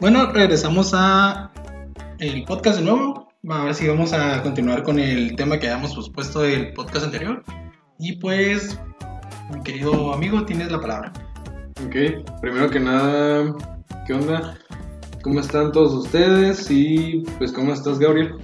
Bueno, 0.00 0.32
regresamos 0.32 0.90
a 0.92 1.52
el 2.18 2.44
podcast 2.44 2.78
de 2.78 2.84
nuevo. 2.84 3.28
A 3.48 3.64
ver 3.64 3.74
si 3.74 3.86
vamos 3.86 4.12
a 4.12 4.42
continuar 4.42 4.82
con 4.82 4.98
el 4.98 5.36
tema 5.36 5.58
que 5.58 5.68
habíamos 5.68 5.94
pospuesto 5.94 6.40
del 6.40 6.72
podcast 6.72 7.04
anterior. 7.04 7.44
Y 8.00 8.16
pues, 8.16 8.76
mi 9.52 9.62
querido 9.62 10.12
amigo, 10.12 10.44
tienes 10.44 10.72
la 10.72 10.80
palabra. 10.80 11.12
Ok, 11.86 11.94
primero 12.40 12.68
que 12.70 12.80
nada, 12.80 13.54
¿qué 14.04 14.14
onda? 14.14 14.58
¿Cómo 15.22 15.38
están 15.38 15.70
todos 15.70 15.94
ustedes? 15.94 16.68
Y 16.70 17.22
pues, 17.38 17.52
¿cómo 17.52 17.72
estás, 17.72 18.00
Gabriel? 18.00 18.34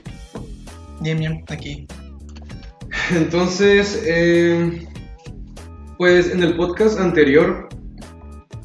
Bien, 1.00 1.18
bien, 1.18 1.44
aquí. 1.48 1.88
Entonces, 3.10 4.00
eh, 4.06 4.86
pues 5.98 6.30
en 6.30 6.44
el 6.44 6.56
podcast 6.56 7.00
anterior 7.00 7.69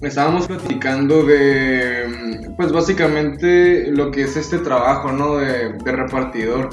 estábamos 0.08 0.48
platicando 0.48 1.24
de, 1.24 2.54
pues 2.58 2.72
básicamente 2.72 3.91
lo 3.91 4.12
que 4.12 4.23
es 4.23 4.38
este 4.38 4.59
trabajo, 4.59 5.12
¿no? 5.12 5.38
De, 5.38 5.73
de 5.73 5.91
repartidor, 5.91 6.70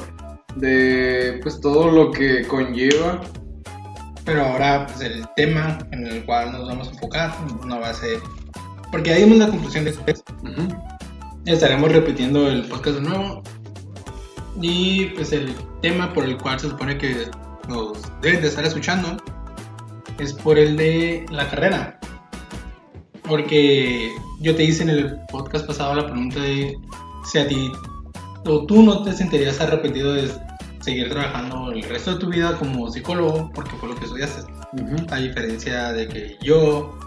de 0.56 1.40
pues 1.42 1.60
todo 1.60 1.90
lo 1.90 2.10
que 2.10 2.46
conlleva. 2.46 3.20
Pero 4.24 4.42
ahora, 4.44 4.86
pues 4.86 5.00
el 5.00 5.26
tema 5.34 5.78
en 5.90 6.06
el 6.06 6.24
cual 6.24 6.52
nos 6.52 6.68
vamos 6.68 6.88
a 6.88 6.90
enfocar 6.92 7.32
no 7.66 7.80
va 7.80 7.90
a 7.90 7.94
ser. 7.94 8.20
Porque 8.90 9.12
ahí 9.12 9.24
dimos 9.24 9.38
la 9.38 9.48
conclusión 9.48 9.84
de 9.84 9.90
esto. 9.90 10.32
Ujú. 10.42 10.68
Estaremos 11.46 11.90
repitiendo 11.90 12.48
el 12.48 12.62
podcast 12.68 12.98
de 12.98 13.02
nuevo. 13.02 13.42
Y 14.60 15.06
pues 15.16 15.32
el 15.32 15.54
tema 15.80 16.12
por 16.12 16.24
el 16.24 16.36
cual 16.38 16.60
se 16.60 16.68
supone 16.68 16.98
que 16.98 17.26
nos 17.68 17.98
deben 18.20 18.42
de 18.42 18.48
estar 18.48 18.64
escuchando 18.64 19.16
es 20.18 20.32
por 20.32 20.58
el 20.58 20.76
de 20.76 21.26
la 21.30 21.48
carrera. 21.48 21.98
Porque 23.28 24.12
yo 24.40 24.54
te 24.56 24.64
hice 24.64 24.82
en 24.82 24.90
el 24.90 25.18
podcast 25.30 25.66
pasado 25.66 25.94
la 25.94 26.06
pregunta 26.06 26.40
de 26.40 26.76
si 27.24 27.38
a 27.38 27.46
ti 27.46 27.70
o 28.44 28.66
tú 28.66 28.82
no 28.82 29.02
te 29.04 29.12
sentirías 29.12 29.60
arrepentido 29.60 30.14
de 30.14 30.28
seguir 30.80 31.08
trabajando 31.10 31.70
el 31.70 31.82
resto 31.84 32.14
de 32.14 32.18
tu 32.18 32.28
vida 32.28 32.56
como 32.58 32.90
psicólogo, 32.90 33.50
porque 33.54 33.70
fue 33.76 33.90
lo 33.90 33.94
que 33.94 34.04
estudiaste. 34.04 34.42
Ujú. 34.72 34.96
A 35.10 35.16
diferencia 35.18 35.92
de 35.92 36.08
que 36.08 36.36
yo, 36.42 36.98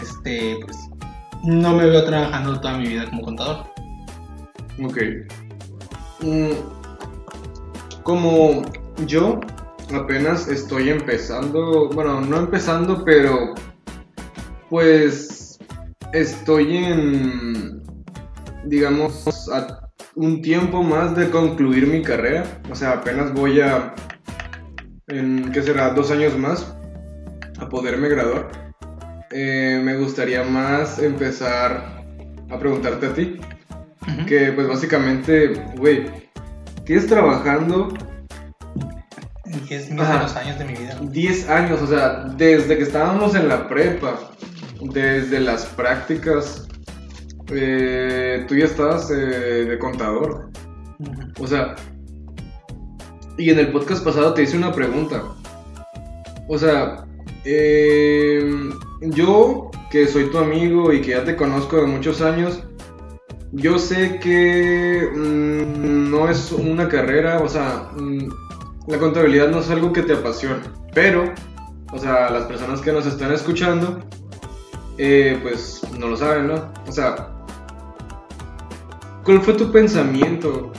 este, 0.00 0.58
pues, 0.64 0.76
no 1.44 1.74
me 1.74 1.84
veo 1.84 2.04
trabajando 2.04 2.58
toda 2.58 2.78
mi 2.78 2.88
vida 2.88 3.04
como 3.06 3.22
contador. 3.22 3.66
Ok. 4.82 4.96
Mm, 6.20 6.52
Como 8.02 8.62
yo 9.06 9.40
apenas 9.94 10.48
estoy 10.48 10.88
empezando, 10.88 11.90
bueno, 11.90 12.22
no 12.22 12.38
empezando, 12.38 13.04
pero 13.04 13.54
pues 14.70 15.47
estoy 16.12 16.76
en, 16.76 17.82
digamos, 18.64 19.48
a 19.52 19.90
un 20.14 20.42
tiempo 20.42 20.82
más 20.82 21.14
de 21.16 21.30
concluir 21.30 21.86
mi 21.86 22.02
carrera. 22.02 22.44
O 22.70 22.74
sea, 22.74 22.92
apenas 22.92 23.32
voy 23.32 23.60
a, 23.60 23.94
en, 25.08 25.50
¿qué 25.52 25.62
será? 25.62 25.90
Dos 25.90 26.10
años 26.10 26.36
más 26.36 26.74
a 27.58 27.68
poderme 27.68 28.08
graduar. 28.08 28.72
Eh, 29.30 29.80
me 29.82 29.96
gustaría 29.96 30.42
más 30.42 30.98
empezar 30.98 32.02
a 32.50 32.58
preguntarte 32.58 33.06
a 33.06 33.14
ti. 33.14 33.40
Que 34.26 34.52
pues 34.52 34.66
básicamente, 34.66 35.48
güey, 35.76 36.06
tienes 36.84 37.06
trabajando 37.06 37.92
10 39.68 39.90
mil 39.90 40.00
Ajá. 40.00 40.14
de 40.14 40.18
los 40.20 40.36
años 40.36 40.58
de 40.58 40.64
mi 40.64 40.74
vida. 40.74 40.98
10 41.00 41.48
años, 41.50 41.82
o 41.82 41.86
sea, 41.86 42.24
desde 42.36 42.76
que 42.76 42.82
estábamos 42.82 43.34
en 43.34 43.48
la 43.48 43.68
prepa, 43.68 44.18
desde 44.80 45.40
las 45.40 45.66
prácticas, 45.66 46.68
eh, 47.52 48.44
tú 48.48 48.56
ya 48.56 48.66
estabas 48.66 49.10
eh, 49.10 49.14
de 49.14 49.78
contador. 49.78 50.50
O 51.40 51.46
sea, 51.46 51.76
y 53.36 53.50
en 53.50 53.58
el 53.58 53.70
podcast 53.70 54.04
pasado 54.04 54.34
te 54.34 54.42
hice 54.42 54.56
una 54.56 54.72
pregunta. 54.72 55.22
O 56.48 56.58
sea, 56.58 57.06
eh, 57.44 58.70
yo 59.00 59.70
que 59.90 60.06
soy 60.06 60.30
tu 60.30 60.38
amigo 60.38 60.92
y 60.92 61.00
que 61.00 61.10
ya 61.10 61.24
te 61.24 61.36
conozco 61.36 61.76
de 61.76 61.86
muchos 61.86 62.20
años, 62.20 62.62
yo 63.52 63.78
sé 63.78 64.18
que 64.18 65.08
mm, 65.14 66.10
no 66.10 66.28
es 66.28 66.52
una 66.52 66.88
carrera, 66.88 67.40
o 67.40 67.48
sea, 67.48 67.90
mm, 67.96 68.28
la 68.88 68.98
contabilidad 68.98 69.48
no 69.48 69.60
es 69.60 69.70
algo 69.70 69.92
que 69.92 70.02
te 70.02 70.14
apasiona, 70.14 70.62
pero, 70.94 71.32
o 71.92 71.98
sea, 71.98 72.30
las 72.30 72.44
personas 72.44 72.80
que 72.80 72.92
nos 72.92 73.06
están 73.06 73.32
escuchando, 73.32 74.00
eh, 74.98 75.38
pues 75.42 75.80
no 75.98 76.08
lo 76.08 76.16
saben, 76.16 76.48
¿no? 76.48 76.72
O 76.86 76.92
sea, 76.92 77.28
¿cuál 79.24 79.40
fue 79.42 79.54
tu 79.54 79.70
pensamiento? 79.70 80.72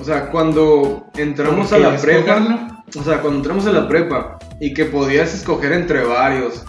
O 0.00 0.04
sea, 0.04 0.30
cuando 0.30 1.06
entramos 1.16 1.72
a 1.72 1.78
la 1.78 1.88
¿Quieres 1.96 2.02
prepa, 2.02 2.36
escogerlo? 2.38 2.58
o 2.98 3.02
sea, 3.02 3.20
cuando 3.20 3.38
entramos 3.38 3.66
a 3.66 3.72
la 3.72 3.88
prepa 3.88 4.38
y 4.60 4.74
que 4.74 4.84
podías 4.86 5.34
escoger 5.34 5.72
entre 5.72 6.04
varios, 6.04 6.64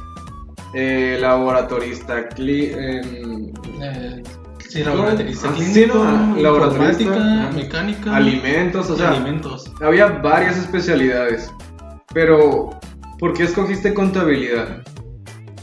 eh, 0.73 1.17
laboratorista, 1.19 2.29
cli- 2.29 2.71
em, 2.75 3.51
Eh, 3.81 4.23
sí, 4.69 4.83
laboratorista 4.83 5.49
Ah, 5.49 5.53
sí, 5.57 5.71
clínico, 5.73 6.03
¿no? 6.03 6.35
Laboratorista, 6.37 7.49
mecánica, 7.53 8.15
alimentos, 8.15 8.89
o 8.89 8.95
sea, 8.97 9.09
alimentos. 9.11 9.71
había 9.81 10.07
varias 10.07 10.57
especialidades. 10.57 11.51
Pero, 12.13 12.69
¿por 13.19 13.33
qué 13.33 13.43
escogiste 13.43 13.93
contabilidad? 13.93 14.81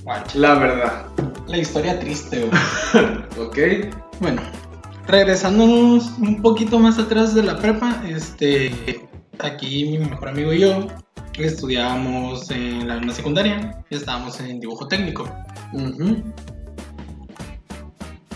Guacha. 0.05 0.39
La 0.39 0.55
verdad, 0.55 1.07
La 1.47 1.59
historia 1.59 1.99
triste, 1.99 2.41
güey. 2.41 3.17
¿ok? 3.47 3.59
Bueno, 4.21 4.43
regresándonos 5.07 6.13
un 6.19 6.41
poquito 6.43 6.79
más 6.79 6.99
atrás 6.99 7.35
de 7.35 7.43
la 7.43 7.59
prepa, 7.59 8.03
este, 8.09 9.09
aquí 9.39 9.85
mi 9.85 9.99
mejor 9.99 10.29
amigo 10.29 10.53
y 10.53 10.61
yo 10.61 10.87
estudiábamos 11.39 12.51
en 12.51 12.89
la 12.89 12.97
misma 12.97 13.13
secundaria 13.13 13.85
y 13.91 13.97
estábamos 13.97 14.39
en 14.41 14.61
dibujo 14.61 14.87
técnico. 14.89 15.29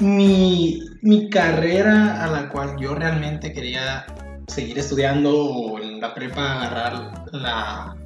Mi, 0.00 0.82
mi 1.02 1.30
carrera 1.30 2.24
a 2.24 2.30
la 2.30 2.48
cual 2.48 2.76
yo 2.78 2.94
realmente 2.94 3.52
quería 3.52 4.06
seguir 4.46 4.78
estudiando 4.78 5.34
o 5.34 5.78
en 5.80 6.00
la 6.00 6.14
prepa 6.14 6.52
agarrar 6.52 7.24
la 7.32 7.96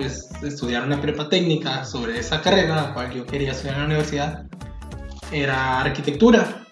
pues 0.00 0.30
estudiar 0.42 0.84
una 0.84 1.00
prepa 1.00 1.28
técnica 1.28 1.84
sobre 1.84 2.18
esa 2.18 2.40
carrera 2.40 2.76
la 2.76 2.94
cual 2.94 3.12
yo 3.12 3.26
quería 3.26 3.52
estudiar 3.52 3.74
en 3.74 3.80
la 3.80 3.86
universidad 3.86 4.46
era 5.30 5.80
arquitectura 5.80 6.64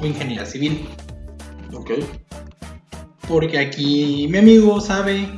o 0.00 0.06
ingeniería 0.06 0.44
civil 0.44 0.88
Ok. 1.72 1.92
porque 3.28 3.58
aquí 3.58 4.26
mi 4.28 4.38
amigo 4.38 4.80
sabe 4.80 5.28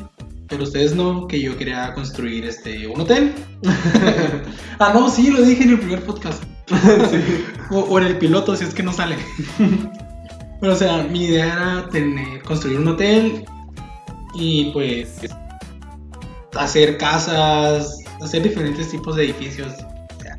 pero 0.49 0.65
ustedes 0.65 0.95
no 0.95 1.27
que 1.29 1.41
yo 1.41 1.57
quería 1.59 1.93
construir 1.93 2.47
este 2.47 2.87
un 2.87 3.01
hotel 3.03 3.35
ah 4.79 4.93
no 4.95 5.11
sí 5.11 5.31
lo 5.31 5.43
dije 5.43 5.65
en 5.65 5.71
el 5.71 5.79
primer 5.79 6.03
podcast 6.05 6.43
Sí. 7.11 7.45
O, 7.71 7.81
o 7.81 7.99
en 7.99 8.07
el 8.07 8.19
piloto, 8.19 8.55
si 8.57 8.65
es 8.65 8.75
que 8.75 8.83
no 8.83 8.93
sale. 8.93 9.17
Pero, 10.61 10.73
o 10.73 10.77
sea, 10.77 11.03
mi 11.05 11.25
idea 11.25 11.47
era 11.47 11.89
tener, 11.91 12.43
construir 12.43 12.79
un 12.79 12.89
hotel 12.89 13.45
y 14.35 14.71
pues 14.73 15.21
hacer 16.55 16.99
casas, 16.99 17.99
hacer 18.21 18.43
diferentes 18.43 18.91
tipos 18.91 19.17
de 19.17 19.25
edificios. 19.25 19.73
O 19.73 20.23
sea, 20.23 20.39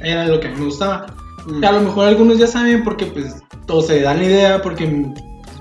era 0.00 0.26
lo 0.26 0.40
que 0.40 0.48
a 0.48 0.50
mí 0.50 0.56
me 0.58 0.66
gustaba. 0.66 1.06
Mm. 1.46 1.64
A 1.64 1.72
lo 1.72 1.80
mejor 1.80 2.08
algunos 2.08 2.38
ya 2.38 2.46
saben 2.46 2.82
porque 2.84 3.06
pues 3.06 3.36
todos 3.66 3.86
se 3.86 4.00
dan 4.00 4.18
la 4.18 4.24
idea 4.24 4.62
porque 4.62 4.86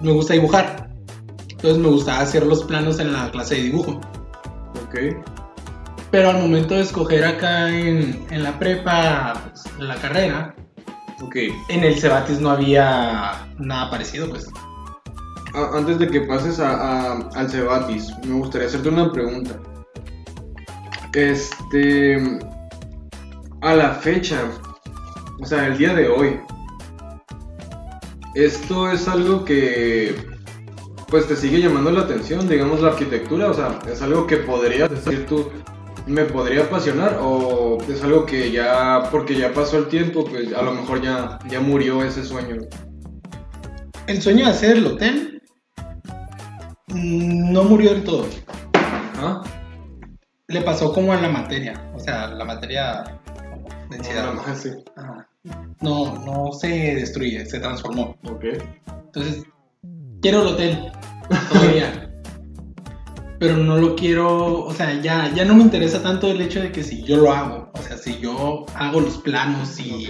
me 0.02 0.12
gusta 0.12 0.34
dibujar. 0.34 0.90
Entonces 1.50 1.78
me 1.78 1.90
gustaba 1.90 2.20
hacer 2.20 2.46
los 2.46 2.64
planos 2.64 3.00
en 3.00 3.14
la 3.14 3.32
clase 3.32 3.56
de 3.56 3.64
dibujo. 3.64 4.00
Ok. 4.86 5.16
Pero 6.12 6.30
al 6.30 6.40
momento 6.40 6.76
de 6.76 6.82
escoger 6.82 7.26
acá 7.26 7.70
en, 7.70 8.26
en 8.30 8.44
la 8.44 8.58
prepa, 8.58 9.34
pues, 9.52 9.64
la 9.80 9.96
carrera, 9.96 10.56
Ok. 11.22 11.36
en 11.70 11.84
el 11.84 12.00
Cebatis 12.00 12.40
no 12.40 12.52
había 12.52 13.48
nada 13.58 13.90
parecido, 13.90 14.30
pues. 14.30 14.48
Antes 15.56 16.00
de 16.00 16.08
que 16.08 16.22
pases 16.22 16.60
a, 16.60 17.14
al 17.30 17.50
Cebatis, 17.50 18.12
me 18.28 18.36
gustaría 18.36 18.68
hacerte 18.68 18.90
una 18.90 19.12
pregunta. 19.12 19.58
Este. 21.14 22.18
A 23.62 23.74
la 23.74 23.92
fecha, 23.92 24.42
o 25.42 25.46
sea, 25.46 25.68
el 25.68 25.78
día 25.78 25.96
de 25.96 26.10
hoy, 26.10 26.40
esto 28.36 28.92
es 28.92 29.08
algo 29.08 29.46
que. 29.46 30.16
Pues 31.08 31.28
te 31.28 31.36
sigue 31.36 31.62
llamando 31.62 31.92
la 31.92 32.02
atención, 32.02 32.50
digamos, 32.50 32.82
la 32.82 32.90
arquitectura, 32.90 33.50
o 33.50 33.54
sea, 33.54 33.80
es 33.90 34.02
algo 34.02 34.28
que 34.28 34.38
podrías 34.38 34.90
decir 34.90 35.26
tú, 35.28 35.50
me 36.08 36.26
podría 36.26 36.64
apasionar, 36.64 37.20
o 37.22 37.78
es 37.88 38.04
algo 38.04 38.26
que 38.26 38.52
ya, 38.52 39.08
porque 39.12 39.36
ya 39.36 39.54
pasó 39.54 39.78
el 39.78 39.88
tiempo, 39.88 40.26
pues 40.26 40.54
a 40.54 40.62
lo 40.64 40.74
mejor 40.74 41.02
ya, 41.02 41.40
ya 41.48 41.62
murió 41.62 42.04
ese 42.04 42.26
sueño. 42.26 42.58
El 44.08 44.22
sueño 44.22 44.46
de 44.46 44.52
hacer 44.52 44.78
el 44.78 44.88
hotel 44.88 45.35
no 46.96 47.64
murió 47.64 47.94
del 47.94 48.04
todo. 48.04 48.26
¿Ah? 48.74 49.44
Le 50.48 50.62
pasó 50.62 50.94
como 50.94 51.14
a 51.14 51.22
la 51.22 51.30
materia. 51.30 51.92
O 51.94 52.00
sea, 52.00 52.28
la 52.28 52.46
materia 52.46 53.20
densidad. 53.90 54.34
Sí. 54.56 54.70
Ajá. 54.96 55.28
No, 55.82 56.16
no 56.26 56.52
se 56.54 56.68
destruye, 56.96 57.46
se 57.46 57.60
transformó. 57.60 58.18
Ok. 58.24 58.46
Entonces, 59.06 59.44
quiero 60.22 60.42
el 60.42 60.48
hotel 60.48 60.92
todavía. 61.52 62.02
pero 63.40 63.58
no 63.58 63.78
lo 63.78 63.96
quiero, 63.96 64.64
o 64.64 64.74
sea, 64.74 65.00
ya, 65.02 65.32
ya 65.34 65.46
no 65.46 65.56
me 65.56 65.64
interesa 65.64 66.02
tanto 66.02 66.28
el 66.28 66.42
hecho 66.42 66.62
de 66.62 66.72
que 66.72 66.84
si 66.84 67.04
yo 67.04 67.18
lo 67.18 67.32
hago, 67.32 67.70
o 67.74 67.82
sea, 67.82 67.98
si 67.98 68.18
yo 68.20 68.66
hago 68.76 69.02
los 69.02 69.18
planos 69.18 69.80
y 69.80 70.08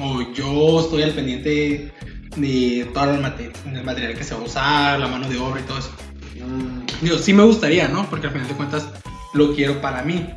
o 0.00 0.32
yo 0.32 0.80
estoy 0.80 1.02
al 1.02 1.10
pendiente 1.10 1.92
de 2.36 2.88
todo 2.94 3.14
el, 3.14 3.20
mate- 3.20 3.52
el 3.66 3.84
material 3.84 4.14
que 4.16 4.24
se 4.24 4.34
va 4.34 4.40
a 4.40 4.44
usar, 4.44 5.00
la 5.00 5.08
mano 5.08 5.28
de 5.28 5.38
obra 5.38 5.60
y 5.60 5.64
todo 5.64 5.78
eso. 5.78 5.90
Mm, 6.44 6.86
Digo, 7.04 7.18
sí 7.18 7.32
me 7.32 7.42
gustaría, 7.42 7.88
¿no? 7.88 8.08
Porque 8.08 8.26
al 8.28 8.32
final 8.32 8.48
de 8.48 8.54
cuentas 8.54 8.88
lo 9.34 9.54
quiero 9.54 9.80
para 9.80 10.02
mí. 10.02 10.28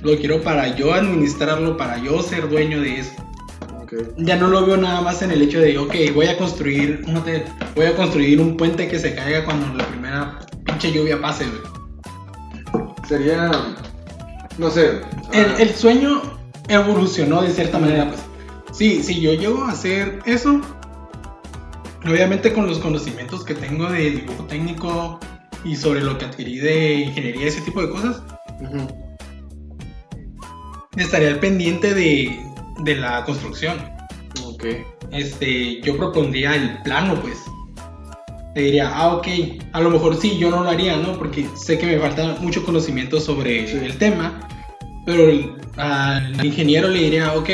Lo 0.00 0.16
quiero 0.16 0.42
para 0.42 0.74
yo 0.76 0.92
administrarlo, 0.94 1.76
para 1.76 1.98
yo 1.98 2.22
ser 2.22 2.48
dueño 2.48 2.80
de 2.80 3.00
eso. 3.00 3.12
ok. 3.82 3.92
Ya 4.18 4.36
no 4.36 4.48
lo 4.48 4.66
veo 4.66 4.76
nada 4.76 5.00
más 5.00 5.22
en 5.22 5.30
el 5.30 5.42
hecho 5.42 5.60
de, 5.60 5.78
ok, 5.78 5.94
voy 6.14 6.26
a 6.26 6.36
construir 6.36 7.02
un 7.06 7.16
hotel, 7.18 7.44
voy 7.76 7.86
a 7.86 7.94
construir 7.94 8.40
un 8.40 8.56
puente 8.56 8.88
que 8.88 8.98
se 8.98 9.14
caiga 9.14 9.44
cuando 9.44 9.72
la 9.76 9.86
primera 9.86 10.38
pinche 10.64 10.90
lluvia 10.92 11.20
pase, 11.20 11.44
güey. 11.46 12.82
Sería. 13.08 13.50
No 14.58 14.70
sé. 14.70 15.00
El, 15.32 15.44
ah, 15.46 15.56
el 15.58 15.74
sueño 15.74 16.20
evolucionó 16.68 17.42
de 17.42 17.50
cierta 17.50 17.78
manera, 17.78 18.08
pues. 18.08 18.20
Sí, 18.72 19.02
si 19.02 19.20
yo 19.20 19.34
llego 19.34 19.64
a 19.64 19.70
hacer 19.72 20.20
eso, 20.24 20.60
obviamente 22.06 22.52
con 22.52 22.66
los 22.66 22.78
conocimientos 22.78 23.44
que 23.44 23.54
tengo 23.54 23.86
de 23.90 24.10
dibujo 24.10 24.44
técnico 24.44 25.18
y 25.64 25.76
sobre 25.76 26.00
lo 26.00 26.18
que 26.18 26.24
adquirí 26.24 26.58
de 26.58 26.94
ingeniería 26.94 27.44
y 27.44 27.48
ese 27.48 27.60
tipo 27.60 27.80
de 27.82 27.90
cosas, 27.90 28.22
ujú. 28.60 28.88
estaría 30.96 31.28
al 31.28 31.38
pendiente 31.40 31.94
de, 31.94 32.38
de 32.80 32.96
la 32.96 33.24
construcción. 33.24 33.78
Ok. 34.44 34.64
Este, 35.10 35.80
yo 35.82 35.96
propondría 35.96 36.54
el 36.56 36.82
plano, 36.82 37.14
pues. 37.20 37.38
Te 38.54 38.60
diría, 38.62 38.90
ah, 38.94 39.14
ok, 39.14 39.26
a 39.72 39.80
lo 39.80 39.90
mejor 39.90 40.16
sí, 40.20 40.36
yo 40.38 40.50
no 40.50 40.62
lo 40.62 40.68
haría, 40.70 40.96
¿no? 40.96 41.12
Porque 41.18 41.46
sé 41.54 41.78
que 41.78 41.86
me 41.86 41.98
falta 41.98 42.36
mucho 42.40 42.62
conocimiento 42.64 43.18
sobre 43.20 43.66
Sí. 43.66 43.78
el 43.82 43.96
tema, 43.96 44.46
pero 45.06 45.22
el- 45.30 45.54
al 45.78 46.44
ingeniero 46.44 46.88
le 46.88 46.98
diría, 46.98 47.32
ok, 47.32 47.48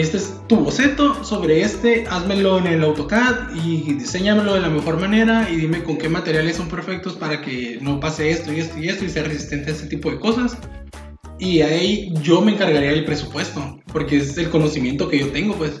este 0.00 0.16
es 0.18 0.40
tu 0.48 0.56
boceto, 0.56 1.22
sobre 1.24 1.62
este, 1.62 2.06
házmelo 2.08 2.58
en 2.58 2.66
el 2.66 2.82
AutoCAD 2.84 3.54
y 3.64 3.94
diseñamelo 3.94 4.54
de 4.54 4.60
la 4.60 4.68
mejor 4.68 4.98
manera 4.98 5.48
y 5.50 5.56
dime 5.56 5.82
con 5.82 5.96
qué 5.98 6.08
materiales 6.08 6.56
son 6.56 6.68
perfectos 6.68 7.14
para 7.14 7.40
que 7.40 7.78
no 7.80 8.00
pase 8.00 8.30
esto 8.30 8.52
y 8.52 8.60
esto 8.60 8.78
y 8.78 8.88
esto 8.88 9.04
y 9.04 9.10
sea 9.10 9.24
resistente 9.24 9.70
a 9.70 9.74
ese 9.74 9.86
tipo 9.86 10.10
de 10.10 10.18
cosas. 10.18 10.56
Y 11.38 11.62
ahí 11.62 12.12
yo 12.22 12.40
me 12.40 12.52
encargaría 12.52 12.90
del 12.90 13.04
presupuesto, 13.04 13.80
porque 13.92 14.18
es 14.18 14.36
el 14.38 14.50
conocimiento 14.50 15.08
que 15.08 15.18
yo 15.18 15.28
tengo, 15.30 15.54
pues. 15.56 15.80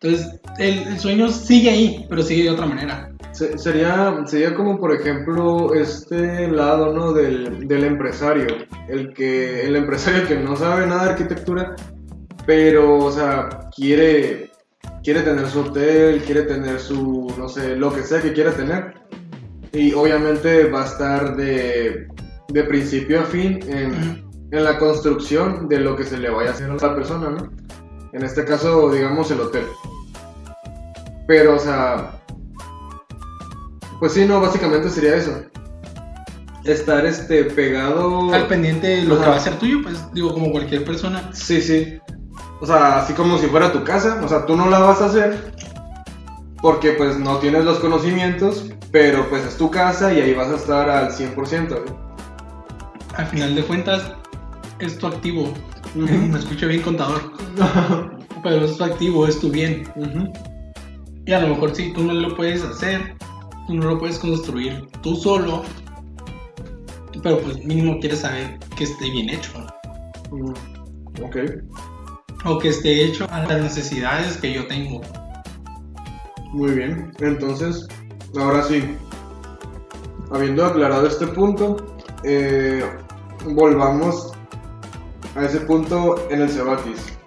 Entonces, 0.00 0.40
el, 0.58 0.78
el 0.88 0.98
sueño 0.98 1.28
sigue 1.28 1.70
ahí, 1.70 2.06
pero 2.08 2.22
sigue 2.22 2.44
de 2.44 2.50
otra 2.50 2.66
manera. 2.66 3.10
Se- 3.32 3.58
Sería, 3.58 4.14
sería 4.26 4.54
como 4.54 4.78
por 4.78 4.94
ejemplo 4.94 5.74
este 5.74 6.48
lado 6.48 6.92
¿no? 6.92 7.12
del, 7.12 7.66
del 7.66 7.84
empresario, 7.84 8.46
el 8.88 9.12
que 9.12 9.62
el 9.66 9.76
empresario 9.76 10.26
que 10.26 10.36
no 10.36 10.56
sabe 10.56 10.86
nada 10.86 11.04
de 11.04 11.10
arquitectura, 11.10 11.74
pero 12.48 12.96
o 12.96 13.12
sea 13.12 13.68
quiere 13.76 14.50
quiere 15.04 15.20
tener 15.20 15.46
su 15.48 15.60
hotel, 15.60 16.22
quiere 16.22 16.44
tener 16.44 16.80
su 16.80 17.30
no 17.36 17.46
sé 17.46 17.76
lo 17.76 17.92
que 17.92 18.02
sea 18.02 18.22
que 18.22 18.32
quiera 18.32 18.52
tener 18.52 18.94
y 19.72 19.92
obviamente 19.92 20.64
va 20.64 20.84
a 20.84 20.86
estar 20.86 21.36
de, 21.36 22.08
de 22.48 22.64
principio 22.64 23.20
a 23.20 23.24
fin 23.24 23.60
en, 23.68 24.24
en 24.50 24.64
la 24.64 24.78
construcción 24.78 25.68
de 25.68 25.80
lo 25.80 25.94
que 25.94 26.04
se 26.04 26.16
le 26.16 26.30
vaya 26.30 26.48
a 26.48 26.52
hacer 26.54 26.70
a 26.70 26.74
la 26.76 26.94
persona, 26.94 27.28
¿no? 27.28 27.52
En 28.14 28.22
este 28.24 28.46
caso, 28.46 28.90
digamos, 28.90 29.30
el 29.30 29.40
hotel. 29.40 29.64
Pero, 31.26 31.56
o 31.56 31.58
sea, 31.58 32.18
pues 33.98 34.12
sí, 34.12 34.24
no, 34.24 34.40
básicamente 34.40 34.88
sería 34.88 35.16
eso. 35.16 35.42
Estar, 36.64 37.04
este, 37.04 37.44
pegado... 37.44 38.32
Al 38.32 38.46
pendiente 38.46 38.86
de 38.86 39.02
lo 39.02 39.16
Ajá. 39.16 39.24
que 39.24 39.30
va 39.30 39.36
a 39.36 39.40
ser 39.40 39.58
tuyo, 39.58 39.82
pues 39.82 39.98
digo, 40.14 40.32
como 40.32 40.50
cualquier 40.50 40.86
persona. 40.86 41.30
Sí, 41.34 41.60
sí. 41.60 42.00
O 42.60 42.66
sea, 42.66 42.98
así 43.00 43.12
como 43.12 43.38
si 43.38 43.46
fuera 43.46 43.72
tu 43.72 43.84
casa. 43.84 44.20
O 44.24 44.28
sea, 44.28 44.46
tú 44.46 44.56
no 44.56 44.68
la 44.68 44.78
vas 44.78 45.00
a 45.00 45.06
hacer 45.06 45.52
porque 46.60 46.92
pues 46.92 47.18
no 47.18 47.36
tienes 47.38 47.64
los 47.64 47.78
conocimientos, 47.78 48.66
pero 48.90 49.28
pues 49.28 49.44
es 49.44 49.56
tu 49.56 49.70
casa 49.70 50.12
y 50.12 50.20
ahí 50.20 50.34
vas 50.34 50.48
a 50.48 50.56
estar 50.56 50.90
al 50.90 51.10
100%. 51.10 51.68
¿no? 51.68 52.08
Al 53.16 53.26
final 53.26 53.54
de 53.54 53.62
cuentas, 53.62 54.12
es 54.80 54.98
tu 54.98 55.06
activo. 55.06 55.52
Me 55.94 56.38
escucho 56.38 56.66
bien 56.68 56.82
contador, 56.82 57.32
pero 58.42 58.64
es 58.64 58.76
tu 58.76 58.84
activo, 58.84 59.26
es 59.26 59.38
tu 59.40 59.50
bien. 59.50 59.88
Y 61.26 61.32
a 61.32 61.40
lo 61.40 61.48
mejor 61.48 61.74
si 61.74 61.92
tú 61.92 62.02
no 62.04 62.12
lo 62.12 62.34
puedes 62.36 62.64
hacer, 62.64 63.14
tú 63.66 63.74
no 63.74 63.86
lo 63.86 63.98
puedes 63.98 64.18
construir 64.18 64.86
tú 65.02 65.14
solo, 65.16 65.62
pero 67.22 67.38
pues 67.40 67.64
mínimo 67.64 67.98
quieres 68.00 68.20
saber 68.20 68.58
que 68.76 68.84
esté 68.84 69.10
bien 69.10 69.30
hecho. 69.30 69.52
Mm, 70.30 70.52
Ok. 71.24 71.36
O 72.44 72.58
que 72.58 72.68
esté 72.68 73.04
hecho 73.04 73.26
a 73.30 73.44
las 73.44 73.62
necesidades 73.62 74.36
que 74.36 74.52
yo 74.52 74.66
tengo. 74.66 75.00
Muy 76.52 76.70
bien, 76.72 77.12
entonces, 77.20 77.86
ahora 78.38 78.62
sí, 78.62 78.96
habiendo 80.30 80.64
aclarado 80.64 81.06
este 81.06 81.26
punto, 81.26 81.76
eh, 82.24 82.82
volvamos 83.44 84.32
a 85.34 85.44
ese 85.44 85.60
punto 85.60 86.26
en 86.30 86.42
el 86.42 86.50
Cebatis, 86.50 87.18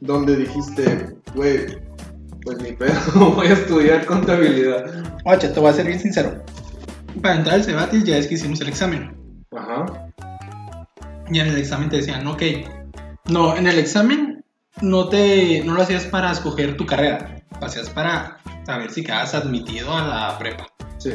donde 0.00 0.36
dijiste, 0.36 1.14
güey, 1.34 1.78
pues 2.44 2.58
ni 2.62 2.72
pedo, 2.72 3.30
voy 3.36 3.46
a 3.48 3.52
estudiar 3.52 4.04
contabilidad. 4.06 5.04
Oye, 5.24 5.48
te 5.48 5.60
voy 5.60 5.70
a 5.70 5.74
ser 5.74 5.86
bien 5.86 6.00
sincero. 6.00 6.42
Para 7.20 7.36
entrar 7.36 7.56
al 7.56 7.64
Cebatis 7.64 8.04
ya 8.04 8.16
es 8.16 8.26
que 8.26 8.34
hicimos 8.34 8.60
el 8.60 8.68
examen. 8.68 9.14
Ajá, 9.54 9.84
Y 11.30 11.38
en 11.38 11.48
el 11.48 11.58
examen 11.58 11.88
te 11.88 11.96
decían, 11.96 12.26
ok. 12.26 12.42
No, 13.26 13.56
en 13.56 13.66
el 13.66 13.78
examen 13.78 14.44
no 14.80 15.08
te 15.08 15.62
no 15.64 15.74
lo 15.74 15.82
hacías 15.82 16.04
para 16.04 16.32
escoger 16.32 16.76
tu 16.76 16.86
carrera. 16.86 17.42
Lo 17.60 17.66
hacías 17.66 17.88
para 17.90 18.38
saber 18.66 18.90
si 18.90 19.02
quedabas 19.04 19.34
admitido 19.34 19.94
a 19.96 20.06
la 20.06 20.38
prepa. 20.38 20.66
sí, 20.98 21.10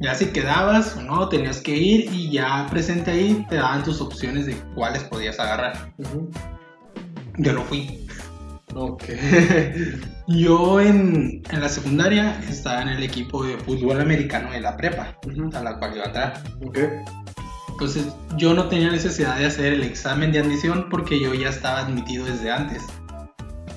Ya 0.00 0.14
si 0.14 0.26
quedabas 0.26 0.96
o 0.96 1.02
no, 1.02 1.28
tenías 1.28 1.60
que 1.60 1.76
ir 1.76 2.12
y 2.12 2.30
ya 2.30 2.66
presente 2.70 3.10
ahí 3.12 3.46
te 3.48 3.56
daban 3.56 3.82
tus 3.84 4.00
opciones 4.00 4.46
de 4.46 4.54
cuáles 4.74 5.04
podías 5.04 5.38
agarrar. 5.40 5.94
Yo 7.38 7.52
no 7.52 7.62
fui. 7.62 8.06
ok, 8.74 9.04
Yo 10.28 10.80
en, 10.80 11.42
en 11.50 11.60
la 11.60 11.68
secundaria 11.68 12.38
estaba 12.48 12.82
en 12.82 12.88
el 12.88 13.02
equipo 13.02 13.44
de 13.44 13.56
fútbol 13.58 14.00
americano 14.00 14.50
de 14.52 14.60
la 14.60 14.76
prepa, 14.76 15.16
a 15.54 15.62
la 15.62 15.78
cual 15.78 15.94
iba 15.94 16.04
a 16.04 16.06
entrar. 16.06 16.42
ok, 16.64 16.78
Entonces 17.82 18.14
yo 18.36 18.54
no 18.54 18.68
tenía 18.68 18.92
necesidad 18.92 19.36
de 19.36 19.46
hacer 19.46 19.72
el 19.72 19.82
examen 19.82 20.30
de 20.30 20.38
admisión 20.38 20.86
porque 20.88 21.18
yo 21.18 21.34
ya 21.34 21.48
estaba 21.48 21.80
admitido 21.80 22.24
desde 22.26 22.52
antes. 22.52 22.80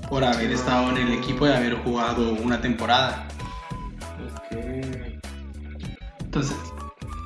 Por 0.07 0.23
haber 0.23 0.51
estado 0.51 0.91
en 0.91 0.97
el 0.97 1.13
equipo 1.13 1.47
y 1.47 1.49
haber 1.49 1.73
jugado 1.77 2.33
una 2.33 2.61
temporada. 2.61 3.27
ok, 4.51 4.57
Entonces 6.23 6.55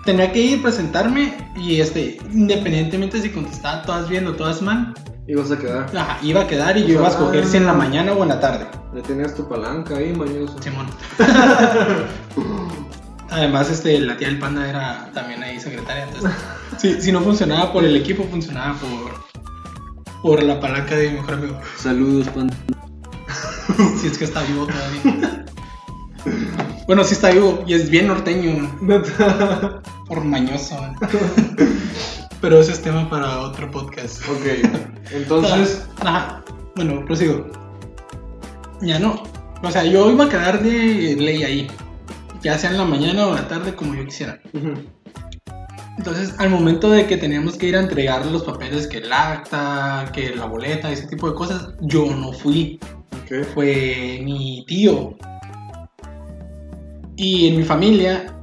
tenía 0.06 0.32
que 0.32 0.40
ir, 0.40 0.62
presentarme 0.62 1.34
y 1.58 1.82
este, 1.82 2.18
independientemente 2.32 3.22
si 3.22 3.30
contestaba 3.30 3.82
todas 3.82 4.08
bien 4.08 4.26
o 4.28 4.36
todas 4.36 4.62
mal, 4.62 4.94
ibas 5.28 5.52
a 5.52 5.60
quedar, 5.60 5.98
ajá, 5.98 6.18
iba 6.24 6.44
a 6.44 6.48
quedar 6.48 6.78
y 6.78 6.84
O 6.84 6.88
yo 6.88 6.88
sea, 6.88 6.96
iba 6.96 7.08
a 7.08 7.12
escoger 7.12 7.46
si 7.46 7.58
en 7.58 7.66
la 7.66 7.74
ah. 7.74 7.76
mañana 7.76 8.14
o 8.14 8.24
en 8.24 8.30
la 8.30 8.40
tarde. 8.40 8.66
ya 8.96 9.02
tenías 9.02 9.36
tu 9.36 9.46
palanca 9.50 9.98
ahí, 9.98 10.14
mañoso. 10.14 10.56
Simón. 10.62 10.88
Además, 13.32 13.70
este, 13.70 14.00
la 14.00 14.18
tía 14.18 14.28
del 14.28 14.40
panda 14.40 14.68
era 14.68 15.12
también 15.14 15.44
ahí 15.44 15.60
secretaria. 15.60 16.04
Entonces, 16.04 16.32
si, 16.78 17.02
si 17.02 17.12
no 17.12 17.22
funcionaba 17.22 17.72
por 17.72 17.84
el 17.84 17.96
equipo, 17.96 18.24
funcionaba 18.24 18.76
por, 18.80 19.42
por 20.22 20.44
la 20.44 20.60
palanca 20.60 20.96
de 20.96 21.10
mi 21.10 21.16
mejor 21.18 21.34
amigo. 21.36 21.60
Saludos, 21.78 22.28
pan. 22.30 22.50
Si 24.02 24.08
es 24.08 24.18
que 24.18 24.26
está 24.26 24.42
vivo 24.44 24.68
todavía. 24.68 25.46
Bueno, 26.88 27.04
sí 27.04 27.14
está 27.14 27.30
vivo 27.30 27.64
y 27.68 27.76
es 27.76 27.90
bien 27.90 28.08
norteño, 28.08 28.78
por 30.08 30.24
mañoso. 30.24 30.76
Pero 32.42 32.60
ese 32.60 32.72
es 32.72 32.82
tema 32.82 33.10
para 33.10 33.42
otro 33.42 33.70
podcast. 33.70 34.22
ok, 34.28 34.82
entonces, 35.12 35.88
Ajá. 36.00 36.44
Bueno, 36.76 37.06
prosigo. 37.06 37.48
Ya 38.82 38.98
no. 38.98 39.22
O 39.62 39.70
sea, 39.70 39.84
yo 39.84 40.10
iba 40.10 40.26
a 40.26 40.30
quedar 40.30 40.64
de 40.64 41.16
ley 41.16 41.44
ahí. 41.44 41.68
Ya 42.42 42.58
sea 42.58 42.72
en 42.72 42.78
la 42.78 42.86
mañana 42.86 43.28
o 43.28 43.30
en 43.30 43.36
la 43.36 43.48
tarde, 43.48 43.76
como 43.76 43.96
yo 43.96 44.06
quisiera. 44.06 44.40
Entonces, 45.98 46.34
al 46.38 46.50
momento 46.50 46.90
de 46.90 47.06
que 47.06 47.18
teníamos 47.18 47.58
que 47.58 47.68
ir 47.68 47.76
a 47.76 47.82
entregar 47.82 48.26
los 48.26 48.44
papeles, 48.44 48.88
que 48.88 49.00
el 49.00 49.12
acta, 49.12 50.10
que 50.14 50.34
la 50.34 50.46
boleta, 50.46 50.92
ese 50.92 51.08
tipo 51.08 51.30
de 51.30 51.36
cosas, 51.36 51.74
yo 51.82 52.06
no 52.06 52.32
fui. 52.32 52.80
ok, 53.24 53.46
Fue 53.54 54.22
mi 54.24 54.64
tío. 54.66 55.18
Y 57.18 57.50
en 57.50 57.58
mi 57.58 57.64
familia 57.64 58.34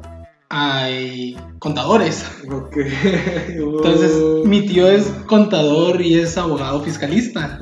hay 0.51 1.35
contadores. 1.59 2.27
Ok. 2.51 2.77
Entonces, 3.49 4.13
mi 4.45 4.67
tío 4.67 4.87
es 4.91 5.07
contador 5.27 6.03
y 6.03 6.19
es 6.21 6.37
abogado 6.37 6.83
fiscalista. 6.83 7.59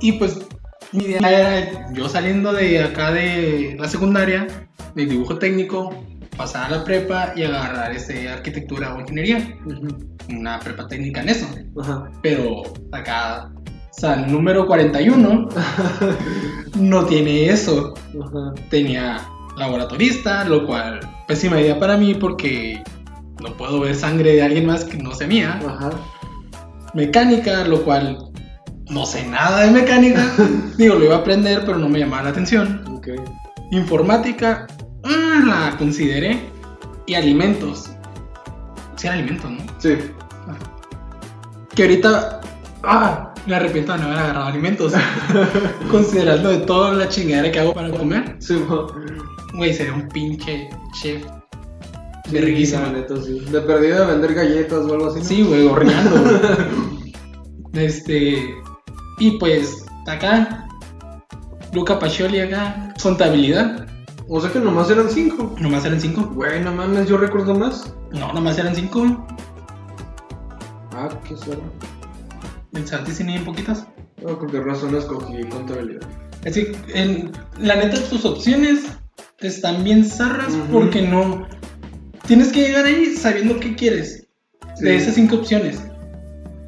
Y 0.00 0.12
pues, 0.12 0.38
mi 0.92 1.04
idea 1.04 1.20
era 1.20 1.92
yo 1.92 2.08
saliendo 2.08 2.52
de 2.52 2.82
acá 2.82 3.12
de 3.12 3.76
la 3.78 3.88
secundaria, 3.88 4.46
de 4.94 5.06
dibujo 5.06 5.38
técnico, 5.38 5.90
pasar 6.36 6.66
a 6.66 6.76
la 6.76 6.84
prepa 6.84 7.32
y 7.36 7.42
agarrar 7.42 7.92
este, 7.92 8.28
arquitectura 8.28 8.94
o 8.94 9.00
ingeniería. 9.00 9.58
Una 10.28 10.60
prepa 10.60 10.86
técnica 10.86 11.22
en 11.22 11.30
eso. 11.30 11.46
Pero 12.22 12.62
acá, 12.92 13.50
o 13.56 14.00
sea, 14.00 14.16
número 14.16 14.66
41 14.66 15.48
no 16.78 17.04
tiene 17.06 17.48
eso. 17.48 17.94
Tenía 18.70 19.26
laboratorista, 19.56 20.44
lo 20.44 20.66
cual 20.66 21.00
pésima 21.26 21.60
idea 21.60 21.78
para 21.78 21.96
mí 21.96 22.14
porque 22.14 22.82
no 23.42 23.56
puedo 23.56 23.80
ver 23.80 23.94
sangre 23.94 24.34
de 24.34 24.42
alguien 24.42 24.66
más 24.66 24.84
que 24.84 24.98
no 24.98 25.14
sea 25.14 25.26
mía. 25.26 25.60
Mecánica, 26.94 27.64
lo 27.64 27.82
cual 27.82 28.31
no 28.92 29.06
sé 29.06 29.26
nada 29.26 29.64
de 29.64 29.70
mecánica. 29.70 30.30
Digo, 30.76 30.96
lo 30.96 31.04
iba 31.06 31.16
a 31.16 31.18
aprender, 31.18 31.62
pero 31.64 31.78
no 31.78 31.88
me 31.88 31.98
llamaba 31.98 32.24
la 32.24 32.30
atención. 32.30 32.84
Ok. 32.94 33.08
Informática, 33.70 34.66
ah, 35.04 35.42
la 35.44 35.76
consideré. 35.78 36.40
Y 37.06 37.14
alimentos. 37.14 37.90
Sí, 38.96 39.06
era 39.06 39.14
alimentos, 39.14 39.50
¿no? 39.50 39.58
Sí. 39.78 39.96
Que 41.74 41.82
ahorita, 41.82 42.40
ah, 42.84 43.34
me 43.46 43.56
arrepiento 43.56 43.92
de 43.92 43.98
no 43.98 44.04
haber 44.04 44.18
agarrado 44.18 44.46
alimentos. 44.46 44.92
Considerando 45.90 46.50
de 46.50 46.58
toda 46.58 46.92
la 46.92 47.08
chingadera 47.08 47.50
que 47.50 47.60
hago 47.60 47.74
para 47.74 47.90
comer. 47.90 48.36
Sí. 48.38 48.62
Güey, 49.54 49.74
sería 49.74 49.94
un 49.94 50.08
pinche 50.08 50.68
chef. 51.00 51.24
Sí, 52.30 52.38
neta, 52.38 53.20
sí. 53.20 53.40
De 53.50 53.60
perdida 53.60 54.06
vender 54.06 54.34
galletas 54.34 54.84
o 54.84 54.94
algo 54.94 55.06
así. 55.08 55.18
¿no? 55.18 55.24
Sí, 55.24 55.42
güey, 55.42 55.66
horneando. 55.66 56.40
este. 57.74 58.61
Y 59.18 59.38
pues, 59.38 59.84
acá. 60.06 60.66
Luca 61.72 61.98
Pacioli 61.98 62.40
acá. 62.40 62.94
Contabilidad. 63.02 63.86
O 64.28 64.40
sea 64.40 64.50
que 64.50 64.60
nomás 64.60 64.90
eran 64.90 65.08
cinco. 65.10 65.54
Nomás 65.58 65.84
eran 65.84 66.00
cinco. 66.00 66.22
Güey, 66.34 66.62
no 66.62 66.72
mames, 66.72 67.08
yo 67.08 67.16
recuerdo 67.16 67.54
más. 67.54 67.94
No, 68.12 68.32
nomás 68.32 68.58
eran 68.58 68.74
cinco. 68.74 69.26
Ah, 70.94 71.08
qué 71.28 71.36
será. 71.36 71.60
En 72.74 72.86
Santi 72.86 73.12
sí 73.12 73.24
bien 73.24 73.44
poquitas. 73.44 73.86
No, 74.22 74.38
con 74.38 74.50
qué 74.50 74.60
razón 74.60 74.94
escogí 74.94 75.44
contabilidad. 75.44 76.02
Así, 76.46 76.72
en, 76.94 77.30
la 77.58 77.76
neta, 77.76 78.00
tus 78.08 78.24
opciones 78.24 78.84
están 79.40 79.84
bien 79.84 80.04
zarras 80.04 80.54
porque 80.70 81.02
no. 81.02 81.46
Tienes 82.26 82.52
que 82.52 82.62
llegar 82.62 82.84
ahí 82.84 83.16
sabiendo 83.16 83.58
qué 83.58 83.74
quieres 83.74 84.28
de 84.80 84.96
esas 84.96 85.14
cinco 85.14 85.36
opciones. 85.36 85.82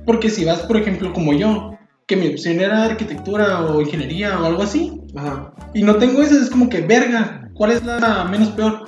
Porque 0.05 0.29
si 0.29 0.45
vas, 0.45 0.61
por 0.61 0.77
ejemplo, 0.77 1.13
como 1.13 1.33
yo, 1.33 1.74
que 2.07 2.17
mi 2.17 2.29
opción 2.29 2.61
era 2.61 2.85
arquitectura 2.85 3.65
o 3.65 3.81
ingeniería 3.81 4.39
o 4.39 4.45
algo 4.45 4.63
así, 4.63 5.01
Ajá. 5.17 5.53
y 5.73 5.83
no 5.83 5.97
tengo 5.97 6.23
esas, 6.23 6.43
es 6.43 6.51
como 6.51 6.69
que, 6.69 6.83
verga, 6.83 7.51
¿cuál 7.55 7.73
es 7.73 7.85
la 7.85 8.25
menos 8.31 8.51
peor? 8.51 8.85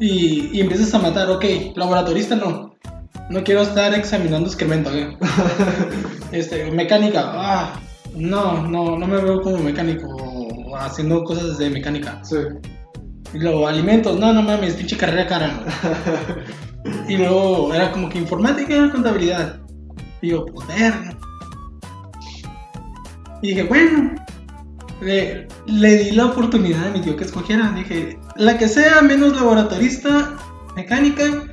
Y, 0.00 0.50
y 0.52 0.60
empiezas 0.60 0.94
a 0.94 0.98
matar, 0.98 1.30
ok, 1.30 1.44
laboratorista 1.76 2.36
no. 2.36 2.74
No 3.30 3.42
quiero 3.42 3.62
estar 3.62 3.94
examinando 3.94 4.48
excremento, 4.48 4.90
¿eh? 4.94 5.16
este, 6.32 6.70
mecánica, 6.70 7.22
ah, 7.26 7.80
no, 8.14 8.66
no, 8.68 8.98
no 8.98 9.06
me 9.06 9.20
veo 9.20 9.40
como 9.40 9.58
mecánico 9.58 10.06
o 10.08 10.76
haciendo 10.76 11.24
cosas 11.24 11.58
de 11.58 11.70
mecánica. 11.70 12.22
Sí. 12.24 12.36
Y 13.32 13.38
luego 13.38 13.66
alimentos, 13.66 14.18
no, 14.18 14.32
no 14.32 14.42
mames, 14.42 14.74
pinche 14.74 14.96
carrera 14.96 15.26
cara. 15.26 15.64
y 17.08 17.16
luego 17.16 17.72
era 17.74 17.90
como 17.92 18.08
que 18.08 18.18
informática, 18.18 18.90
contabilidad. 18.92 19.60
Y 20.20 20.30
yo, 20.30 20.46
verga. 20.68 21.16
Y 23.44 23.48
dije, 23.48 23.64
bueno, 23.64 24.14
le, 25.02 25.46
le 25.66 25.96
di 25.98 26.12
la 26.12 26.24
oportunidad 26.24 26.86
a 26.86 26.90
mi 26.92 27.02
tío 27.02 27.14
que 27.14 27.24
escogiera. 27.24 27.70
Dije, 27.72 28.18
la 28.36 28.56
que 28.56 28.66
sea 28.66 29.02
menos 29.02 29.36
laboratorista, 29.36 30.34
mecánica, 30.74 31.44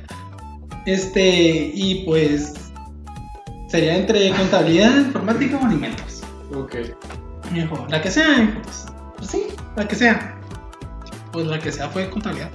este, 0.86 1.70
y 1.74 2.02
pues 2.06 2.54
sería 3.68 3.98
entre 3.98 4.30
contabilidad, 4.30 4.96
informática 4.96 5.58
o 5.58 5.66
alimentos. 5.66 6.22
Ok. 6.54 6.76
Me 7.52 7.60
dijo, 7.60 7.86
la 7.90 8.00
que 8.00 8.10
sea, 8.10 8.38
dijo, 8.38 8.62
pues, 8.62 8.86
pues 9.18 9.30
sí, 9.30 9.42
la 9.76 9.86
que 9.86 9.94
sea. 9.94 10.40
Pues 11.30 11.46
la 11.46 11.58
que 11.58 11.70
sea 11.70 11.90
fue 11.90 12.08
contabilidad. 12.08 12.48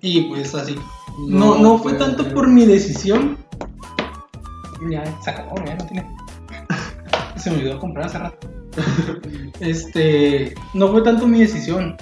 Y 0.00 0.22
pues 0.30 0.54
así. 0.54 0.76
No, 1.28 1.58
no, 1.58 1.76
fue 1.76 1.92
pues, 1.92 2.06
tanto 2.06 2.32
por 2.32 2.48
mi 2.48 2.64
decisión. 2.64 3.36
Ya, 4.88 5.04
se 5.22 5.28
acabó, 5.28 5.62
ya 5.66 5.74
no 5.74 5.84
tiene. 5.88 6.17
Se 7.48 7.54
me 7.54 7.60
olvidó 7.62 7.78
comprar 7.78 8.06
hace 8.06 8.18
rato. 8.18 8.48
Este, 9.60 10.54
no 10.74 10.88
fue 10.88 11.02
tanto 11.02 11.26
mi 11.26 11.40
decisión. 11.40 11.96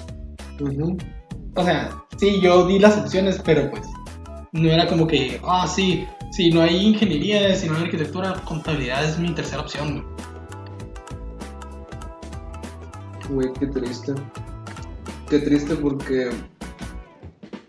O 1.55 1.63
sea, 1.63 1.89
sí, 2.17 2.39
yo 2.41 2.67
di 2.67 2.79
las 2.79 2.97
opciones, 2.97 3.41
pero 3.43 3.71
pues 3.71 3.83
no 4.51 4.69
era 4.69 4.87
como 4.87 5.07
que, 5.07 5.39
ah, 5.43 5.65
sí, 5.67 6.05
si 6.31 6.51
no 6.51 6.61
hay 6.61 6.87
ingeniería, 6.87 7.55
si 7.55 7.67
no 7.67 7.77
hay 7.77 7.83
arquitectura, 7.83 8.41
contabilidad 8.45 9.05
es 9.05 9.17
mi 9.17 9.33
tercera 9.33 9.61
opción. 9.61 10.05
Güey, 13.29 13.51
qué 13.59 13.67
triste. 13.67 14.13
Qué 15.29 15.39
triste 15.39 15.75
porque 15.75 16.29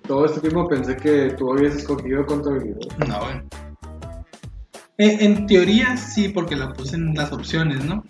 todo 0.06 0.26
este 0.26 0.40
tiempo 0.40 0.68
pensé 0.68 0.96
que 0.96 1.30
tú 1.38 1.52
habías 1.52 1.76
escogido 1.76 2.26
contabilidad. 2.26 2.78
No, 3.06 3.20
güey. 3.20 3.57
En, 4.98 5.20
en 5.20 5.46
teoría 5.46 5.96
sí, 5.96 6.28
porque 6.28 6.56
la 6.56 6.72
puse 6.72 6.96
en 6.96 7.14
las 7.14 7.32
opciones, 7.32 7.84
¿no? 7.84 8.04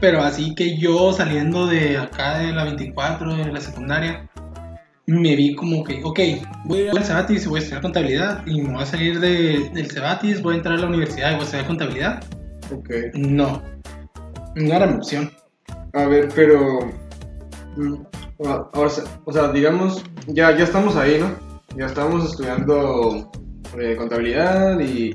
Pero 0.00 0.22
así 0.22 0.54
que 0.54 0.76
yo 0.76 1.12
saliendo 1.12 1.66
de 1.66 1.96
acá 1.96 2.38
de 2.38 2.52
la 2.52 2.64
24, 2.64 3.36
de 3.36 3.52
la 3.52 3.60
secundaria, 3.60 4.28
me 5.06 5.34
vi 5.36 5.54
como 5.54 5.82
que, 5.84 6.02
ok, 6.04 6.20
voy 6.64 6.80
a 6.80 6.82
ir 6.84 6.90
al 6.90 7.04
Cebatis 7.04 7.44
y 7.46 7.48
voy 7.48 7.58
a 7.58 7.62
estudiar 7.62 7.82
contabilidad 7.82 8.46
y 8.46 8.60
me 8.60 8.74
voy 8.74 8.82
a 8.82 8.86
salir 8.86 9.20
de- 9.20 9.70
del 9.72 9.90
Cebatis, 9.90 10.42
voy 10.42 10.54
a 10.54 10.56
entrar 10.58 10.74
a 10.76 10.80
la 10.80 10.86
universidad 10.86 11.30
y 11.30 11.34
voy 11.34 11.40
a 11.42 11.44
estudiar 11.44 11.66
contabilidad. 11.66 12.24
Ok. 12.72 12.90
No, 13.14 13.62
no 14.56 14.74
era 14.74 14.86
mi 14.86 14.94
opción. 14.98 15.30
A 15.94 16.04
ver, 16.06 16.28
pero. 16.34 16.80
mm, 17.76 17.94
O, 18.40 18.88
sea, 18.88 19.04
o 19.24 19.32
sea, 19.32 19.48
digamos, 19.52 20.04
ya, 20.28 20.56
ya 20.56 20.62
estamos 20.64 20.94
ahí, 20.96 21.18
¿no? 21.18 21.34
Ya 21.76 21.86
estamos 21.86 22.24
estudiando 22.30 23.30
eh, 23.80 23.96
contabilidad 23.96 24.78
y 24.78 25.12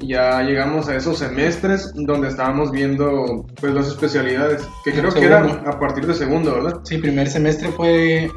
ya 0.00 0.42
llegamos 0.42 0.88
a 0.88 0.96
esos 0.96 1.18
semestres 1.18 1.92
donde 1.94 2.28
estábamos 2.28 2.70
viendo 2.70 3.46
pues 3.60 3.72
las 3.74 3.88
especialidades, 3.88 4.66
que 4.84 4.92
creo 4.92 5.12
que 5.12 5.24
eran 5.24 5.66
a 5.66 5.78
partir 5.78 6.06
de 6.06 6.14
segundo, 6.14 6.54
¿verdad? 6.54 6.80
Sí, 6.84 6.98
primer 6.98 7.28
semestre 7.28 7.68
fue 7.72 8.30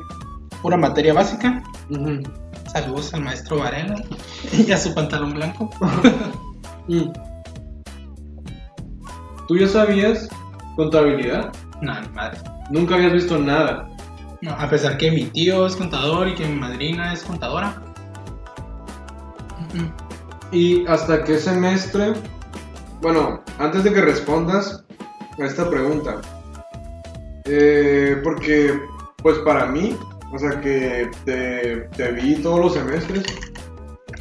pura 0.62 0.78
materia 0.78 1.14
básica. 1.14 1.64
Saludos 2.72 3.14
al 3.14 3.24
maestro 3.24 3.60
Varela 3.60 3.96
y 4.52 4.72
a 4.72 4.78
su 4.78 4.94
pantalón 4.94 5.34
blanco. 5.34 5.70
Mm. 6.86 7.14
¿Tú 9.48 9.58
ya 9.58 9.70
sabías 9.70 10.28
contabilidad? 10.76 11.54
No, 11.82 12.02
ni 12.02 12.10
madre. 12.10 12.40
Nunca 12.72 12.96
habías 12.96 13.14
visto 13.14 13.40
nada. 13.40 13.88
No, 14.42 14.52
a 14.52 14.70
pesar 14.70 14.98
que 14.98 15.10
mi 15.10 15.24
tío 15.28 15.66
es 15.66 15.78
contador 15.78 16.28
y 16.28 16.36
que 16.36 16.46
mi 16.46 16.56
madrina 16.56 17.14
es 17.14 17.24
contadora. 17.24 17.82
Mm, 19.74 20.03
¿Y 20.54 20.86
hasta 20.86 21.24
qué 21.24 21.40
semestre? 21.40 22.14
Bueno, 23.02 23.44
antes 23.58 23.84
de 23.84 23.92
que 23.92 24.02
respondas 24.02 24.86
a 25.40 25.46
esta 25.46 25.68
pregunta, 25.68 26.22
eh, 27.46 28.22
porque 28.24 28.80
pues 29.24 29.40
para 29.40 29.66
mí, 29.66 29.98
o 30.32 30.38
sea 30.38 30.62
que 30.62 31.10
te, 31.26 32.12
vi 32.12 32.36
todos 32.36 32.60
los 32.60 32.74
semestres, 32.76 33.24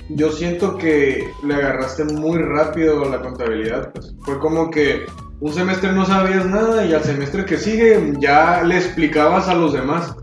yo 0.08 0.32
siento 0.32 0.78
que 0.78 1.30
le 1.44 1.54
agarraste 1.54 2.04
muy 2.04 2.38
rápido 2.38 3.04
la 3.10 3.20
contabilidad. 3.20 3.92
Pues. 3.92 4.14
Fue 4.22 4.38
como 4.38 4.70
que 4.70 5.04
un 5.40 5.52
semestre 5.52 5.92
no 5.92 6.06
sabías 6.06 6.46
nada 6.46 6.86
y 6.86 6.94
al 6.94 7.02
semestre 7.02 7.44
que 7.44 7.58
sigue 7.58 8.14
ya 8.18 8.62
le 8.62 8.78
explicabas 8.78 9.48
a 9.48 9.54
los 9.54 9.74
demás. 9.74 10.16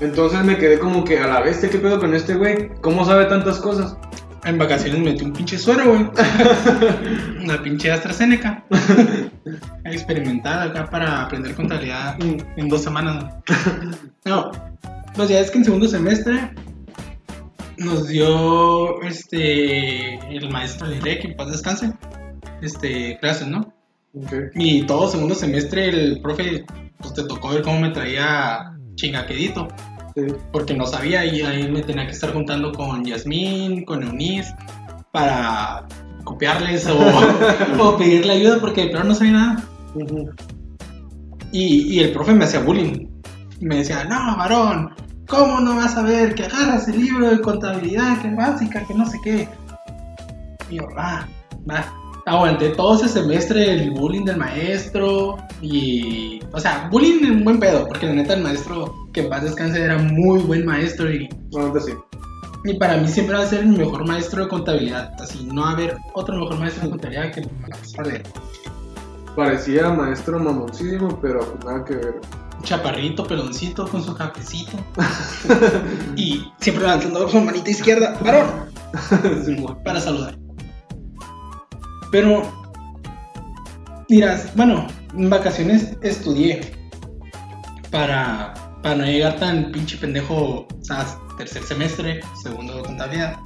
Entonces 0.00 0.44
me 0.44 0.58
quedé 0.58 0.78
como 0.78 1.04
que 1.04 1.18
a 1.18 1.26
la 1.26 1.40
vez, 1.40 1.58
¿qué 1.60 1.78
pedo 1.78 1.98
con 1.98 2.12
este 2.12 2.34
güey? 2.34 2.70
¿Cómo 2.82 3.06
sabe 3.06 3.24
tantas 3.24 3.58
cosas? 3.60 3.96
En 4.46 4.58
vacaciones 4.58 5.00
metí 5.00 5.24
un 5.24 5.32
pinche 5.32 5.58
suero, 5.58 5.84
güey. 5.86 6.06
Una 7.44 7.62
pinche 7.62 7.90
AstraZeneca. 7.90 8.64
Experimental 9.84 10.70
acá 10.70 10.88
para 10.88 11.24
aprender 11.24 11.54
contabilidad 11.54 12.16
en 12.20 12.68
dos 12.68 12.82
semanas. 12.82 13.24
No, 14.24 14.50
pues 15.14 15.28
ya 15.28 15.40
es 15.40 15.50
que 15.50 15.58
en 15.58 15.64
segundo 15.64 15.88
semestre 15.88 16.50
nos 17.78 18.08
dio 18.08 19.02
este 19.02 20.14
el 20.34 20.50
maestro 20.50 20.86
Lirek, 20.86 21.22
que 21.22 21.28
en 21.28 21.36
paz 21.36 21.50
descanse, 21.50 21.92
este, 22.62 23.18
clases, 23.18 23.48
¿no? 23.48 23.72
Ok. 24.14 24.32
Y 24.54 24.82
todo 24.86 25.08
segundo 25.08 25.34
semestre 25.34 25.88
el 25.88 26.20
profe, 26.20 26.64
pues 26.98 27.14
te 27.14 27.24
tocó 27.24 27.50
ver 27.50 27.62
cómo 27.62 27.80
me 27.80 27.90
traía 27.90 28.72
chingaquedito. 28.94 29.68
Porque 30.52 30.74
no 30.74 30.86
sabía 30.86 31.24
y 31.24 31.42
ahí 31.42 31.70
me 31.70 31.82
tenía 31.82 32.06
que 32.06 32.12
estar 32.12 32.32
juntando 32.32 32.72
con 32.72 33.04
Yasmín, 33.04 33.84
con 33.84 34.02
Eunice, 34.02 34.54
para 35.12 35.86
copiarles 36.24 36.86
o, 36.86 36.98
o 37.82 37.96
pedirle 37.96 38.32
ayuda 38.32 38.58
porque 38.60 38.88
pero 38.90 39.04
no 39.04 39.14
sabía 39.14 39.32
nada. 39.32 39.64
Y, 41.52 41.94
y 41.94 42.00
el 42.00 42.12
profe 42.12 42.32
me 42.32 42.44
hacía 42.44 42.60
bullying. 42.60 43.08
Me 43.60 43.76
decía, 43.76 44.04
no, 44.04 44.36
varón, 44.36 44.94
¿cómo 45.26 45.60
no 45.60 45.76
vas 45.76 45.96
a 45.96 46.02
ver 46.02 46.34
que 46.34 46.44
agarras 46.44 46.88
el 46.88 46.98
libro 46.98 47.30
de 47.30 47.40
contabilidad, 47.40 48.20
que 48.20 48.28
es 48.28 48.36
básica, 48.36 48.84
que 48.86 48.94
no 48.94 49.06
sé 49.06 49.18
qué? 49.22 49.48
Y 50.70 50.76
yo, 50.76 50.88
va. 50.96 51.26
Aguanté 52.26 52.70
todo 52.70 52.96
ese 52.96 53.08
semestre 53.08 53.72
el 53.72 53.90
bullying 53.92 54.24
del 54.24 54.36
maestro 54.36 55.38
y... 55.60 56.40
O 56.52 56.60
sea, 56.60 56.88
bullying 56.90 57.24
en 57.24 57.44
buen 57.44 57.58
pedo, 57.60 57.86
porque 57.86 58.06
la 58.06 58.14
neta 58.14 58.34
el 58.34 58.42
maestro, 58.42 58.94
que 59.12 59.22
en 59.22 59.28
paz 59.30 59.42
descanse, 59.42 59.82
era 59.82 59.98
muy 59.98 60.40
buen 60.40 60.64
maestro 60.64 61.10
y, 61.10 61.28
Bueno, 61.50 61.72
sí. 61.80 61.92
y 62.64 62.74
para 62.74 62.96
mí 62.98 63.08
siempre 63.08 63.36
va 63.36 63.42
a 63.42 63.46
ser 63.46 63.60
el 63.60 63.68
mejor 63.68 64.06
maestro 64.06 64.42
de 64.44 64.48
contabilidad. 64.48 65.12
Así, 65.20 65.46
no 65.52 65.62
va 65.62 65.70
a 65.70 65.72
haber 65.72 65.96
otro 66.14 66.36
mejor 66.36 66.58
maestro 66.58 66.84
de 66.84 66.90
contabilidad 66.90 67.32
que 67.32 67.40
el 67.40 67.50
maestro 67.60 68.04
de 68.08 68.22
Parecía 69.36 69.90
maestro 69.90 70.38
mamoncísimo, 70.38 71.18
pero 71.20 71.58
nada 71.64 71.84
que 71.84 71.94
ver. 71.96 72.20
chaparrito, 72.62 73.26
peloncito, 73.26 73.86
con 73.86 74.02
su 74.02 74.14
cafecito. 74.16 74.78
y 76.16 76.50
siempre 76.58 76.84
levantando 76.84 77.28
su 77.28 77.38
manita 77.42 77.70
izquierda, 77.70 78.18
varón, 78.22 78.46
para 79.84 80.00
saludar. 80.00 80.38
Pero, 82.10 82.50
dirás, 84.08 84.50
bueno, 84.56 84.86
en 84.86 84.95
vacaciones 85.14 85.96
estudié 86.02 86.60
para, 87.90 88.54
para 88.82 88.96
no 88.96 89.04
llegar 89.04 89.36
tan 89.36 89.72
pinche 89.72 89.96
pendejo, 89.96 90.34
o 90.34 90.84
sea, 90.84 91.06
tercer 91.38 91.62
semestre, 91.62 92.20
segundo 92.42 92.76
de 92.76 92.82
contabilidad. 92.82 93.36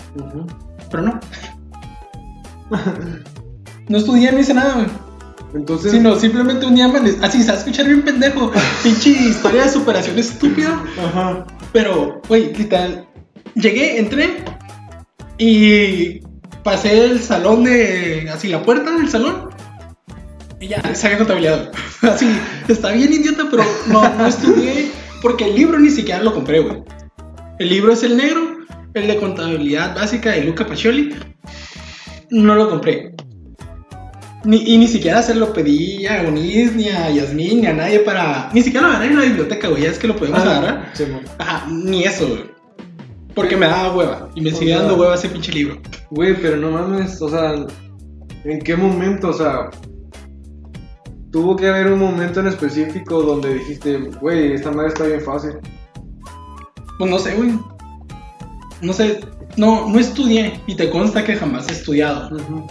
Pero 0.90 1.02
no. 1.02 1.20
No 3.88 3.98
estudié, 3.98 4.30
no 4.30 4.38
hice 4.38 4.54
nada, 4.54 4.74
güey. 4.74 4.86
Entonces, 5.54 5.90
Sino 5.90 6.14
simplemente 6.14 6.64
un 6.64 6.76
día 6.76 6.84
amanecí. 6.84 7.18
Así, 7.22 7.42
se 7.42 7.48
va 7.48 7.54
a 7.54 7.58
escuchar 7.58 7.86
bien 7.86 8.02
pendejo. 8.02 8.52
Pinche 8.84 9.10
historia 9.10 9.64
de 9.64 9.70
superación 9.70 10.18
estúpida. 10.18 10.80
ajá. 10.96 11.44
Pero, 11.72 12.20
güey, 12.28 12.54
literal. 12.54 13.06
Llegué, 13.54 13.98
entré 13.98 14.44
y 15.38 16.20
pasé 16.62 17.04
el 17.04 17.20
salón 17.20 17.64
de. 17.64 18.30
Así, 18.32 18.48
la 18.48 18.62
puerta 18.62 18.92
del 18.92 19.08
salón. 19.08 19.49
Y 20.60 20.68
ya, 20.68 20.94
saqué 20.94 21.16
contabilidad. 21.16 21.72
Así, 22.02 22.30
está 22.68 22.92
bien 22.92 23.12
idiota, 23.12 23.48
pero 23.50 23.64
no, 23.86 24.16
no 24.16 24.26
estudié. 24.26 24.90
Porque 25.22 25.44
el 25.44 25.54
libro 25.54 25.78
ni 25.78 25.90
siquiera 25.90 26.22
lo 26.22 26.34
compré, 26.34 26.60
güey. 26.60 26.82
El 27.58 27.68
libro 27.70 27.92
es 27.92 28.02
el 28.02 28.16
negro, 28.16 28.58
el 28.94 29.06
de 29.06 29.16
contabilidad 29.16 29.94
básica 29.94 30.30
de 30.32 30.44
Luca 30.44 30.66
Pacioli. 30.66 31.14
No 32.30 32.54
lo 32.54 32.68
compré. 32.68 33.14
Ni, 34.44 34.62
y 34.74 34.78
ni 34.78 34.88
siquiera 34.88 35.22
se 35.22 35.34
lo 35.34 35.52
pedí 35.52 36.06
a 36.06 36.22
Eunice, 36.22 36.74
ni 36.74 36.88
a 36.88 37.10
Yasmín, 37.10 37.62
ni 37.62 37.66
a 37.66 37.74
nadie 37.74 38.00
para. 38.00 38.50
Ni 38.52 38.62
siquiera 38.62 38.86
lo 38.86 38.92
agarré 38.92 39.10
en 39.10 39.18
la 39.18 39.24
biblioteca, 39.24 39.68
güey. 39.68 39.82
Ya 39.82 39.90
es 39.90 39.98
que 39.98 40.08
lo 40.08 40.16
podemos 40.16 40.40
agarrar. 40.40 40.90
Simón. 40.94 41.22
Ajá, 41.38 41.66
ni 41.70 42.04
eso, 42.04 42.28
güey. 42.28 42.44
Porque 43.34 43.56
me 43.56 43.66
daba 43.66 43.94
hueva. 43.94 44.30
Y 44.34 44.40
me 44.40 44.50
sigue 44.50 44.74
dando 44.74 44.96
hueva 44.96 45.14
ese 45.14 45.28
pinche 45.28 45.52
libro. 45.52 45.80
Güey, 46.10 46.34
pero 46.40 46.56
no 46.56 46.70
mames, 46.70 47.20
o 47.20 47.28
sea, 47.28 47.54
¿en 48.44 48.58
qué 48.60 48.76
momento? 48.76 49.28
O 49.28 49.32
sea, 49.32 49.70
tuvo 51.30 51.56
que 51.56 51.68
haber 51.68 51.92
un 51.92 52.00
momento 52.00 52.40
en 52.40 52.48
específico 52.48 53.22
donde 53.22 53.54
dijiste, 53.54 53.98
güey, 54.20 54.52
esta 54.52 54.70
madre 54.70 54.88
está 54.88 55.04
bien 55.04 55.20
fácil. 55.20 55.52
Pues 56.98 57.10
no 57.10 57.18
sé, 57.18 57.34
güey. 57.34 57.58
No 58.82 58.92
sé. 58.92 59.20
No, 59.56 59.88
no 59.88 59.98
estudié. 59.98 60.60
Y 60.66 60.74
te 60.74 60.90
consta 60.90 61.24
que 61.24 61.36
jamás 61.36 61.68
he 61.68 61.72
estudiado. 61.72 62.34
Ujú. 62.34 62.66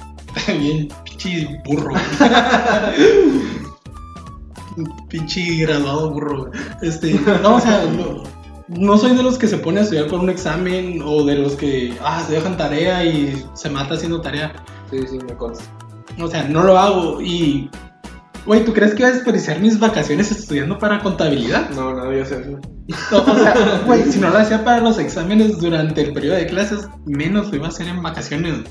Bien, 0.47 0.87
pinche 1.03 1.61
burro. 1.65 1.93
pinche 5.09 5.55
graduado 5.57 6.11
burro. 6.11 6.51
Este, 6.81 7.13
no, 7.41 7.55
o 7.55 7.59
sea, 7.59 7.85
no, 7.85 8.24
no 8.67 8.98
soy 8.98 9.15
de 9.15 9.24
los 9.24 9.37
que 9.37 9.48
se 9.48 9.57
pone 9.57 9.79
a 9.79 9.83
estudiar 9.83 10.07
por 10.07 10.19
un 10.19 10.29
examen 10.29 11.01
o 11.03 11.25
de 11.25 11.35
los 11.35 11.55
que 11.55 11.98
ah, 12.01 12.24
se 12.25 12.33
dejan 12.33 12.57
tarea 12.57 13.03
y 13.03 13.43
se 13.53 13.69
mata 13.69 13.95
haciendo 13.95 14.22
tarea. 14.22 14.53
Sí, 14.91 15.00
sí, 15.07 15.17
me 15.17 15.35
consta. 15.35 15.65
O 16.22 16.27
sea, 16.27 16.43
no 16.43 16.63
lo 16.63 16.77
hago 16.77 17.22
y. 17.22 17.69
Güey, 18.50 18.66
¿tú 18.66 18.74
crees 18.74 18.96
que 18.96 19.03
voy 19.03 19.12
a 19.12 19.14
desperdiciar 19.14 19.59
mis 19.59 19.79
vacaciones 19.79 20.31
estudiando 20.31 20.79
para 20.79 21.03
contabilidad? 21.03 21.70
No, 21.70 21.94
no 21.94 22.25
ser. 22.25 22.50
No, 22.50 22.57
o 23.20 23.38
sea, 23.38 23.83
güey, 23.85 24.01
si 24.12 24.20
no 24.20 24.31
lo 24.31 24.40
hacía 24.40 24.66
para 24.66 24.79
los 24.79 24.98
exámenes 24.98 25.59
durante 25.59 26.01
el 26.01 26.14
periodo 26.14 26.38
de 26.38 26.48
clases, 26.48 26.90
menos 27.05 27.51
lo 27.51 27.57
iba 27.57 27.68
a 27.68 27.70
hacer 27.70 27.88
en 27.88 28.01
vacaciones. 28.01 28.64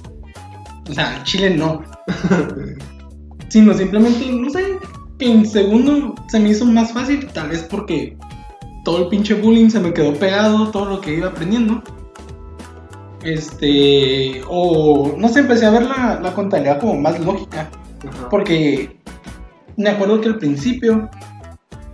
O 0.91 0.93
sea, 0.93 1.19
en 1.19 1.23
Chile 1.23 1.51
no. 1.51 1.85
Sino 3.51 3.73
simplemente, 3.73 4.27
no 4.33 4.51
sé, 4.51 4.81
en 5.21 5.47
segundo 5.47 6.13
se 6.27 6.41
me 6.41 6.49
hizo 6.49 6.65
más 6.65 6.93
fácil, 6.93 7.29
tal 7.29 7.51
vez 7.51 7.63
porque 7.63 8.17
todo 8.85 9.05
el 9.05 9.09
pinche 9.11 9.35
bullying 9.35 9.71
se 9.71 9.79
me 9.79 9.93
quedó 9.93 10.13
pegado, 10.13 10.73
todo 10.73 10.87
lo 10.87 11.01
que 11.01 11.15
iba 11.15 11.29
aprendiendo. 11.29 11.85
Este, 13.23 14.43
o 14.49 15.15
no 15.17 15.29
sé, 15.29 15.39
empecé 15.39 15.67
a 15.67 15.71
ver 15.71 15.85
la, 15.85 16.19
la 16.21 16.35
contabilidad 16.35 16.81
como 16.81 17.01
más 17.01 17.21
lógica. 17.21 17.71
Ajá. 18.05 18.29
Porque 18.29 18.98
me 19.79 19.91
acuerdo 19.91 20.21
que 20.21 20.29
al 20.29 20.39
principio, 20.39 21.09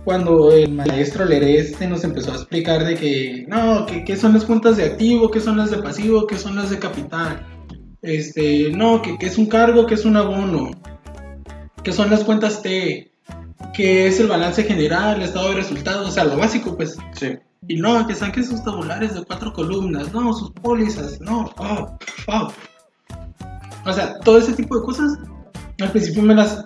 cuando 0.03 0.51
el 0.51 0.71
maestro 0.71 1.23
Lereste 1.23 1.87
nos 1.87 2.03
empezó 2.03 2.31
a 2.31 2.35
explicar 2.35 2.83
de 2.83 2.95
que, 2.95 3.45
no, 3.47 3.85
que 3.85 4.03
qué 4.03 4.17
son 4.17 4.33
las 4.33 4.43
cuentas 4.43 4.77
de 4.77 4.85
activo, 4.85 5.29
qué 5.29 5.39
son 5.39 5.57
las 5.57 5.69
de 5.69 5.77
pasivo, 5.77 6.25
qué 6.25 6.37
son 6.37 6.55
las 6.55 6.71
de 6.71 6.79
capital. 6.79 7.45
Este, 8.01 8.71
no, 8.71 9.01
que, 9.01 9.17
que 9.17 9.27
es 9.27 9.37
un 9.37 9.45
cargo, 9.45 9.85
que 9.85 9.93
es 9.93 10.03
un 10.03 10.17
abono, 10.17 10.71
que 11.83 11.91
son 11.91 12.09
las 12.09 12.23
cuentas 12.23 12.63
T, 12.63 13.11
que 13.73 14.07
es 14.07 14.19
el 14.19 14.27
balance 14.27 14.63
general, 14.63 15.17
el 15.17 15.23
estado 15.23 15.49
de 15.49 15.55
resultados, 15.55 16.09
o 16.09 16.11
sea, 16.11 16.25
lo 16.25 16.37
básico, 16.37 16.75
pues. 16.75 16.97
Sí. 17.13 17.37
Y 17.67 17.77
no, 17.77 18.05
que 18.07 18.15
saquen 18.15 18.43
sus 18.43 18.63
tabulares 18.63 19.13
de 19.13 19.23
cuatro 19.23 19.53
columnas, 19.53 20.11
no, 20.11 20.33
sus 20.33 20.51
pólizas, 20.51 21.19
no, 21.21 21.51
oh, 21.57 21.97
oh. 22.27 22.47
O 23.85 23.93
sea, 23.93 24.19
todo 24.19 24.39
ese 24.39 24.53
tipo 24.53 24.79
de 24.79 24.85
cosas, 24.85 25.17
al 25.79 25.91
principio 25.91 26.23
me 26.23 26.35
las 26.35 26.65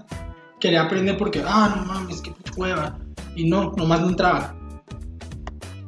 quería 0.59 0.83
aprender 0.83 1.17
porque, 1.17 1.43
ah, 1.45 1.73
no 1.75 1.85
mames, 1.85 2.21
qué 2.21 2.33
hueva. 2.55 2.97
Y 3.35 3.49
no, 3.49 3.73
nomás 3.77 4.01
no 4.01 4.09
entraba. 4.09 4.55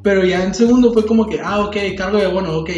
Pero 0.04 0.26
ya 0.26 0.44
en 0.44 0.54
segundo 0.54 0.94
fue 0.94 1.06
como 1.06 1.28
que, 1.28 1.40
ah, 1.40 1.60
ok, 1.60 1.76
cargo 1.98 2.18
de 2.18 2.26
abono, 2.26 2.58
ok. 2.60 2.70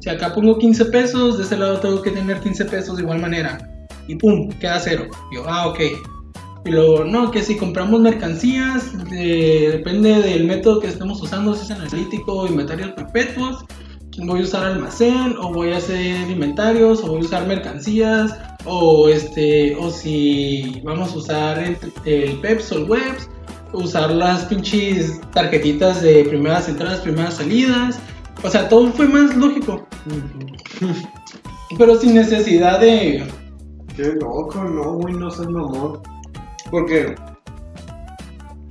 Si 0.00 0.10
acá 0.10 0.34
pongo 0.34 0.58
15 0.58 0.86
pesos, 0.86 1.38
de 1.38 1.44
ese 1.44 1.56
lado 1.56 1.78
tengo 1.78 2.02
que 2.02 2.10
tener 2.10 2.40
15 2.40 2.64
pesos 2.64 2.96
de 2.96 3.02
igual 3.02 3.20
manera. 3.20 3.86
Y 4.08 4.16
pum, 4.16 4.48
queda 4.60 4.80
cero. 4.80 5.06
Y 5.30 5.36
yo, 5.36 5.44
ah, 5.46 5.68
ok. 5.68 5.80
Y 6.64 6.70
luego, 6.70 7.04
no, 7.04 7.30
que 7.30 7.42
si 7.42 7.56
compramos 7.56 8.00
mercancías, 8.00 8.92
eh, 9.12 9.70
depende 9.72 10.22
del 10.22 10.44
método 10.44 10.80
que 10.80 10.88
estemos 10.88 11.20
usando, 11.20 11.54
si 11.54 11.64
es 11.64 11.70
analítico 11.70 12.46
inventarios 12.46 12.92
perpetuos, 12.92 13.64
voy 14.18 14.40
a 14.40 14.42
usar 14.42 14.64
almacén, 14.64 15.34
o 15.40 15.52
voy 15.52 15.72
a 15.72 15.78
hacer 15.78 16.30
inventarios, 16.30 17.02
o 17.02 17.08
voy 17.08 17.22
a 17.22 17.24
usar 17.24 17.46
mercancías, 17.46 18.36
o 18.64 19.08
este, 19.08 19.76
o 19.76 19.90
si 19.90 20.80
vamos 20.84 21.12
a 21.12 21.16
usar 21.16 21.58
el, 21.58 21.76
el 22.04 22.40
PEPS 22.40 22.72
o 22.72 22.78
el 22.78 22.90
WEBS, 22.90 23.28
usar 23.72 24.10
las 24.10 24.44
pinches 24.44 25.20
tarjetitas 25.32 26.02
de 26.02 26.24
primeras 26.24 26.68
entradas, 26.68 27.00
primeras 27.00 27.34
salidas. 27.34 27.98
O 28.42 28.50
sea, 28.50 28.68
todo 28.68 28.92
fue 28.92 29.06
más 29.06 29.36
lógico, 29.36 29.86
pero 31.78 31.96
sin 31.96 32.14
necesidad 32.14 32.80
de... 32.80 33.24
Qué 33.96 34.14
loco, 34.20 34.64
no, 34.64 34.94
güey, 34.94 35.14
no 35.14 35.30
seas 35.30 35.48
mamón. 35.48 36.00
Porque, 36.70 37.14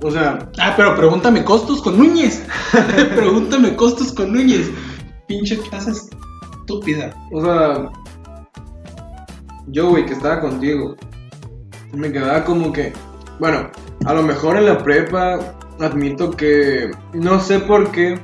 o 0.02 0.10
sea, 0.10 0.50
Ah, 0.58 0.74
pero 0.76 0.96
pregúntame 0.96 1.44
costos 1.44 1.80
con 1.80 1.96
Núñez. 1.96 2.44
pregúntame 3.14 3.76
costos 3.76 4.12
con 4.12 4.32
Núñez. 4.32 4.68
Pinche 5.28 5.56
clase 5.58 5.92
estúpida. 5.92 7.14
o 7.32 7.40
sea, 7.40 7.90
yo, 9.68 9.90
güey, 9.90 10.06
que 10.06 10.14
estaba 10.14 10.40
contigo, 10.40 10.96
me 11.92 12.10
quedaba 12.10 12.44
como 12.44 12.72
que, 12.72 12.92
bueno, 13.38 13.70
a 14.04 14.14
lo 14.14 14.22
mejor 14.22 14.56
en 14.56 14.66
la 14.66 14.78
prepa 14.78 15.38
admito 15.80 16.30
que 16.30 16.90
no 17.12 17.40
sé 17.40 17.58
por 17.60 17.90
qué 17.92 18.18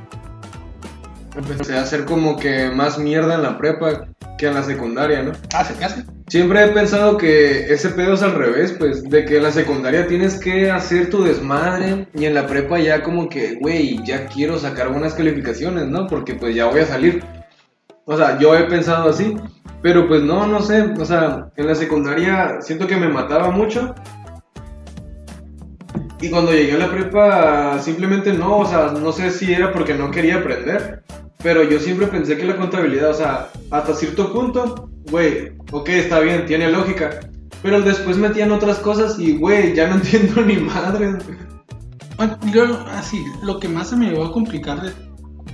empecé 1.35 1.77
a 1.77 1.81
hacer 1.81 2.05
como 2.05 2.37
que 2.37 2.69
más 2.69 2.97
mierda 2.97 3.35
en 3.35 3.43
la 3.43 3.57
prepa 3.57 4.07
que 4.37 4.47
en 4.47 4.55
la 4.55 4.63
secundaria, 4.63 5.21
¿no? 5.21 5.33
Ah, 5.53 5.63
se 5.65 5.83
hace. 5.83 6.05
Siempre 6.27 6.63
he 6.63 6.67
pensado 6.69 7.17
que 7.17 7.73
ese 7.73 7.89
pedo 7.89 8.13
es 8.13 8.21
al 8.21 8.35
revés, 8.35 8.73
pues, 8.77 9.03
de 9.03 9.25
que 9.25 9.37
en 9.37 9.43
la 9.43 9.51
secundaria 9.51 10.07
tienes 10.07 10.39
que 10.39 10.71
hacer 10.71 11.09
tu 11.09 11.23
desmadre 11.23 12.07
y 12.13 12.25
en 12.25 12.35
la 12.35 12.47
prepa 12.47 12.79
ya 12.79 13.03
como 13.03 13.27
que, 13.27 13.55
güey, 13.55 13.99
ya 14.05 14.27
quiero 14.27 14.57
sacar 14.57 14.89
buenas 14.89 15.13
calificaciones, 15.13 15.87
¿no? 15.87 16.07
Porque 16.07 16.35
pues 16.35 16.55
ya 16.55 16.65
voy 16.65 16.81
a 16.81 16.85
salir. 16.85 17.23
O 18.11 18.17
sea, 18.17 18.39
yo 18.39 18.55
he 18.55 18.63
pensado 18.63 19.07
así, 19.07 19.35
pero 19.83 20.07
pues 20.07 20.23
no, 20.23 20.47
no 20.47 20.63
sé, 20.63 20.81
o 20.99 21.05
sea, 21.05 21.51
en 21.55 21.67
la 21.67 21.75
secundaria 21.75 22.59
siento 22.59 22.87
que 22.87 22.97
me 22.97 23.07
mataba 23.07 23.51
mucho 23.51 23.93
Y 26.19 26.31
cuando 26.31 26.51
llegué 26.51 26.73
a 26.73 26.79
la 26.79 26.91
prepa, 26.91 27.77
simplemente 27.79 28.33
no, 28.33 28.57
o 28.57 28.65
sea, 28.65 28.93
no 28.99 29.11
sé 29.11 29.29
si 29.29 29.53
era 29.53 29.71
porque 29.71 29.93
no 29.93 30.09
quería 30.09 30.37
aprender, 30.37 31.03
pero 31.43 31.61
yo 31.61 31.79
siempre 31.79 32.07
pensé 32.07 32.35
que 32.35 32.45
la 32.45 32.57
contabilidad, 32.57 33.11
o 33.11 33.13
sea, 33.13 33.49
hasta 33.69 33.93
cierto 33.93 34.33
punto, 34.33 34.89
güey, 35.11 35.53
ok, 35.71 35.89
está 35.89 36.19
bien, 36.19 36.47
tiene 36.47 36.71
lógica, 36.71 37.19
pero 37.61 37.79
después 37.79 38.17
metían 38.17 38.51
otras 38.51 38.79
cosas 38.79 39.19
y, 39.19 39.37
güey, 39.37 39.75
ya 39.75 39.87
no 39.87 39.95
entiendo 40.01 40.41
ni 40.41 40.57
madre. 40.57 41.15
Yo, 42.51 42.63
así, 42.89 43.23
lo 43.43 43.59
que 43.59 43.69
más 43.69 43.91
se 43.91 43.95
me 43.95 44.09
llevó 44.09 44.25
a 44.25 44.33
complicar 44.33 44.81
de 44.81 45.08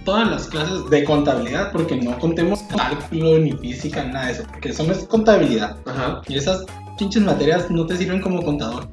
todas 0.05 0.29
las 0.29 0.47
clases 0.47 0.89
de 0.89 1.03
contabilidad, 1.03 1.71
porque 1.73 1.97
no 1.97 2.17
contemos 2.19 2.61
cálculo 2.63 3.39
ni 3.39 3.51
física, 3.51 4.03
nada 4.05 4.27
de 4.27 4.31
eso, 4.33 4.43
porque 4.49 4.69
eso 4.69 4.83
no 4.83 4.93
es 4.93 4.99
contabilidad. 4.99 5.77
Ajá. 5.85 6.21
Y 6.27 6.37
esas 6.37 6.65
pinches 6.97 7.23
materias 7.23 7.69
no 7.69 7.85
te 7.85 7.97
sirven 7.97 8.21
como 8.21 8.41
contador. 8.41 8.87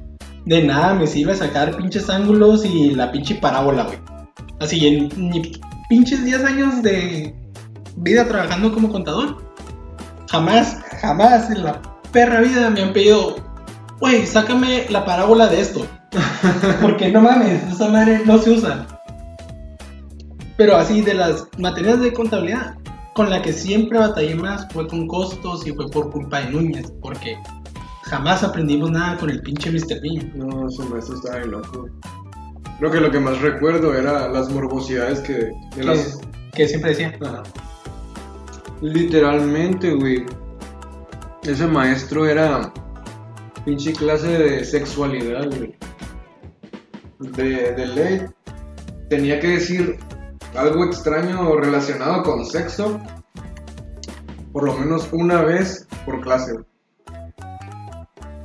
De 0.45 0.61
nada 0.61 0.93
me 0.93 1.07
sirve 1.07 1.35
sacar 1.35 1.77
pinches 1.77 2.09
ángulos 2.09 2.65
y 2.65 2.91
la 2.91 3.11
pinche 3.11 3.35
parábola, 3.35 3.83
güey. 3.83 3.99
Así, 4.59 4.85
en 4.85 5.29
mis 5.29 5.59
pinches 5.87 6.25
10 6.25 6.43
años 6.43 6.81
de 6.81 7.33
vida 7.97 8.27
trabajando 8.27 8.73
como 8.73 8.89
contador, 8.89 9.37
jamás, 10.29 10.79
jamás 11.01 11.49
en 11.49 11.63
la 11.63 11.81
perra 12.11 12.41
vida 12.41 12.69
me 12.69 12.81
han 12.81 12.93
pedido, 12.93 13.35
güey, 13.99 14.25
sácame 14.25 14.85
la 14.89 15.05
parábola 15.05 15.47
de 15.47 15.61
esto. 15.61 15.85
Porque 16.81 17.11
no 17.11 17.21
mames, 17.21 17.63
esa 17.71 17.89
madre 17.89 18.21
no 18.25 18.37
se 18.37 18.51
usa. 18.51 18.85
Pero 20.57 20.75
así, 20.75 21.01
de 21.01 21.13
las 21.15 21.47
materias 21.57 21.99
de 22.01 22.13
contabilidad, 22.13 22.75
con 23.13 23.29
la 23.29 23.41
que 23.41 23.53
siempre 23.53 23.99
batallé 23.99 24.35
más 24.35 24.67
fue 24.71 24.87
con 24.87 25.07
costos 25.07 25.65
y 25.67 25.71
fue 25.71 25.87
por 25.89 26.11
culpa 26.11 26.41
de 26.41 26.51
Núñez, 26.51 26.91
porque 27.01 27.37
jamás 28.03 28.43
aprendimos 28.43 28.91
nada 28.91 29.17
con 29.17 29.29
el 29.29 29.41
pinche 29.41 29.71
Mr. 29.71 30.01
Bean. 30.01 30.31
No, 30.35 30.69
su 30.69 30.83
maestro 30.89 31.15
estaba 31.15 31.37
bien 31.37 31.51
loco. 31.51 31.87
Creo 32.79 32.91
que 32.91 32.99
lo 32.99 33.11
que 33.11 33.19
más 33.19 33.39
recuerdo 33.41 33.95
era 33.95 34.27
las 34.29 34.49
morbosidades 34.49 35.19
que... 35.21 35.33
De 35.33 35.51
Que, 35.75 35.83
las... 35.83 36.19
que 36.53 36.67
siempre 36.67 36.89
decía. 36.91 37.17
Ajá. 37.21 37.43
Literalmente, 38.81 39.93
güey. 39.93 40.25
Ese 41.43 41.65
maestro 41.67 42.25
era 42.25 42.73
pinche 43.63 43.93
clase 43.93 44.27
de 44.27 44.65
sexualidad, 44.65 45.47
güey. 45.55 45.75
De, 47.19 47.71
de 47.73 47.87
ley. 47.87 48.21
Tenía 49.09 49.39
que 49.39 49.47
decir 49.49 49.99
algo 50.55 50.85
extraño 50.85 51.55
relacionado 51.57 52.23
con 52.23 52.45
sexo. 52.45 52.99
Por 54.51 54.65
lo 54.65 54.73
menos 54.77 55.09
una 55.11 55.41
vez 55.41 55.87
por 56.05 56.21
clase. 56.21 56.53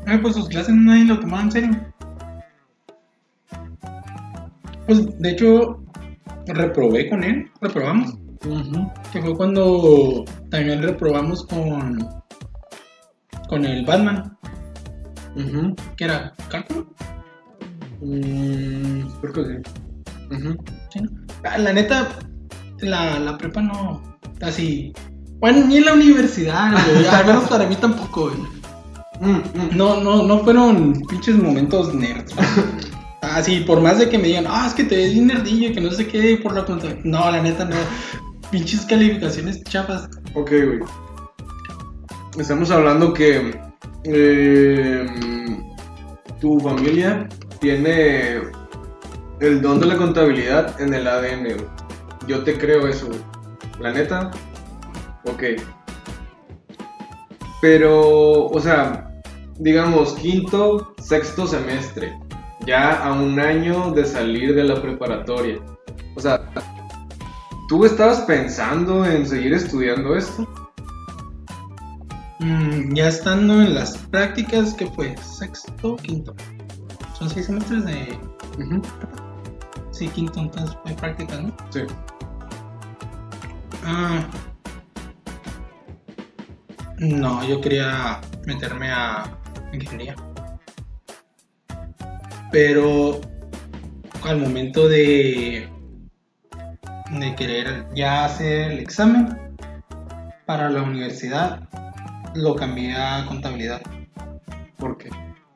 Ah, 0.07 0.19
pues 0.23 0.35
sus 0.35 0.49
clases 0.49 0.75
nadie 0.75 1.05
lo 1.05 1.21
tomaba 1.21 1.43
en 1.43 1.53
serio. 1.53 1.71
Pues 4.87 5.19
de 5.19 5.31
hecho, 5.31 5.83
reprobé 6.47 7.11
con 7.11 7.23
él, 7.23 7.51
reprobamos. 7.61 8.15
Que 9.13 9.21
fue 9.21 9.37
cuando 9.37 10.25
también 10.51 10.81
reprobamos 10.83 11.45
con, 11.47 11.99
con 13.49 13.65
el 13.67 13.85
Batman, 13.85 14.37
Ujú. 15.37 15.75
que 15.97 16.05
era 16.05 16.33
cálculo. 16.49 16.87
Mm, 18.01 19.03
creo 19.21 19.33
que 19.35 19.45
sí. 19.45 19.73
¿sí, 20.91 21.01
no? 21.01 21.28
Ah, 21.45 21.59
La 21.59 21.73
neta, 21.73 22.09
la, 22.81 23.19
la 23.19 23.39
prepa 23.39 23.61
no. 23.63 24.03
Así. 24.41 24.93
Bueno, 25.41 25.67
ni 25.67 25.77
en 25.77 25.85
la 25.85 25.95
universidad, 25.95 26.73
güey, 26.73 27.07
al 27.11 27.27
menos 27.27 27.45
para 27.49 27.67
mí 27.67 27.77
tampoco, 27.77 28.31
güey. 28.31 28.59
Mm, 29.21 29.37
mm. 29.37 29.77
No, 29.77 30.01
no, 30.01 30.23
no 30.23 30.39
fueron 30.41 31.01
pinches 31.09 31.37
momentos 31.37 31.95
nerds. 31.95 32.35
Así, 33.21 33.61
por 33.61 33.81
más 33.81 33.99
de 33.99 34.09
que 34.09 34.19
me 34.19 34.29
digan, 34.29 34.47
ah, 34.49 34.65
es 34.67 34.75
que 34.75 34.85
te 34.85 34.97
ves 34.97 35.13
bien 35.13 35.27
nerdillo, 35.27 35.73
que 35.73 35.81
no 35.81 35.91
sé 35.91 36.07
qué, 36.07 36.39
por 36.43 36.55
la 36.55 36.65
cuenta. 36.65 36.89
No, 37.05 37.31
la 37.31 37.43
neta 37.43 37.65
no. 37.65 37.77
Pinches 38.51 38.87
calificaciones 38.87 39.63
chapas. 39.65 40.09
Ok, 40.35 40.51
güey. 40.51 40.81
Estamos 42.39 42.71
hablando 42.71 43.13
que 43.13 43.61
eh, 44.05 45.07
tu 46.41 46.61
familia 46.61 47.29
tiene 47.61 48.41
el 49.41 49.63
don 49.63 49.81
de 49.81 49.87
la 49.87 49.97
contabilidad 49.97 50.81
en 50.81 50.95
el 50.95 51.07
ADN. 51.07 51.45
güey. 51.45 51.67
Yo 52.27 52.43
te 52.45 52.59
creo 52.59 52.87
eso. 52.87 53.07
güey. 53.07 53.21
La 53.81 53.93
neta, 53.93 54.31
ok. 55.25 55.43
Pero, 57.61 58.47
o 58.47 58.61
sea, 58.61 59.11
digamos, 59.59 60.15
quinto, 60.15 60.95
sexto 61.03 61.47
semestre. 61.47 62.19
Ya 62.67 63.03
a 63.05 63.13
un 63.13 63.39
año 63.41 63.93
de 63.93 64.05
salir 64.05 64.55
de 64.55 64.65
la 64.65 64.81
preparatoria. 64.83 65.59
O 66.17 66.21
sea, 66.21 66.41
¿tú 67.69 67.85
estabas 67.85 68.21
pensando 68.23 69.05
en 69.07 69.27
seguir 69.27 69.55
estudiando 69.55 70.17
esto? 70.17 70.47
Mm, 72.41 72.95
ya 72.95 73.09
estando 73.09 73.55
en 73.63 73.75
las 73.75 73.97
prácticas, 73.97 74.75
¿qué 74.75 74.87
fue? 74.87 75.17
Sexto, 75.19 75.97
quinto. 75.97 76.35
Son 77.19 77.29
seis 77.29 77.47
semestres 77.47 77.85
de. 77.85 78.19
Ujú. 78.59 78.83
Sí, 79.99 80.07
quinto, 80.11 80.39
entonces 80.39 80.77
fue 80.85 80.95
prácticas, 80.95 81.43
¿no? 81.43 81.57
Sí. 81.71 81.81
Ah. 83.85 84.25
No, 86.99 87.45
yo 87.45 87.61
quería 87.61 88.21
meterme 88.47 88.93
a 88.93 89.25
ingeniería. 89.73 90.15
Pero 92.53 93.21
al 94.23 94.39
momento 94.39 94.89
de, 94.89 95.69
de 97.19 97.35
querer 97.35 97.85
ya 97.93 98.27
hacer 98.27 98.71
el 98.71 98.79
examen 98.79 99.37
para 100.47 100.71
la 100.71 100.83
universidad, 100.83 101.69
lo 102.37 102.55
cambié 102.55 102.95
a 102.95 103.27
contabilidad. 103.27 103.83
¿Por 104.77 104.97
qué? 104.97 105.11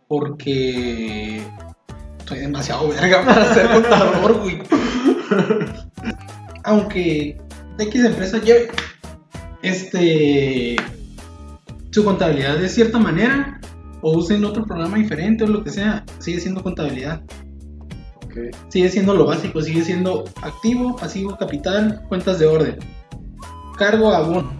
Porque 0.08 1.46
soy 2.32 2.40
demasiado 2.40 2.88
verga 2.88 3.24
para 3.24 3.54
ser 3.54 3.68
contador, 3.68 4.40
güey. 4.40 4.62
Aunque 6.64 7.36
X 7.78 8.04
empresa 8.04 8.38
lleve 8.38 8.70
este 9.62 10.76
su 11.90 12.04
contabilidad 12.04 12.56
de 12.56 12.68
cierta 12.68 12.98
manera 12.98 13.60
o 14.00 14.16
usen 14.16 14.44
otro 14.44 14.64
programa 14.64 14.96
diferente 14.96 15.44
o 15.44 15.46
lo 15.46 15.62
que 15.62 15.70
sea, 15.70 16.04
sigue 16.18 16.40
siendo 16.40 16.62
contabilidad. 16.62 17.20
Sigue 18.68 18.88
siendo 18.88 19.12
lo 19.14 19.26
básico, 19.26 19.60
sigue 19.60 19.84
siendo 19.84 20.24
activo, 20.40 20.96
pasivo, 20.96 21.36
capital, 21.36 22.02
cuentas 22.08 22.38
de 22.38 22.46
orden. 22.46 22.78
Cargo, 23.76 24.10
abono, 24.10 24.50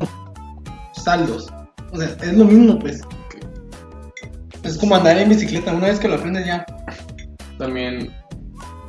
saldos. 0.92 1.50
O 1.90 1.96
sea, 1.96 2.14
es 2.20 2.36
lo 2.36 2.44
mismo, 2.44 2.78
pues. 2.78 3.00
Es 4.62 4.76
como 4.76 4.94
andar 4.94 5.16
en 5.16 5.30
bicicleta, 5.30 5.72
una 5.72 5.86
vez 5.86 5.98
que 5.98 6.08
lo 6.08 6.16
aprendes 6.16 6.44
ya. 6.44 6.66
También 7.62 8.12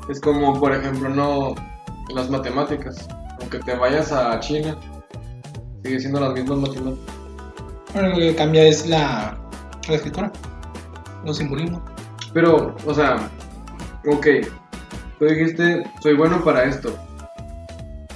es 0.09 0.19
como, 0.19 0.59
por 0.59 0.73
ejemplo, 0.73 1.07
no 1.07 1.53
las 2.11 2.27
matemáticas. 2.31 3.07
Aunque 3.39 3.59
te 3.59 3.75
vayas 3.75 4.11
a 4.11 4.39
China, 4.39 4.75
sigue 5.83 5.99
siendo 5.99 6.19
las 6.19 6.33
mismas 6.33 6.57
matemáticas. 6.57 7.15
Bueno, 7.93 8.09
lo 8.09 8.17
que 8.17 8.35
cambia 8.35 8.63
es 8.63 8.87
la, 8.87 9.37
la 9.87 9.93
escritura, 9.93 10.31
los 11.23 11.37
simbolismos. 11.37 11.83
Pero, 12.33 12.75
o 12.83 12.93
sea, 12.95 13.29
ok. 14.07 14.27
Tú 15.19 15.25
dijiste, 15.25 15.83
soy 16.01 16.15
bueno 16.15 16.43
para 16.43 16.63
esto. 16.63 16.97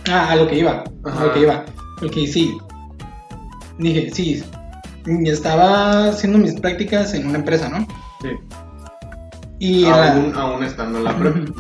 Ah, 0.10 0.32
a 0.32 0.36
lo 0.38 0.48
que 0.48 0.58
iba, 0.58 0.84
a 1.04 1.24
lo 1.24 1.34
que 1.34 1.42
iba. 1.42 1.66
Porque 2.00 2.26
sí, 2.26 2.58
dije, 3.78 4.10
sí, 4.12 4.44
estaba 5.24 6.08
haciendo 6.08 6.40
mis 6.40 6.60
prácticas 6.60 7.14
en 7.14 7.28
una 7.28 7.38
empresa, 7.38 7.70
¿no? 7.70 7.86
Y, 9.60 9.82
la- 9.82 10.14
aún, 10.14 10.36
aún 10.36 10.64
estando 10.64 11.00
en 11.00 11.04
la 11.04 11.18
prepa. 11.18 11.40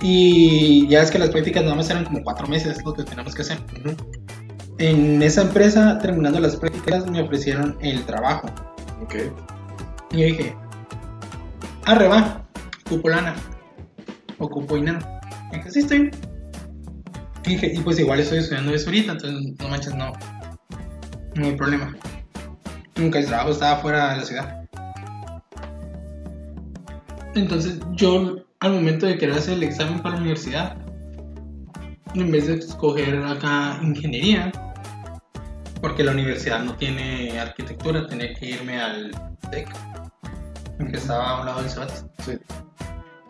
Y 0.00 0.86
ya 0.86 1.02
es 1.02 1.10
que 1.10 1.18
las 1.18 1.30
prácticas 1.30 1.64
nada 1.64 1.74
más 1.74 1.90
eran 1.90 2.04
como 2.04 2.22
cuatro 2.22 2.46
meses 2.46 2.84
lo 2.84 2.94
que 2.94 3.02
teníamos 3.02 3.34
que 3.34 3.42
hacer. 3.42 3.58
En 4.78 5.20
esa 5.22 5.42
empresa, 5.42 5.98
terminando 5.98 6.38
las 6.38 6.54
prácticas, 6.54 7.10
me 7.10 7.20
ofrecieron 7.20 7.76
el 7.80 8.04
trabajo. 8.04 8.48
Ok. 9.02 9.14
Y 10.12 10.18
yo 10.20 10.26
dije, 10.26 10.56
arre 11.84 12.06
va, 12.06 12.42
ocupo 12.86 13.08
lana, 13.08 13.34
ocupo 14.38 14.76
dinero. 14.76 15.00
Y 15.52 15.56
dije, 15.56 15.70
sí, 15.72 15.80
estoy. 15.80 16.10
Y 17.46 17.50
dije, 17.50 17.72
y 17.74 17.80
pues 17.80 17.98
igual 17.98 18.20
estoy 18.20 18.38
estudiando 18.38 18.72
eso 18.72 18.90
ahorita, 18.90 19.12
entonces 19.12 19.52
no 19.58 19.68
manches, 19.68 19.94
no, 19.96 20.12
no 21.34 21.44
hay 21.44 21.56
problema. 21.56 21.96
Nunca 22.94 23.18
el 23.18 23.26
trabajo 23.26 23.50
estaba 23.50 23.80
fuera 23.80 24.10
de 24.12 24.16
la 24.18 24.24
ciudad. 24.24 24.57
Entonces 27.38 27.80
yo 27.92 28.36
al 28.60 28.72
momento 28.72 29.06
de 29.06 29.16
querer 29.18 29.36
hacer 29.36 29.54
el 29.54 29.62
examen 29.62 30.00
para 30.00 30.16
la 30.16 30.22
universidad, 30.22 30.76
en 32.14 32.30
vez 32.30 32.46
de 32.48 32.54
escoger 32.54 33.16
acá 33.24 33.78
ingeniería, 33.82 34.50
porque 35.80 36.02
la 36.02 36.12
universidad 36.12 36.62
no 36.64 36.74
tiene 36.74 37.38
arquitectura, 37.38 38.06
tenía 38.06 38.34
que 38.34 38.50
irme 38.50 38.80
al 38.80 39.10
TEC, 39.50 39.68
que 40.78 40.96
estaba 40.96 41.30
a 41.30 41.40
un 41.40 41.46
lado 41.46 41.60
del 41.62 41.70
SAT. 41.70 41.90
Sí. 42.24 42.32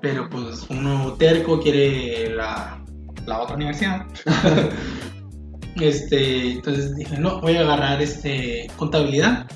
Pero 0.00 0.28
pues 0.30 0.66
uno 0.70 1.14
terco 1.14 1.60
quiere 1.60 2.30
la, 2.34 2.82
la 3.26 3.40
otra 3.40 3.56
universidad. 3.56 4.06
este, 5.80 6.52
entonces 6.52 6.96
dije, 6.96 7.18
no, 7.18 7.40
voy 7.40 7.56
a 7.56 7.60
agarrar 7.60 8.00
este 8.00 8.68
contabilidad 8.76 9.46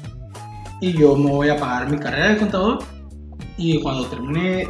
y 0.80 0.92
yo 0.92 1.16
me 1.16 1.30
voy 1.30 1.48
a 1.48 1.56
pagar 1.56 1.90
mi 1.90 1.96
carrera 1.96 2.30
de 2.30 2.38
contador 2.38 2.84
y 3.56 3.80
cuando 3.80 4.06
termine 4.06 4.68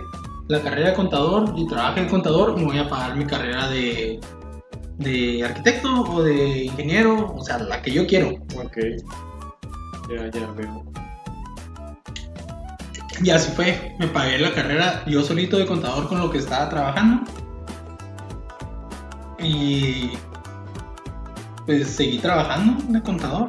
la 0.48 0.60
carrera 0.60 0.90
de 0.90 0.94
contador 0.94 1.54
y 1.56 1.66
trabaje 1.66 2.02
de 2.02 2.08
contador 2.08 2.56
me 2.56 2.64
voy 2.64 2.78
a 2.78 2.88
pagar 2.88 3.16
mi 3.16 3.24
carrera 3.24 3.68
de, 3.68 4.20
de 4.98 5.44
arquitecto 5.44 6.02
o 6.02 6.22
de 6.22 6.64
ingeniero, 6.64 7.34
o 7.34 7.44
sea, 7.44 7.58
la 7.58 7.80
que 7.80 7.90
yo 7.90 8.06
quiero. 8.06 8.30
Ok. 8.56 8.78
Ya, 10.10 10.30
ya 10.30 10.50
veo. 10.52 10.84
Y 13.22 13.30
así 13.30 13.52
fue, 13.52 13.94
me 13.98 14.08
pagué 14.08 14.38
la 14.38 14.52
carrera 14.52 15.04
yo 15.06 15.22
solito 15.22 15.56
de 15.56 15.66
contador 15.66 16.08
con 16.08 16.18
lo 16.18 16.30
que 16.30 16.38
estaba 16.38 16.68
trabajando. 16.68 17.22
Y 19.38 20.10
pues 21.66 21.88
seguí 21.88 22.18
trabajando 22.18 22.82
de 22.88 23.00
contador. 23.02 23.48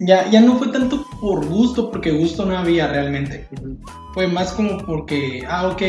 Ya, 0.00 0.30
ya 0.30 0.40
no 0.40 0.56
fue 0.56 0.68
tanto 0.68 1.04
por 1.20 1.44
gusto, 1.46 1.90
porque 1.90 2.12
gusto 2.12 2.46
no 2.46 2.56
había 2.56 2.86
realmente. 2.88 3.48
Fue 4.14 4.28
más 4.28 4.52
como 4.52 4.78
porque, 4.78 5.44
ah, 5.48 5.68
ok, 5.68 5.82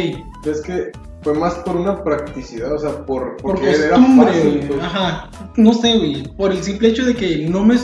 Es 0.46 0.62
que 0.62 0.92
fue 1.22 1.34
más 1.34 1.56
por 1.56 1.76
una 1.76 2.04
practicidad, 2.04 2.74
o 2.74 2.80
sea, 2.80 3.06
por, 3.06 3.38
por 3.38 3.56
porque 3.56 3.72
era 3.72 3.90
costumbre, 3.90 4.28
fácil, 4.28 4.58
güey. 4.58 4.68
pues. 4.68 4.84
Ajá, 4.84 5.30
no 5.58 5.74
sé, 5.74 5.98
güey. 5.98 6.24
Por 6.38 6.52
el 6.52 6.64
simple 6.64 6.90
hecho 6.90 7.06
de 7.06 7.16
que 7.16 7.48
no 7.50 7.64
me. 7.64 7.76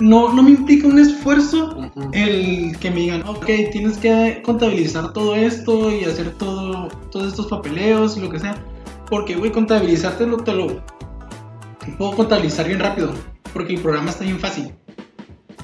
No, 0.00 0.32
no 0.32 0.44
me 0.44 0.50
implica 0.50 0.86
un 0.86 0.98
esfuerzo 1.00 1.76
el 2.12 2.76
que 2.78 2.90
me 2.90 3.00
digan, 3.00 3.26
ok, 3.26 3.46
tienes 3.72 3.98
que 3.98 4.40
contabilizar 4.44 5.12
todo 5.12 5.34
esto 5.34 5.90
y 5.90 6.04
hacer 6.04 6.30
todo, 6.34 6.86
todos 7.10 7.26
estos 7.26 7.48
papeleos 7.48 8.16
y 8.16 8.20
lo 8.20 8.30
que 8.30 8.38
sea. 8.38 8.56
Porque, 9.10 9.34
güey, 9.34 9.50
contabilizártelo 9.50 10.36
te 10.38 10.52
lo 10.52 10.82
puedo 11.96 12.12
contabilizar 12.12 12.68
bien 12.68 12.78
rápido. 12.78 13.12
Porque 13.52 13.74
el 13.74 13.80
programa 13.80 14.10
está 14.10 14.24
bien 14.24 14.38
fácil. 14.38 14.72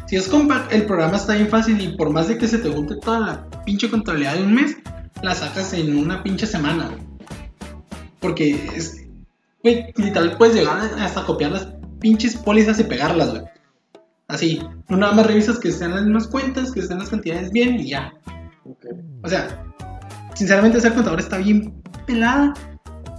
Si 0.07 0.17
es 0.17 0.29
compa, 0.29 0.69
el 0.71 0.85
programa 0.85 1.17
está 1.17 1.35
bien 1.35 1.49
fácil 1.49 1.81
y 1.81 1.97
por 1.97 2.11
más 2.11 2.29
de 2.29 2.37
que 2.37 2.47
se 2.47 2.59
te 2.59 2.71
junte 2.71 2.97
toda 2.97 3.21
la 3.21 3.51
pinche 3.65 3.89
contabilidad 3.91 4.35
de 4.35 4.43
un 4.43 4.55
mes, 4.55 4.77
la 5.23 5.35
sacas 5.35 5.73
en 5.73 5.97
una 5.97 6.23
pinche 6.23 6.47
semana. 6.47 6.89
güey. 6.89 7.01
Porque 8.21 8.71
es, 8.75 9.07
güey, 9.63 9.93
literal 9.97 10.37
puedes 10.37 10.55
llegar 10.55 10.79
hasta 10.99 11.25
copiar 11.25 11.53
las 11.53 11.69
pinches 12.01 12.37
pólizas 12.37 12.79
y 12.81 12.85
pegarlas, 12.85 13.31
güey. 13.31 13.43
Así, 14.29 14.61
no 14.89 14.97
nada 14.97 15.13
más 15.13 15.27
revisas 15.27 15.59
que 15.59 15.69
estén 15.69 15.93
las 15.93 16.05
mismas 16.05 16.27
cuentas, 16.27 16.73
que 16.73 16.81
estén 16.81 16.99
las 16.99 17.11
cantidades 17.11 17.51
bien 17.51 17.79
y 17.81 17.89
ya. 17.89 18.13
O 19.23 19.29
sea, 19.29 19.65
sinceramente 20.35 20.79
esa 20.79 20.95
contadora 20.95 21.23
está 21.23 21.39
bien 21.39 21.75
pelada, 22.07 22.55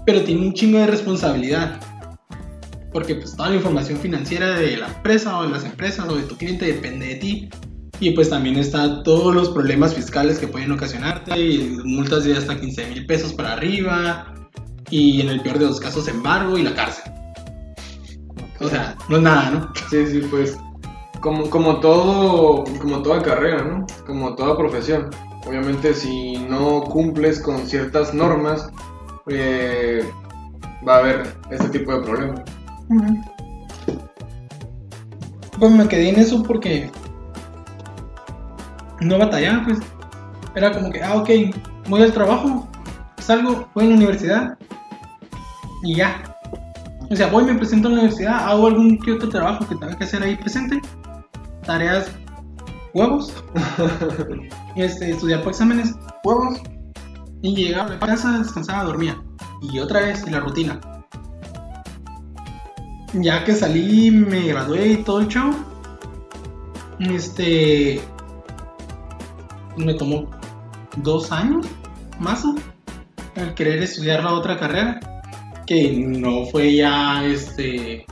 pero 0.06 0.24
tiene 0.24 0.48
un 0.48 0.54
chingo 0.54 0.80
de 0.80 0.88
responsabilidad. 0.88 1.80
Porque 2.96 3.16
pues 3.16 3.36
toda 3.36 3.50
la 3.50 3.56
información 3.58 4.00
financiera 4.00 4.58
de 4.58 4.78
la 4.78 4.88
empresa 4.88 5.38
o 5.38 5.44
de 5.44 5.50
las 5.50 5.66
empresas 5.66 6.08
o 6.08 6.16
de 6.16 6.24
tu 6.24 6.38
cliente 6.38 6.66
depende 6.66 7.08
de 7.08 7.16
ti. 7.16 7.50
Y 8.00 8.12
pues 8.12 8.30
también 8.30 8.56
está 8.56 9.04
todos 9.04 9.36
los 9.36 9.50
problemas 9.50 9.94
fiscales 9.94 10.40
que 10.40 10.48
pueden 10.48 10.72
ocasionarte, 10.72 11.38
y 11.38 11.78
multas 11.84 12.24
de 12.24 12.38
hasta 12.38 12.58
15 12.58 12.88
mil 12.88 13.06
pesos 13.06 13.34
para 13.34 13.52
arriba, 13.52 14.34
y 14.90 15.20
en 15.20 15.28
el 15.28 15.42
peor 15.42 15.60
de 15.60 15.66
los 15.66 15.82
casos 15.82 16.08
embargo 16.08 16.58
y 16.58 16.64
la 16.64 16.74
cárcel. 16.74 17.12
O 18.62 18.70
sea, 18.70 18.96
no 19.10 19.18
es 19.18 19.24
nada, 19.24 19.50
¿no? 19.50 19.74
Sí, 19.90 20.08
sí, 20.08 20.22
pues 20.32 20.58
como, 21.20 21.50
como 21.50 21.82
todo, 21.82 22.64
como 22.80 23.02
toda 23.02 23.22
carrera, 23.22 23.62
¿no? 23.62 23.86
Como 24.06 24.36
toda 24.36 24.58
profesión. 24.58 25.10
Obviamente 25.46 25.94
si 25.94 26.38
no 26.38 26.82
cumples 26.84 27.42
con 27.42 27.68
ciertas 27.68 28.14
normas, 28.14 28.70
eh, 29.28 30.10
va 30.88 30.96
a 30.96 31.00
haber 31.00 31.36
este 31.52 31.68
tipo 31.68 31.92
de 31.92 32.02
problemas. 32.02 32.55
Pues 35.60 35.72
me 35.72 35.88
quedé 35.88 36.10
en 36.10 36.20
eso 36.20 36.44
porque 36.44 36.92
no 39.02 39.18
batallaba, 39.18 39.64
pues. 39.66 39.80
Era 40.56 40.72
como 40.72 40.92
que, 40.92 41.04
ah, 41.04 41.16
ok, 41.16 41.30
voy 41.90 42.02
al 42.02 42.14
trabajo, 42.14 42.68
salgo, 43.18 43.68
voy 43.74 43.86
a 43.86 43.90
la 43.90 43.96
universidad 43.96 44.58
y 45.84 45.96
ya. 45.96 46.22
O 47.10 47.16
sea, 47.16 47.28
voy, 47.28 47.44
me 47.44 47.56
presento 47.56 47.88
a 47.88 47.92
la 47.92 47.98
universidad, 47.98 48.50
hago 48.50 48.68
algún 48.68 48.98
que 48.98 49.12
otro 49.12 49.30
trabajo 49.30 49.68
que 49.68 49.76
tenga 49.76 49.98
que 49.98 50.06
hacer 50.06 50.24
ahí 50.24 50.36
presente, 50.36 50.82
tareas, 51.64 52.10
huevos, 52.94 53.44
este, 54.76 55.12
estudiar 55.12 55.40
para 55.40 55.52
exámenes, 55.52 55.94
huevos, 56.24 56.60
y 57.42 57.56
llegaba 57.56 57.90
a 57.90 57.94
la 57.94 58.00
casa, 58.00 58.40
descansaba, 58.40 58.86
dormía. 58.86 59.22
Y 59.62 59.80
otra 59.80 60.02
vez, 60.02 60.24
y 60.26 60.32
la 60.32 60.40
rutina. 60.40 60.80
Ya 63.22 63.44
que 63.44 63.54
salí, 63.54 64.12
me 64.12 64.48
gradué 64.48 64.88
y 64.88 64.98
todo 64.98 65.22
el 65.22 65.28
show, 65.28 65.54
este, 67.00 68.02
me 69.78 69.94
tomó 69.94 70.30
dos 70.98 71.32
años 71.32 71.66
más 72.20 72.46
al 73.36 73.54
querer 73.54 73.84
estudiar 73.84 74.24
la 74.24 74.34
otra 74.34 74.58
carrera, 74.58 75.00
que 75.66 75.92
no 75.92 76.46
fue 76.46 76.76
ya 76.76 77.26
este 77.26 78.06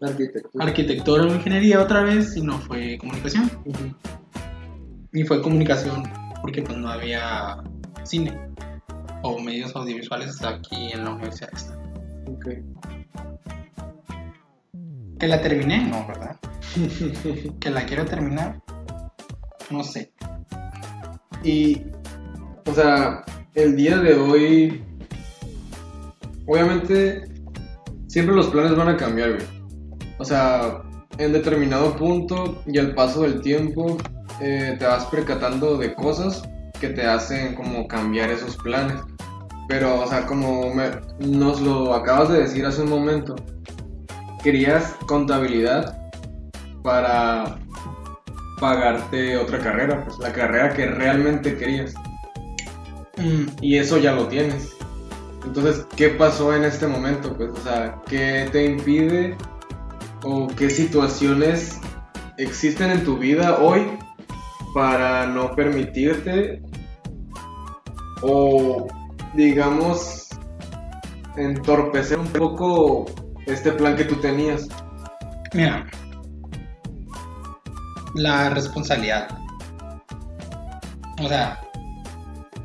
Arquitectura. 0.00 0.64
arquitectura 0.64 1.22
o 1.24 1.34
ingeniería 1.34 1.80
otra 1.80 2.02
vez, 2.02 2.34
sino 2.34 2.58
fue 2.58 2.98
comunicación. 2.98 3.50
Y 5.12 5.24
fue 5.24 5.42
comunicación 5.42 6.02
porque 6.40 6.62
pues 6.62 6.76
no 6.76 6.88
había 6.88 7.62
cine 8.02 8.36
o 9.22 9.38
medios 9.38 9.74
audiovisuales 9.76 10.42
aquí 10.42 10.90
en 10.92 11.04
la 11.04 11.10
universidad 11.10 11.50
esta. 11.54 11.78
Ok. 12.26 12.46
Que 15.22 15.28
la 15.28 15.40
terminé, 15.40 15.86
no, 15.88 16.04
¿verdad? 16.08 16.36
Que 17.60 17.70
la 17.70 17.86
quiero 17.86 18.04
terminar, 18.04 18.60
no 19.70 19.84
sé. 19.84 20.12
Y, 21.44 21.82
o 22.68 22.74
sea, 22.74 23.24
el 23.54 23.76
día 23.76 23.98
de 23.98 24.14
hoy, 24.14 24.84
obviamente, 26.48 27.22
siempre 28.08 28.34
los 28.34 28.48
planes 28.48 28.74
van 28.74 28.88
a 28.88 28.96
cambiar, 28.96 29.34
güey. 29.34 29.46
O 30.18 30.24
sea, 30.24 30.82
en 31.18 31.32
determinado 31.32 31.94
punto 31.96 32.60
y 32.66 32.78
al 32.78 32.92
paso 32.92 33.22
del 33.22 33.42
tiempo, 33.42 33.98
eh, 34.40 34.74
te 34.76 34.84
vas 34.84 35.04
percatando 35.04 35.76
de 35.78 35.94
cosas 35.94 36.42
que 36.80 36.88
te 36.88 37.06
hacen 37.06 37.54
como 37.54 37.86
cambiar 37.86 38.28
esos 38.28 38.56
planes. 38.56 38.96
Pero, 39.68 40.00
o 40.00 40.06
sea, 40.08 40.26
como 40.26 40.74
me- 40.74 40.90
nos 41.20 41.60
lo 41.60 41.94
acabas 41.94 42.28
de 42.30 42.40
decir 42.40 42.66
hace 42.66 42.82
un 42.82 42.90
momento, 42.90 43.36
querías 44.42 44.94
contabilidad 45.06 45.98
para 46.82 47.58
pagarte 48.60 49.36
otra 49.36 49.58
carrera, 49.58 50.04
pues 50.04 50.18
la 50.18 50.32
carrera 50.32 50.72
que 50.72 50.86
realmente 50.86 51.56
querías. 51.56 51.94
Mm, 53.16 53.46
Y 53.60 53.76
eso 53.76 53.98
ya 53.98 54.12
lo 54.12 54.28
tienes. 54.28 54.76
Entonces, 55.44 55.86
¿qué 55.96 56.10
pasó 56.10 56.54
en 56.54 56.64
este 56.64 56.86
momento? 56.86 57.36
Pues, 57.36 57.50
o 57.50 57.62
sea, 57.62 58.00
¿qué 58.06 58.48
te 58.52 58.64
impide 58.64 59.36
o 60.22 60.46
qué 60.46 60.70
situaciones 60.70 61.80
existen 62.38 62.90
en 62.90 63.04
tu 63.04 63.18
vida 63.18 63.58
hoy 63.60 63.98
para 64.74 65.26
no 65.26 65.54
permitirte 65.54 66.62
o, 68.22 68.86
digamos, 69.34 70.28
entorpecer 71.36 72.18
un 72.18 72.28
poco 72.28 73.06
este 73.46 73.72
plan 73.72 73.96
que 73.96 74.04
tú 74.04 74.16
tenías? 74.16 74.68
Mira, 75.54 75.86
la 78.14 78.50
responsabilidad. 78.50 79.28
O 81.20 81.28
sea, 81.28 81.60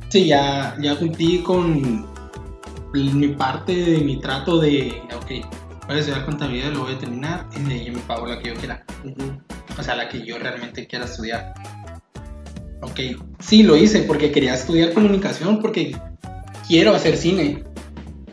sí, 0.10 0.28
ya, 0.28 0.76
ya 0.80 0.98
cumplí 0.98 1.42
con 1.44 2.08
mi 2.94 3.28
parte 3.30 3.74
de 3.74 3.98
mi 4.00 4.20
trato 4.20 4.60
de, 4.60 5.02
ok, 5.16 5.30
voy 5.88 5.96
a 5.96 6.00
estudiar 6.00 6.26
contabilidad, 6.26 6.72
lo 6.72 6.84
voy 6.84 6.96
a 6.96 6.98
terminar 6.98 7.48
y 7.56 7.62
de 7.62 7.74
ahí 7.74 7.92
me 7.92 8.00
pago 8.00 8.26
la 8.26 8.40
que 8.40 8.50
yo 8.50 8.56
quiera. 8.56 8.84
O 9.78 9.84
sea, 9.84 9.96
la 9.96 10.10
que 10.10 10.26
yo 10.26 10.40
realmente 10.40 10.88
quiera 10.88 11.06
estudiar. 11.06 11.54
Ok, 12.82 13.00
sí, 13.40 13.64
lo 13.64 13.76
hice 13.76 14.02
porque 14.04 14.32
quería 14.32 14.54
estudiar 14.54 14.94
comunicación, 14.94 15.60
porque 15.62 15.96
quiero 16.68 16.96
hacer 16.96 17.18
cine. 17.18 17.64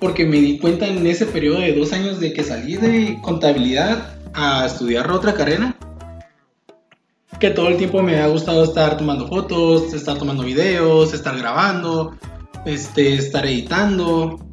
Porque 0.04 0.26
me 0.26 0.38
di 0.38 0.58
cuenta 0.58 0.86
en 0.86 1.06
ese 1.06 1.24
periodo 1.24 1.60
de 1.60 1.72
dos 1.72 1.94
años 1.94 2.20
de 2.20 2.34
que 2.34 2.44
salí 2.44 2.76
de 2.76 3.18
contabilidad 3.22 4.18
a 4.34 4.66
estudiar 4.66 5.10
otra 5.10 5.32
carrera, 5.32 5.74
que 7.40 7.48
todo 7.48 7.68
el 7.68 7.78
tiempo 7.78 8.02
me 8.02 8.20
ha 8.20 8.26
gustado 8.26 8.64
estar 8.64 8.98
tomando 8.98 9.26
fotos, 9.28 9.94
estar 9.94 10.18
tomando 10.18 10.42
videos, 10.42 11.14
estar 11.14 11.38
grabando, 11.38 12.18
este, 12.66 13.14
estar 13.14 13.46
editando, 13.46 14.46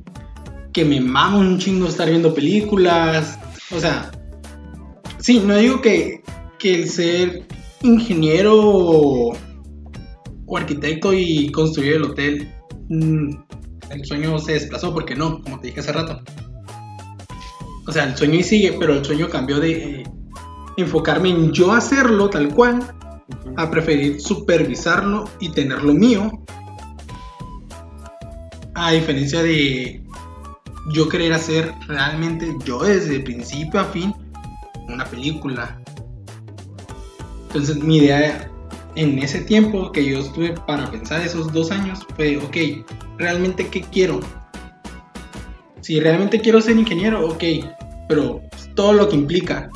que 0.72 0.86
me 0.86 1.02
mama 1.02 1.40
un 1.40 1.60
chingo 1.60 1.88
estar 1.88 2.10
viendo 2.10 2.34
películas. 2.34 3.38
O 3.76 3.80
sea, 3.82 4.10
sí, 5.18 5.42
no 5.46 5.58
digo 5.58 5.82
que, 5.82 6.24
que 6.60 6.76
el 6.76 6.90
ser 6.90 7.46
ingeniero 7.82 8.56
o, 8.58 9.38
o 10.46 10.58
arquitecto 10.58 11.12
y 11.12 11.52
construir 11.52 11.96
el 11.96 12.04
hotel 12.04 12.50
mm, 12.88 13.36
el 13.91 14.06
sueño 14.06 14.38
se 14.39 14.54
desplazó 14.54 14.93
porque 14.93 15.15
no, 15.15 15.41
como 15.41 15.60
te 15.60 15.67
dije 15.67 15.80
hace 15.80 15.91
rato. 15.91 16.21
O 17.88 17.91
sea, 17.91 18.06
el 18.06 18.15
sueño 18.15 18.36
y 18.36 18.43
sigue, 18.43 18.75
pero 18.80 18.93
el 18.93 19.04
sueño 19.04 19.30
cambió 19.30 19.60
de 19.60 19.71
eh, 19.71 20.04
enfocarme 20.77 21.30
en 21.30 21.51
yo 21.51 21.71
hacerlo 21.71 22.30
tal 22.30 22.54
cual 22.54 22.95
a 23.58 23.69
preferir 23.69 24.21
supervisarlo 24.21 25.25
y 25.39 25.49
tenerlo 25.49 25.93
mío. 25.93 26.32
A 28.75 28.91
diferencia 28.91 29.43
de 29.43 30.04
yo 30.93 31.10
querer 31.10 31.34
hacer 31.34 31.73
realmente 31.88 32.56
yo 32.65 32.84
desde 32.84 33.19
principio 33.19 33.80
a 33.80 33.86
fin 33.86 34.13
una 34.88 35.06
película. 35.06 35.82
Entonces 37.47 37.77
mi 37.77 37.97
idea 37.97 38.51
en 38.95 39.19
ese 39.19 39.41
tiempo 39.41 39.91
que 39.91 40.06
yo 40.06 40.19
estuve 40.19 40.54
para 40.67 40.89
pensar 40.91 41.21
esos 41.21 41.51
dos 41.54 41.71
años 41.71 41.99
fue, 42.15 42.38
ok, 42.38 42.86
realmente 43.17 43.67
qué 43.67 43.82
quiero. 43.82 44.19
Si 45.82 45.99
realmente 45.99 46.41
quiero 46.41 46.62
ser 46.62 46.77
ingeniero, 46.77 47.27
ok, 47.27 47.43
pero 48.08 48.41
todo 48.75 48.93
lo 48.93 49.10
que 49.10 49.15
implica, 49.15 49.69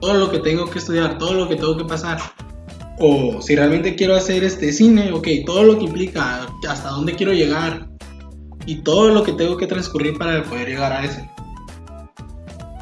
todo 0.00 0.14
lo 0.14 0.30
que 0.30 0.38
tengo 0.38 0.68
que 0.70 0.78
estudiar, 0.78 1.18
todo 1.18 1.34
lo 1.34 1.48
que 1.48 1.56
tengo 1.56 1.76
que 1.76 1.84
pasar. 1.84 2.18
O 2.98 3.40
si 3.40 3.56
realmente 3.56 3.96
quiero 3.96 4.14
hacer 4.14 4.44
este 4.44 4.72
cine, 4.72 5.12
ok, 5.12 5.26
todo 5.46 5.62
lo 5.62 5.78
que 5.78 5.84
implica, 5.84 6.46
hasta 6.68 6.90
dónde 6.90 7.14
quiero 7.14 7.32
llegar 7.32 7.88
y 8.66 8.82
todo 8.82 9.08
lo 9.08 9.22
que 9.22 9.32
tengo 9.32 9.56
que 9.56 9.66
transcurrir 9.66 10.18
para 10.18 10.42
poder 10.44 10.68
llegar 10.68 10.92
a 10.92 11.04
ese. 11.04 11.28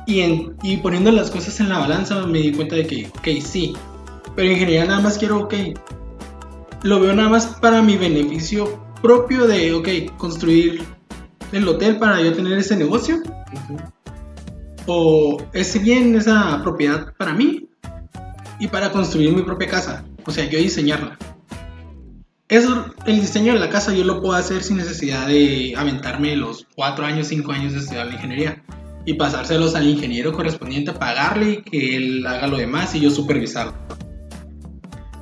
Y, 0.06 0.20
en, 0.20 0.56
y 0.62 0.78
poniendo 0.78 1.12
las 1.12 1.30
cosas 1.30 1.60
en 1.60 1.68
la 1.68 1.78
balanza 1.78 2.26
me 2.26 2.38
di 2.40 2.52
cuenta 2.52 2.74
de 2.76 2.86
que, 2.86 3.10
ok, 3.16 3.42
sí, 3.42 3.74
pero 4.38 4.53
ingeniería 4.53 4.85
nada 4.85 5.01
más 5.01 5.18
quiero, 5.18 5.40
ok, 5.40 5.55
lo 6.85 7.01
veo 7.01 7.12
nada 7.12 7.29
más 7.29 7.46
para 7.61 7.83
mi 7.83 7.96
beneficio 7.96 8.81
propio 9.03 9.48
de, 9.48 9.74
ok, 9.74 10.16
construir 10.16 10.85
el 11.51 11.66
hotel 11.66 11.96
para 11.96 12.22
yo 12.22 12.33
tener 12.33 12.57
ese 12.57 12.77
negocio. 12.77 13.20
O 14.87 15.42
ese 15.53 15.81
bien, 15.81 16.14
esa 16.14 16.62
propiedad 16.62 17.12
para 17.16 17.35
mí 17.35 17.68
y 18.61 18.68
para 18.68 18.92
construir 18.92 19.35
mi 19.35 19.42
propia 19.42 19.66
casa. 19.66 20.05
O 20.24 20.31
sea, 20.31 20.48
yo 20.48 20.61
diseñarla. 20.61 21.18
Eso, 22.46 22.94
el 23.07 23.20
diseño 23.20 23.55
de 23.55 23.59
la 23.59 23.70
casa 23.70 23.92
yo 23.92 24.05
lo 24.05 24.20
puedo 24.20 24.35
hacer 24.35 24.62
sin 24.62 24.77
necesidad 24.77 25.27
de 25.27 25.74
aventarme 25.77 26.37
los 26.37 26.64
4 26.77 27.05
años, 27.07 27.27
5 27.27 27.51
años 27.51 27.72
de 27.72 27.81
estudiar 27.81 28.07
la 28.07 28.14
ingeniería 28.14 28.62
y 29.05 29.14
pasárselos 29.14 29.74
al 29.74 29.88
ingeniero 29.88 30.33
correspondiente, 30.33 30.92
pagarle 30.92 31.51
y 31.51 31.62
que 31.62 31.96
él 31.96 32.24
haga 32.24 32.46
lo 32.46 32.57
demás 32.57 32.94
y 32.94 33.01
yo 33.01 33.11
supervisarlo. 33.11 33.74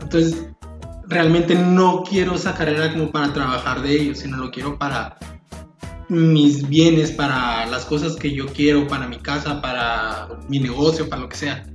Entonces, 0.07 0.47
realmente 1.09 1.57
no 1.57 2.05
quiero 2.05 2.37
esa 2.37 2.55
carrera 2.55 2.93
como 2.93 3.11
para 3.11 3.33
trabajar 3.33 3.83
de 3.83 3.93
ello, 3.93 4.15
sino 4.15 4.37
lo 4.37 4.53
quiero 4.53 4.79
para 4.79 5.19
mis 6.09 6.69
bienes, 6.69 7.11
para 7.11 7.67
las 7.67 7.85
cosas 7.85 8.15
que 8.15 8.33
yo 8.33 8.47
quiero, 8.47 8.87
para 8.87 9.09
mi 9.09 9.19
casa, 9.19 9.61
para 9.61 10.29
mi 10.49 10.61
negocio, 10.61 11.09
para 11.09 11.23
lo 11.23 11.29
que 11.29 11.37
sea, 11.37 11.67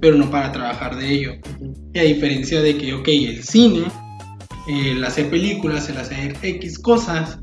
pero 0.00 0.16
no 0.16 0.30
para 0.30 0.52
trabajar 0.52 0.96
de 0.96 1.14
ello. 1.14 1.32
Y 1.94 1.98
a 1.98 2.02
diferencia 2.02 2.60
de 2.60 2.76
que, 2.76 2.92
ok, 2.92 3.08
el 3.08 3.42
cine, 3.42 3.84
el 4.68 5.02
hacer 5.02 5.30
películas, 5.30 5.88
el 5.88 5.96
hacer 5.96 6.36
X 6.42 6.78
cosas, 6.78 7.38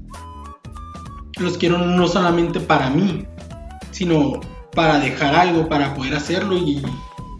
los 1.39 1.57
quiero 1.57 1.79
no 1.79 2.07
solamente 2.07 2.59
para 2.59 2.91
mí, 2.91 3.25
sino 3.89 4.41
para 4.75 4.99
dejar 4.99 5.33
algo, 5.33 5.67
para 5.67 5.95
poder 5.95 6.13
hacerlo 6.13 6.55
y 6.55 6.83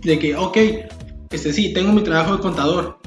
de 0.02 0.18
que, 0.18 0.36
ok, 0.36 0.58
este 1.32 1.54
sí, 1.54 1.74
tengo 1.74 1.94
mi 1.94 2.02
trabajo 2.02 2.36
de 2.36 2.42
contador 2.42 3.00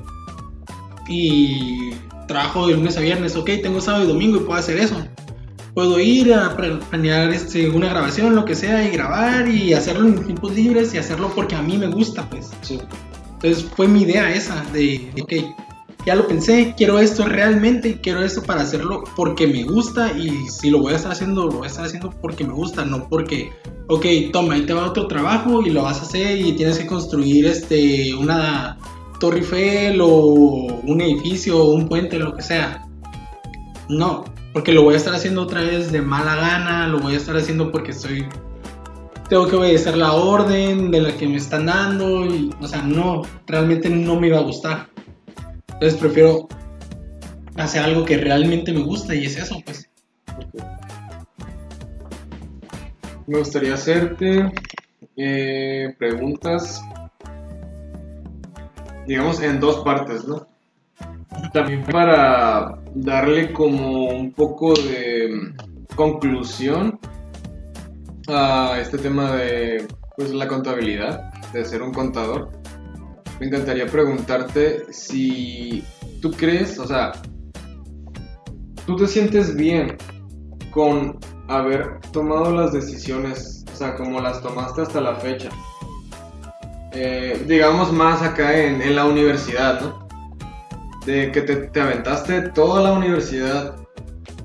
y 1.08 1.90
trabajo 2.28 2.66
de 2.66 2.74
lunes 2.74 2.96
a 2.96 3.00
viernes, 3.00 3.37
ok, 3.37 3.50
tengo 3.62 3.80
sábado 3.80 4.04
y 4.04 4.08
domingo 4.08 4.37
y 4.38 4.40
puedo 4.40 4.58
hacer 4.58 4.78
eso. 4.78 5.04
Puedo 5.74 5.98
ir 5.98 6.35
a 6.35 6.54
planear 6.54 7.30
este, 7.32 7.68
una 7.68 7.88
grabación, 7.88 8.35
lo 8.37 8.44
que 8.44 8.54
sea, 8.54 8.87
y 8.87 8.90
grabar 8.90 9.48
y 9.48 9.72
hacerlo 9.72 10.06
en 10.06 10.22
tiempos 10.24 10.54
libres 10.54 10.92
y 10.92 10.98
hacerlo 10.98 11.32
porque 11.35 11.54
a 11.54 11.62
mí 11.62 11.78
me 11.78 11.87
gusta, 11.87 12.28
pues. 12.28 12.50
Entonces 12.70 13.64
fue 13.74 13.88
mi 13.88 14.02
idea 14.02 14.30
esa 14.32 14.62
de, 14.72 15.11
ok, 15.20 15.32
ya 16.04 16.14
lo 16.14 16.26
pensé, 16.26 16.74
quiero 16.76 16.98
esto 16.98 17.26
realmente, 17.26 18.00
quiero 18.00 18.22
esto 18.22 18.42
para 18.42 18.62
hacerlo 18.62 19.04
porque 19.16 19.46
me 19.46 19.64
gusta 19.64 20.16
y 20.16 20.48
si 20.48 20.70
lo 20.70 20.80
voy 20.80 20.94
a 20.94 20.96
estar 20.96 21.12
haciendo, 21.12 21.46
lo 21.46 21.52
voy 21.52 21.64
a 21.64 21.70
estar 21.70 21.84
haciendo 21.84 22.10
porque 22.10 22.44
me 22.44 22.52
gusta, 22.52 22.84
no 22.84 23.08
porque, 23.08 23.52
ok, 23.88 24.06
toma, 24.32 24.54
ahí 24.54 24.66
te 24.66 24.72
va 24.72 24.86
otro 24.86 25.06
trabajo 25.06 25.62
y 25.62 25.70
lo 25.70 25.82
vas 25.82 26.00
a 26.00 26.02
hacer 26.02 26.38
y 26.38 26.52
tienes 26.52 26.78
que 26.78 26.86
construir 26.86 27.46
este, 27.46 28.14
una 28.14 28.78
Torre 29.20 29.38
Eiffel 29.38 30.00
o 30.00 30.08
un 30.08 31.00
edificio 31.00 31.62
o 31.62 31.74
un 31.74 31.88
puente, 31.88 32.18
lo 32.18 32.34
que 32.34 32.42
sea. 32.42 32.88
No, 33.88 34.24
porque 34.52 34.72
lo 34.72 34.82
voy 34.82 34.94
a 34.94 34.96
estar 34.96 35.14
haciendo 35.14 35.42
otra 35.42 35.62
vez 35.62 35.92
de 35.92 36.02
mala 36.02 36.34
gana, 36.34 36.88
lo 36.88 36.98
voy 36.98 37.14
a 37.14 37.18
estar 37.18 37.36
haciendo 37.36 37.70
porque 37.70 37.92
estoy 37.92 38.26
tengo 39.28 39.46
que 39.46 39.56
obedecer 39.56 39.96
la 39.96 40.12
orden 40.12 40.90
de 40.90 41.00
la 41.00 41.16
que 41.16 41.26
me 41.26 41.36
están 41.36 41.64
dando 41.64 42.26
y 42.26 42.50
o 42.60 42.66
sea, 42.66 42.82
no, 42.82 43.22
realmente 43.46 43.88
no 43.88 44.20
me 44.20 44.26
iba 44.26 44.38
a 44.38 44.42
gustar. 44.42 44.91
Entonces 45.82 45.98
prefiero 45.98 46.46
hacer 47.56 47.82
algo 47.82 48.04
que 48.04 48.16
realmente 48.16 48.72
me 48.72 48.84
gusta 48.84 49.16
y 49.16 49.26
es 49.26 49.36
eso, 49.36 49.60
pues. 49.64 49.90
Me 53.26 53.38
gustaría 53.38 53.74
hacerte 53.74 54.48
eh, 55.16 55.92
preguntas, 55.98 56.80
digamos, 59.08 59.42
en 59.42 59.58
dos 59.58 59.82
partes, 59.82 60.24
¿no? 60.24 60.46
También 61.52 61.82
para 61.82 62.78
darle 62.94 63.52
como 63.52 64.04
un 64.04 64.30
poco 64.30 64.74
de 64.74 65.52
conclusión 65.96 67.00
a 68.28 68.78
este 68.80 68.98
tema 68.98 69.32
de 69.32 69.88
pues, 70.16 70.32
la 70.32 70.46
contabilidad, 70.46 71.32
de 71.52 71.64
ser 71.64 71.82
un 71.82 71.92
contador. 71.92 72.62
Me 73.42 73.48
encantaría 73.48 73.87
preguntarte 73.88 74.85
si 74.92 75.83
tú 76.20 76.31
crees, 76.31 76.78
o 76.78 76.87
sea, 76.87 77.11
tú 78.87 78.94
te 78.94 79.09
sientes 79.09 79.57
bien 79.57 79.96
con 80.70 81.18
haber 81.48 81.98
tomado 82.12 82.55
las 82.55 82.72
decisiones, 82.72 83.64
o 83.72 83.76
sea, 83.76 83.96
como 83.96 84.20
las 84.20 84.40
tomaste 84.42 84.83
hasta 84.83 85.00
la 85.00 85.16
fecha. 85.16 85.48
Eh, 86.92 87.44
digamos 87.48 87.92
más 87.92 88.22
acá 88.22 88.57
en, 88.57 88.94
la 88.94 89.07
universidad, 89.07 89.81
¿no? 89.81 90.09
De 91.05 91.33
que 91.33 91.40
te, 91.40 91.57
te, 91.57 91.81
aventaste 91.81 92.42
toda 92.50 92.81
la 92.81 92.92
universidad 92.92 93.74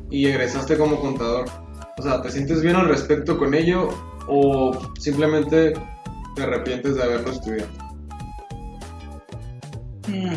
y 0.10 0.26
egresaste 0.26 0.76
como 0.76 1.00
contador. 1.00 1.46
O 2.00 2.02
sea, 2.02 2.20
¿te 2.24 2.32
sientes 2.32 2.64
bien 2.64 2.76
al 2.76 2.90
respecto 2.90 3.38
con 3.38 3.54
ello 3.54 3.90
o 4.28 4.76
simplemente 4.98 5.74
te 6.36 6.42
arrepientes 6.42 6.96
de 6.96 7.04
haberlo 7.04 7.30
estudiado? 7.30 7.87
Mm. 10.08 10.36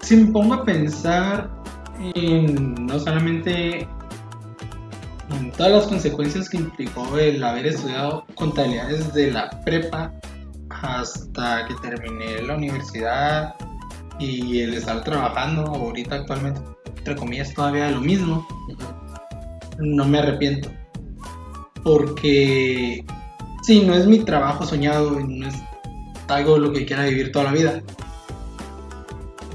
Si 0.00 0.16
me 0.16 0.32
pongo 0.32 0.54
a 0.54 0.64
pensar 0.64 1.48
en 2.14 2.86
no 2.86 2.98
solamente 2.98 3.86
en 5.30 5.52
todas 5.52 5.72
las 5.72 5.86
consecuencias 5.86 6.48
que 6.48 6.58
implicó 6.58 7.18
el 7.18 7.42
haber 7.42 7.66
estudiado 7.66 8.24
contabilidad 8.34 8.88
desde 8.88 9.30
la 9.30 9.50
prepa 9.64 10.12
hasta 10.68 11.66
que 11.66 11.74
terminé 11.76 12.42
la 12.42 12.56
universidad 12.56 13.54
y 14.18 14.60
el 14.60 14.74
estar 14.74 15.02
trabajando 15.04 15.62
ahorita 15.62 16.16
actualmente, 16.16 16.60
entre 16.96 17.16
comillas, 17.16 17.54
todavía 17.54 17.90
lo 17.90 18.00
mismo, 18.00 18.46
no 19.78 20.04
me 20.04 20.18
arrepiento. 20.18 20.70
Porque 21.82 23.04
sí, 23.62 23.82
no 23.84 23.94
es 23.94 24.06
mi 24.06 24.20
trabajo 24.20 24.64
soñado, 24.64 25.18
no 25.18 25.48
es 25.48 25.54
algo 26.28 26.58
lo 26.58 26.72
que 26.72 26.86
quiera 26.86 27.04
vivir 27.04 27.32
toda 27.32 27.46
la 27.46 27.52
vida. 27.52 27.82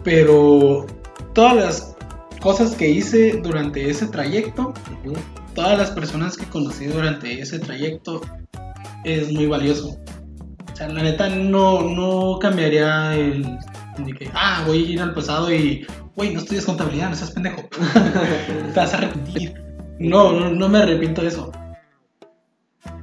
Pero 0.04 0.86
todas 1.34 1.56
las 1.56 1.96
cosas 2.42 2.76
que 2.76 2.90
hice 2.90 3.42
durante 3.44 3.90
ese 3.90 4.08
trayecto, 4.08 4.74
todas 5.54 5.78
las 5.78 5.92
personas 5.92 6.38
que 6.38 6.46
conocí 6.46 6.86
durante 6.86 7.42
ese 7.42 7.60
trayecto, 7.60 8.22
es 9.04 9.32
muy 9.32 9.48
valioso. 9.48 9.98
O 10.72 10.76
sea, 10.76 10.90
la 10.90 11.02
neta 11.02 11.30
no, 11.30 11.82
no 11.82 12.38
cambiaría 12.40 13.16
el 13.16 13.44
de 13.98 14.14
que, 14.14 14.30
ah, 14.34 14.64
voy 14.68 14.78
a 14.78 14.90
ir 14.90 15.02
al 15.02 15.14
pasado 15.14 15.52
y, 15.52 15.86
güey, 16.16 16.34
no 16.34 16.40
estudias 16.40 16.66
contabilidad, 16.66 17.10
no 17.10 17.16
seas 17.16 17.32
pendejo. 17.32 17.68
Te 18.74 18.80
vas 18.80 18.94
a 18.94 18.98
arrepentir. 18.98 19.56
No, 20.00 20.32
no, 20.34 20.52
no 20.52 20.70
me 20.70 20.80
arrepiento 20.80 21.22
de 21.22 21.30
eso. 21.30 21.52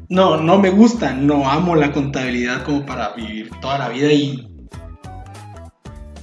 No, 0.09 0.37
no 0.37 0.59
me 0.59 0.71
gusta, 0.71 1.13
no 1.13 1.49
amo 1.49 1.75
la 1.75 1.93
contabilidad 1.93 2.65
como 2.65 2.85
para 2.85 3.15
vivir 3.15 3.51
toda 3.61 3.79
la 3.79 3.89
vida 3.89 4.13
y 4.13 4.55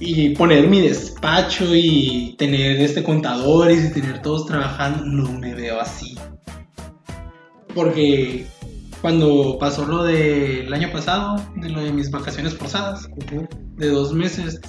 y 0.04 0.30
poner 0.30 0.66
mi 0.66 0.80
despacho 0.80 1.64
y 1.76 2.34
tener 2.36 2.80
este 2.80 3.04
contadores 3.04 3.84
y 3.84 3.92
tener 3.92 4.20
todos 4.20 4.46
trabajando, 4.46 5.04
no 5.04 5.30
me 5.38 5.54
veo 5.54 5.80
así. 5.80 6.16
Porque 7.72 8.44
cuando 9.00 9.58
pasó 9.60 9.86
lo 9.86 10.02
del 10.02 10.72
año 10.74 10.90
pasado, 10.90 11.40
de 11.54 11.68
lo 11.68 11.82
de 11.82 11.92
mis 11.92 12.10
vacaciones 12.10 12.56
forzadas, 12.56 13.08
de 13.76 13.88
dos 13.90 14.12
meses, 14.12 14.60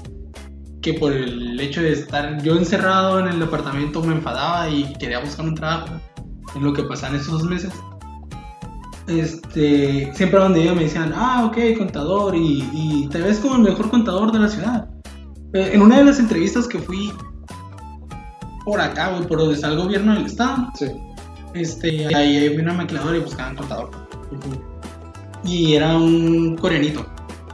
que 0.84 0.93
por 0.93 1.11
el 1.11 1.59
hecho 1.59 1.82
de 1.82 1.93
estar 1.93 2.39
yo 2.43 2.55
encerrado 2.55 3.20
en 3.20 3.28
el 3.28 3.39
departamento 3.39 4.03
me 4.03 4.14
enfadaba 4.14 4.70
y 4.70 4.93
quería 4.99 5.18
buscar 5.18 5.47
un 5.47 5.55
trabajo. 5.55 5.99
En 6.55 6.64
lo 6.64 6.74
que 6.74 6.84
pasaban 6.84 7.16
esos 7.16 7.32
dos 7.32 7.43
meses. 7.45 7.74
Este, 9.08 10.12
siempre 10.14 10.39
donde 10.39 10.64
iba 10.64 10.74
me 10.74 10.84
decían, 10.84 11.12
ah, 11.16 11.45
ok, 11.45 11.78
contador, 11.78 12.36
y, 12.36 12.68
y 12.74 13.08
te 13.10 13.22
ves 13.22 13.39
como 13.39 13.56
el 13.56 13.62
mejor 13.64 13.89
contador 13.89 14.32
de 14.32 14.39
la 14.39 14.47
ciudad. 14.47 14.88
Eh, 15.54 15.72
En 15.74 15.82
una 15.82 15.97
de 15.99 16.06
las 16.06 16.20
entrevistas 16.20 16.68
que 16.68 16.80
fui 16.80 17.12
por 18.66 18.80
acá, 18.80 19.10
güey, 19.10 19.28
por 19.28 19.39
donde 19.39 19.56
está 19.56 19.68
el 19.68 19.78
gobierno 19.78 20.14
del 20.14 20.26
estado, 20.26 20.70
Sí. 20.76 20.86
este, 21.54 22.16
ahí 22.16 22.47
había 22.47 22.62
una 22.62 22.74
maquiladora 22.74 23.18
y 23.18 23.20
buscaban 23.20 23.56
contador. 23.58 23.91
Y 25.43 25.74
era 25.74 25.97
un 25.97 26.56
coreanito. 26.56 27.06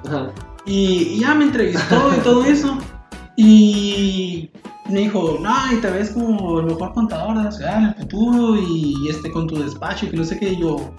Ajá. 0.06 0.32
Y, 0.66 1.16
y 1.16 1.20
ya 1.22 1.34
me 1.34 1.46
entrevistó 1.46 2.14
y 2.16 2.20
todo 2.22 2.46
eso. 2.46 2.78
Y 3.36 4.52
me 4.90 5.00
dijo, 5.02 5.38
no, 5.42 5.74
y 5.74 5.78
te 5.78 5.90
ves 5.90 6.12
como 6.12 6.60
el 6.60 6.68
mejor 6.68 6.94
contador 6.94 7.38
de 7.38 7.44
la 7.46 7.52
ciudad 7.52 7.78
en 7.80 7.86
el 7.86 7.96
futuro 7.96 8.56
y 8.58 9.08
este 9.10 9.32
con 9.32 9.48
tu 9.48 9.56
despacho 9.64 10.06
y 10.06 10.10
que 10.10 10.18
no 10.18 10.24
sé 10.24 10.40
qué. 10.40 10.54
Y 10.54 10.60
yo, 10.62 10.92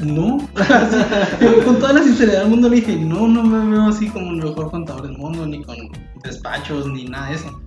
no. 0.00 0.38
Con 1.64 1.78
toda 1.78 1.94
la 1.94 2.02
sinceridad 2.02 2.40
del 2.40 2.50
mundo 2.50 2.68
le 2.68 2.76
dije, 2.76 2.96
no, 2.96 3.26
no 3.28 3.42
me 3.42 3.70
veo 3.70 3.88
así 3.88 4.08
como 4.08 4.30
el 4.30 4.36
mejor 4.36 4.70
contador 4.70 5.02
del 5.02 5.18
mundo, 5.18 5.46
ni 5.46 5.62
con 5.62 5.76
despachos, 6.22 6.86
ni 6.86 7.04
nada 7.04 7.30
de 7.30 7.34
eso. 7.34 7.60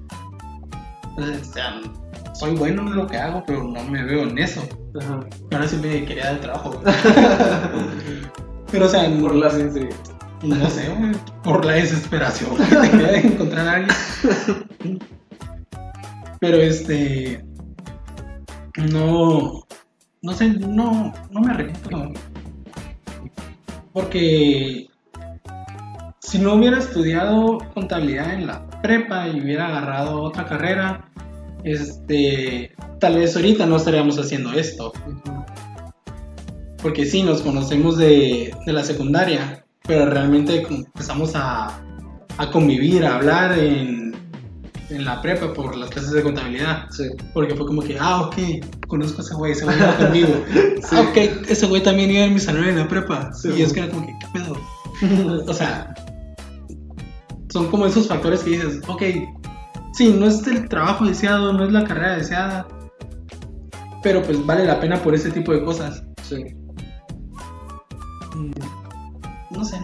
Entonces, 1.09 1.49
o 1.49 1.53
sea, 1.53 1.81
soy 2.33 2.55
bueno 2.55 2.83
en 2.83 2.95
lo 2.95 3.07
que 3.07 3.17
hago, 3.17 3.43
pero 3.45 3.63
no 3.63 3.83
me 3.83 4.03
veo 4.03 4.23
en 4.23 4.37
eso. 4.37 4.61
Ajá. 4.99 5.19
Ahora 5.51 5.67
sí 5.67 5.77
me 5.77 6.05
quería 6.05 6.25
dar 6.25 6.33
el 6.35 6.39
trabajo. 6.41 6.81
pero, 8.71 8.85
o 8.85 8.89
sea, 8.89 9.09
Por 9.19 9.35
la 9.35 9.49
sinceridad. 9.51 9.95
no 10.43 10.69
sé, 10.69 10.89
güey, 10.89 11.11
por 11.43 11.65
la 11.65 11.73
desesperación 11.73 12.55
que 12.57 12.75
te 12.75 12.89
queda 12.91 13.11
de 13.11 13.19
encontrar 13.19 13.67
a 13.67 13.71
alguien. 13.73 14.99
Pero 16.39 16.57
este. 16.57 17.45
No. 18.91 19.63
No 20.23 20.33
sé, 20.33 20.49
no, 20.49 21.13
no 21.31 21.41
me 21.41 21.51
arrepiento. 21.51 22.13
Porque. 23.91 24.87
Si 26.19 26.37
no 26.37 26.53
hubiera 26.53 26.77
estudiado 26.77 27.57
contabilidad 27.73 28.33
en 28.35 28.47
la 28.47 28.65
prepa 28.81 29.27
y 29.27 29.41
hubiera 29.41 29.67
agarrado 29.67 30.21
otra 30.21 30.45
carrera, 30.45 31.09
este. 31.63 32.73
Tal 32.99 33.15
vez 33.15 33.35
ahorita 33.35 33.65
no 33.65 33.77
estaríamos 33.77 34.19
haciendo 34.19 34.53
esto. 34.53 34.93
Porque 36.83 37.05
sí, 37.05 37.23
nos 37.23 37.41
conocemos 37.41 37.97
de, 37.97 38.55
de 38.65 38.73
la 38.73 38.83
secundaria, 38.83 39.65
pero 39.87 40.05
realmente 40.05 40.65
empezamos 40.69 41.35
a, 41.35 41.81
a 42.37 42.51
convivir, 42.51 43.05
a 43.05 43.15
hablar 43.15 43.57
en, 43.57 44.10
en 44.91 45.05
la 45.05 45.21
prepa 45.21 45.53
por 45.53 45.75
las 45.75 45.89
clases 45.89 46.11
de 46.11 46.21
contabilidad. 46.21 46.85
Sí. 46.91 47.09
Porque 47.33 47.55
fue 47.55 47.65
como 47.65 47.81
que, 47.81 47.97
ah, 47.99 48.21
ok, 48.21 48.35
conozco 48.87 49.21
a 49.21 49.25
ese 49.25 49.33
güey, 49.35 49.51
ese 49.53 49.65
güey 49.65 49.77
iba 49.77 49.97
conmigo. 49.97 50.29
Sí. 50.81 50.95
Ah, 50.97 51.01
ok, 51.09 51.17
ese 51.47 51.67
güey 51.67 51.83
también 51.83 52.09
iba 52.09 52.23
en 52.23 52.33
mi 52.33 52.39
salón 52.39 52.63
en 52.67 52.77
la 52.79 52.87
prepa. 52.87 53.31
Sí, 53.33 53.49
y 53.55 53.61
es 53.61 53.71
que 53.71 53.81
era 53.81 53.89
como 53.91 54.05
que, 54.07 54.13
¿qué 54.19 54.27
pedo? 54.33 55.45
o 55.47 55.53
sea, 55.53 55.93
son 57.49 57.69
como 57.69 57.85
esos 57.85 58.07
factores 58.07 58.41
que 58.41 58.51
dices, 58.51 58.81
ok, 58.87 59.03
sí, 59.93 60.11
no 60.17 60.25
es 60.25 60.45
el 60.47 60.67
trabajo 60.69 61.05
deseado, 61.05 61.53
no 61.53 61.65
es 61.65 61.71
la 61.71 61.83
carrera 61.83 62.17
deseada, 62.17 62.67
pero 64.01 64.23
pues 64.23 64.43
vale 64.45 64.65
la 64.65 64.79
pena 64.79 65.01
por 65.03 65.13
ese 65.13 65.29
tipo 65.29 65.51
de 65.51 65.63
cosas. 65.63 66.03
Sí. 66.23 66.43
Mm, 68.35 68.51
No 69.51 69.63
sé. 69.63 69.77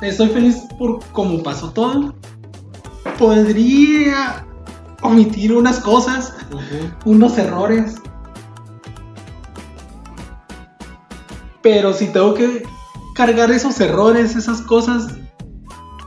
Estoy 0.00 0.28
feliz 0.28 0.62
por 0.78 1.04
cómo 1.12 1.42
pasó 1.42 1.70
todo. 1.72 2.14
Podría 3.22 4.44
omitir 5.02 5.52
unas 5.52 5.78
cosas, 5.78 6.34
unos 7.04 7.38
errores. 7.38 7.94
Pero 11.62 11.92
si 11.92 12.08
tengo 12.08 12.34
que 12.34 12.64
cargar 13.14 13.52
esos 13.52 13.80
errores, 13.80 14.34
esas 14.34 14.60
cosas, 14.62 15.06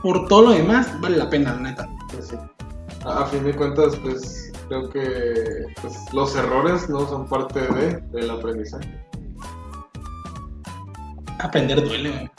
por 0.02 0.28
todo 0.28 0.42
lo 0.42 0.50
demás, 0.50 0.88
vale 1.00 1.16
la 1.16 1.30
pena, 1.30 1.54
la 1.54 1.60
neta. 1.60 1.88
Pues 2.12 2.28
sí. 2.28 2.36
A, 3.06 3.24
fin 3.24 3.44
de 3.44 3.54
cuentas, 3.54 3.96
pues 3.96 4.52
creo 4.68 4.90
que 4.90 5.68
pues, 5.80 6.12
los 6.12 6.36
errores 6.36 6.90
no 6.90 7.08
son 7.08 7.26
parte 7.26 7.60
de, 7.60 7.96
del 8.12 8.30
aprendizaje. 8.30 8.94
Aprender 11.38 11.82
duele, 11.82 12.10
güey. 12.10 12.30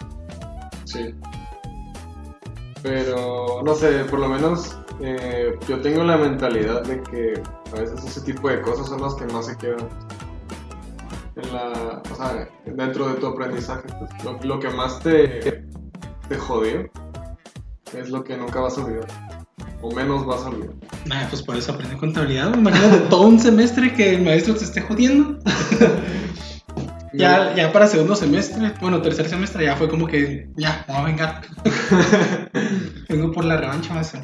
Sí. 0.86 1.15
Pero, 2.88 3.61
no 3.65 3.75
sé, 3.75 4.05
por 4.05 4.19
lo 4.19 4.29
menos 4.29 4.77
eh, 5.01 5.59
yo 5.67 5.81
tengo 5.81 6.05
la 6.05 6.15
mentalidad 6.15 6.83
de 6.83 7.03
que 7.03 7.33
a 7.75 7.81
veces 7.81 8.01
ese 8.05 8.21
tipo 8.21 8.47
de 8.47 8.61
cosas 8.61 8.88
son 8.88 9.01
las 9.01 9.13
que 9.15 9.25
más 9.25 9.47
se 9.47 9.57
quedan 9.57 9.89
en 11.35 11.53
la, 11.53 12.01
o 12.09 12.15
sea, 12.15 12.47
dentro 12.65 13.09
de 13.09 13.15
tu 13.15 13.27
aprendizaje. 13.27 13.83
pues, 13.99 14.23
lo, 14.23 14.39
lo 14.41 14.59
que 14.61 14.69
más 14.69 15.01
te, 15.01 15.67
te 16.29 16.38
jodió 16.38 16.89
es 17.93 18.09
lo 18.09 18.23
que 18.23 18.38
nunca 18.38 18.61
vas 18.61 18.77
a 18.77 18.85
olvidar. 18.85 19.07
O 19.81 19.91
menos 19.93 20.25
vas 20.25 20.43
a 20.43 20.47
olvidar. 20.47 20.73
Nah, 21.07 21.27
pues 21.29 21.43
por 21.43 21.57
eso 21.57 21.73
aprendí 21.73 21.97
contabilidad. 21.97 22.55
Imagínate 22.55 22.99
todo 23.09 23.27
un 23.27 23.39
semestre 23.39 23.93
que 23.93 24.15
el 24.15 24.23
maestro 24.23 24.55
te 24.55 24.63
esté 24.63 24.79
jodiendo. 24.79 25.38
Ya, 27.14 27.55
ya 27.55 27.72
para 27.72 27.88
segundo 27.88 28.16
semestre, 28.16 28.74
bueno, 28.82 29.01
tercer 29.01 29.28
semestre, 29.28 29.66
ya 29.66 29.76
fue 29.76 29.88
como 29.89 30.08
que, 30.08 30.49
ya, 30.58 30.86
vamos 30.88 31.03
a 31.03 31.05
vengar. 31.05 31.41
Vengo 33.10 33.32
por 33.32 33.45
la 33.45 33.58
revancha, 33.58 33.93
maestro. 33.93 34.22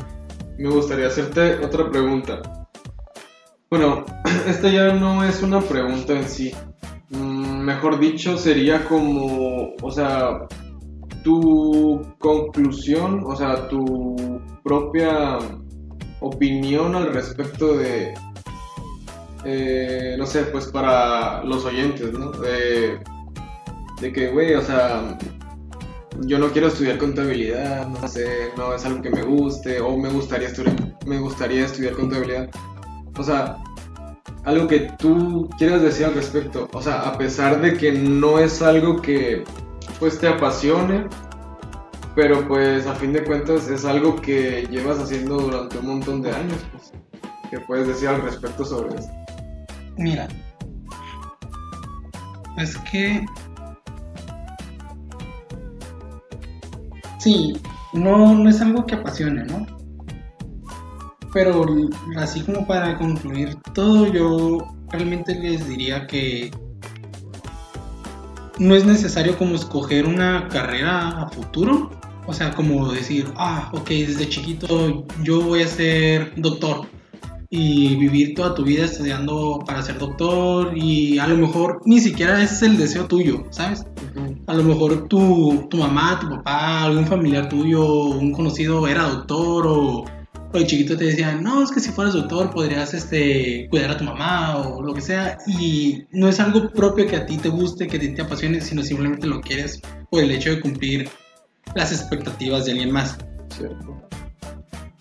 Me 0.58 0.70
gustaría 0.70 1.08
hacerte 1.08 1.64
otra 1.66 1.90
pregunta. 1.90 2.42
Bueno, 3.70 4.06
esta 4.48 4.70
ya 4.70 4.94
no 4.94 5.24
es 5.24 5.42
una 5.42 5.62
pregunta 5.62 6.14
en 6.14 6.28
sí. 6.28 6.52
Mm, 7.10 7.62
Mejor 7.64 8.00
dicho, 8.00 8.38
sería 8.38 8.84
como, 8.86 9.74
o 9.82 9.92
sea, 9.92 10.48
tu 11.24 12.02
conclusión, 12.20 13.24
o 13.26 13.36
sea, 13.36 13.68
tu 13.70 14.42
propia 14.64 15.38
opinión 16.20 16.96
al 16.96 17.14
respecto 17.14 17.78
de, 17.78 18.14
eh, 19.46 20.16
no 20.18 20.26
sé, 20.26 20.44
pues 20.44 20.68
para 20.68 21.44
los 21.44 21.66
oyentes, 21.66 22.14
¿no? 22.14 22.32
De, 22.32 23.00
de 24.02 24.14
que, 24.14 24.30
güey, 24.30 24.56
o 24.56 24.62
sea, 24.62 25.18
yo 26.22 26.40
no 26.40 26.50
quiero 26.52 26.68
estudiar 26.68 26.98
contabilidad, 26.98 27.88
no 27.88 28.08
sé, 28.08 28.52
no 28.58 28.74
es 28.74 28.86
algo 28.86 29.02
que 29.02 29.10
me 29.10 29.24
guste, 29.24 29.82
o 29.82 29.98
me 29.98 30.10
gustaría 30.10 30.48
estudiar, 30.48 30.76
me 31.06 31.20
gustaría 31.20 31.66
estudiar 31.66 31.94
contabilidad. 31.94 32.50
O 33.18 33.24
sea, 33.24 33.58
algo 34.46 34.68
que 34.68 34.92
tú 35.00 35.50
quieras 35.58 35.82
decir 35.82 36.06
al 36.06 36.14
respecto. 36.14 36.70
O 36.74 36.82
sea, 36.82 37.02
a 37.02 37.18
pesar 37.18 37.62
de 37.62 37.78
que 37.78 37.92
no 37.92 38.40
es 38.40 38.62
algo 38.62 39.02
que 39.02 39.44
pues 40.00 40.20
te 40.20 40.28
apasione, 40.28 41.08
pero 42.16 42.48
pues 42.48 42.86
a 42.88 42.96
fin 42.96 43.14
de 43.14 43.24
cuentas 43.24 43.70
es 43.70 43.86
algo 43.86 44.16
que 44.16 44.68
llevas 44.70 45.00
haciendo 45.00 45.38
durante 45.38 45.78
un 45.78 45.88
montón 45.88 46.22
de 46.22 46.32
años, 46.32 46.58
pues. 46.72 46.92
¿Qué 47.50 47.60
puedes 47.60 47.88
decir 47.88 48.08
al 48.08 48.22
respecto 48.22 48.66
sobre 48.66 48.96
esto? 48.96 49.23
Mira, 49.98 50.28
es 52.58 52.78
que. 52.92 53.26
Sí, 57.20 57.54
no, 57.94 58.36
no 58.36 58.50
es 58.50 58.62
algo 58.62 58.86
que 58.86 58.96
apasione, 58.96 59.46
¿no? 59.46 59.66
Pero 61.34 61.66
así 62.18 62.42
como 62.42 62.68
para 62.68 62.98
concluir 62.98 63.56
todo, 63.74 64.12
yo 64.12 64.76
realmente 64.92 65.34
les 65.36 65.68
diría 65.68 66.06
que 66.06 66.52
no 68.60 68.76
es 68.76 68.86
necesario 68.86 69.38
como 69.38 69.56
escoger 69.56 70.06
una 70.06 70.48
carrera 70.50 71.24
a 71.24 71.30
futuro. 71.30 71.92
O 72.26 72.34
sea, 72.34 72.54
como 72.54 72.92
decir, 72.92 73.32
ah, 73.36 73.70
ok, 73.74 73.90
desde 73.90 74.30
chiquito 74.30 75.06
yo 75.24 75.42
voy 75.42 75.64
a 75.64 75.68
ser 75.68 76.34
doctor 76.38 76.88
y 77.56 77.96
vivir 77.98 78.34
toda 78.34 78.56
tu 78.56 78.64
vida 78.64 78.86
estudiando 78.86 79.60
para 79.64 79.84
ser 79.84 80.00
doctor 80.00 80.76
y 80.76 81.20
a 81.20 81.28
lo 81.28 81.38
mejor 81.38 81.84
ni 81.86 82.00
siquiera 82.00 82.42
es 82.42 82.64
el 82.64 82.78
deseo 82.78 83.06
tuyo, 83.06 83.44
¿sabes? 83.52 83.86
A 84.48 84.56
lo 84.56 84.64
mejor 84.64 85.08
tu, 85.08 85.68
tu 85.70 85.78
mamá, 85.78 86.18
tu 86.20 86.30
papá, 86.32 86.86
algún 86.86 87.06
familiar 87.06 87.50
tuyo, 87.50 87.86
un 88.06 88.32
conocido 88.32 88.88
era 88.88 89.04
doctor 89.04 89.68
o, 89.68 90.00
o 90.00 90.58
de 90.58 90.66
chiquito 90.66 90.98
te 90.98 91.06
decían, 91.06 91.44
no, 91.44 91.62
es 91.62 91.70
que 91.70 91.80
si 91.80 91.92
fueras 91.92 92.16
doctor 92.16 92.50
podrías 92.50 92.96
este, 92.96 93.68
cuidar 93.70 93.92
a 93.92 93.98
tu 93.98 94.04
mamá 94.04 94.58
o 94.58 94.82
lo 94.82 94.96
que 94.96 95.02
sea 95.02 95.38
y 95.46 96.06
no 96.12 96.30
es 96.30 96.40
algo 96.40 96.72
propio 96.72 97.06
que 97.06 97.18
a 97.18 97.28
ti 97.28 97.38
te 97.38 97.50
guste, 97.50 97.86
que 97.86 97.98
a 97.98 98.00
ti 98.00 98.16
te 98.16 98.24
apasione, 98.24 98.62
sino 98.62 98.82
simplemente 98.82 99.28
lo 99.28 99.42
quieres 99.42 99.80
por 100.10 100.24
el 100.24 100.32
hecho 100.32 100.50
de 100.50 100.60
cumplir 100.60 101.08
las 101.76 101.92
expectativas 101.92 102.66
de 102.66 102.72
alguien 102.72 102.90
más. 102.90 103.16
Cierto. 103.50 104.03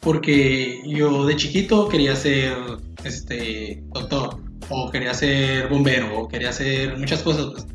Porque 0.03 0.83
yo 0.85 1.27
de 1.27 1.37
chiquito 1.37 1.89
quería 1.89 2.15
ser 2.17 2.57
este 3.05 3.83
doctor, 3.95 4.37
o 4.69 4.91
quería 4.91 5.15
ser 5.15 5.69
bombero, 5.69 6.19
o 6.19 6.29
quería 6.29 6.51
hacer 6.51 6.99
muchas 6.99 7.23
cosas, 7.23 7.47
pues. 7.53 7.67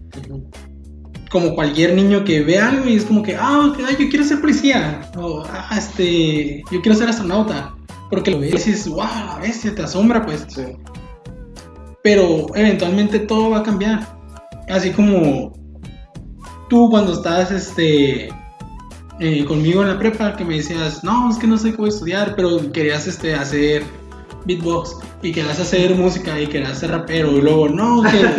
como 1.32 1.56
cualquier 1.56 1.94
niño 1.96 2.24
que 2.26 2.42
ve 2.42 2.60
algo 2.60 2.88
y 2.88 2.96
es 2.96 3.06
como 3.06 3.24
que, 3.24 3.36
ah, 3.36 3.74
yo 3.98 4.10
quiero 4.10 4.26
ser 4.26 4.42
policía, 4.42 5.10
o, 5.18 5.44
ah, 5.50 5.76
este, 5.78 6.64
yo 6.70 6.82
quiero 6.82 6.98
ser 6.98 7.08
astronauta, 7.10 7.76
porque 8.10 8.32
lo 8.32 8.40
ves 8.40 8.68
y 8.68 8.72
dices, 8.72 8.90
wow, 8.90 9.00
la 9.00 9.40
bestia, 9.42 9.74
te 9.74 9.84
asombra, 9.84 10.26
pues. 10.26 10.46
Sí. 10.50 10.64
Pero 12.04 12.48
eventualmente 12.56 13.20
todo 13.20 13.50
va 13.50 13.60
a 13.60 13.64
cambiar. 13.64 14.18
Así 14.70 14.92
como 14.92 15.54
tú 16.70 16.90
cuando 16.90 17.14
estabas, 17.14 17.52
este, 17.52 18.30
eh, 19.20 19.46
conmigo 19.46 19.82
en 19.82 19.90
la 19.90 20.00
prepa, 20.00 20.36
que 20.36 20.46
me 20.46 20.56
decías, 20.58 21.04
no, 21.04 21.30
es 21.30 21.38
que 21.38 21.48
no 21.48 21.58
sé 21.58 21.76
a 21.78 21.88
estudiar, 21.88 22.36
pero 22.36 22.72
querías, 22.72 23.08
este, 23.08 23.36
hacer 23.36 23.84
beatbox 24.46 24.98
y 25.22 25.32
querías 25.32 25.60
hacer 25.60 25.94
música 25.96 26.40
y 26.40 26.48
querías 26.48 26.80
ser 26.80 26.92
rapero 26.92 27.32
y 27.32 27.42
luego 27.42 27.68
no 27.68 28.02
que, 28.04 28.30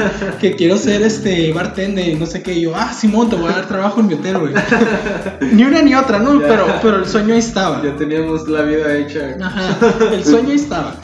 que 0.41 0.57
quiero 0.57 0.79
ser 0.79 1.03
este 1.03 1.53
bartender 1.53 2.09
y 2.09 2.14
no 2.14 2.24
sé 2.24 2.43
qué 2.43 2.55
y 2.55 2.62
yo 2.62 2.74
ah 2.74 2.93
Simón 2.95 3.29
te 3.29 3.37
voy 3.37 3.53
a 3.53 3.57
dar 3.57 3.68
trabajo 3.68 4.01
en 4.01 4.07
mi 4.07 4.14
hotel 4.14 4.39
güey 4.39 4.55
ni 5.53 5.64
una 5.64 5.83
ni 5.83 5.95
otra 5.95 6.18
no 6.18 6.41
Ya. 6.41 6.49
pero 6.49 6.66
pero 6.81 6.97
el 6.99 7.07
sueño 7.07 7.35
ahí 7.35 7.41
estaba 7.41 7.83
Ya 7.83 7.95
teníamos 7.97 8.49
la 8.49 8.62
vida 8.62 8.97
hecha. 8.97 9.37
Ajá, 9.43 9.76
el 10.12 10.24
sueño 10.24 10.49
ahí 10.51 10.57
estaba. 10.57 10.97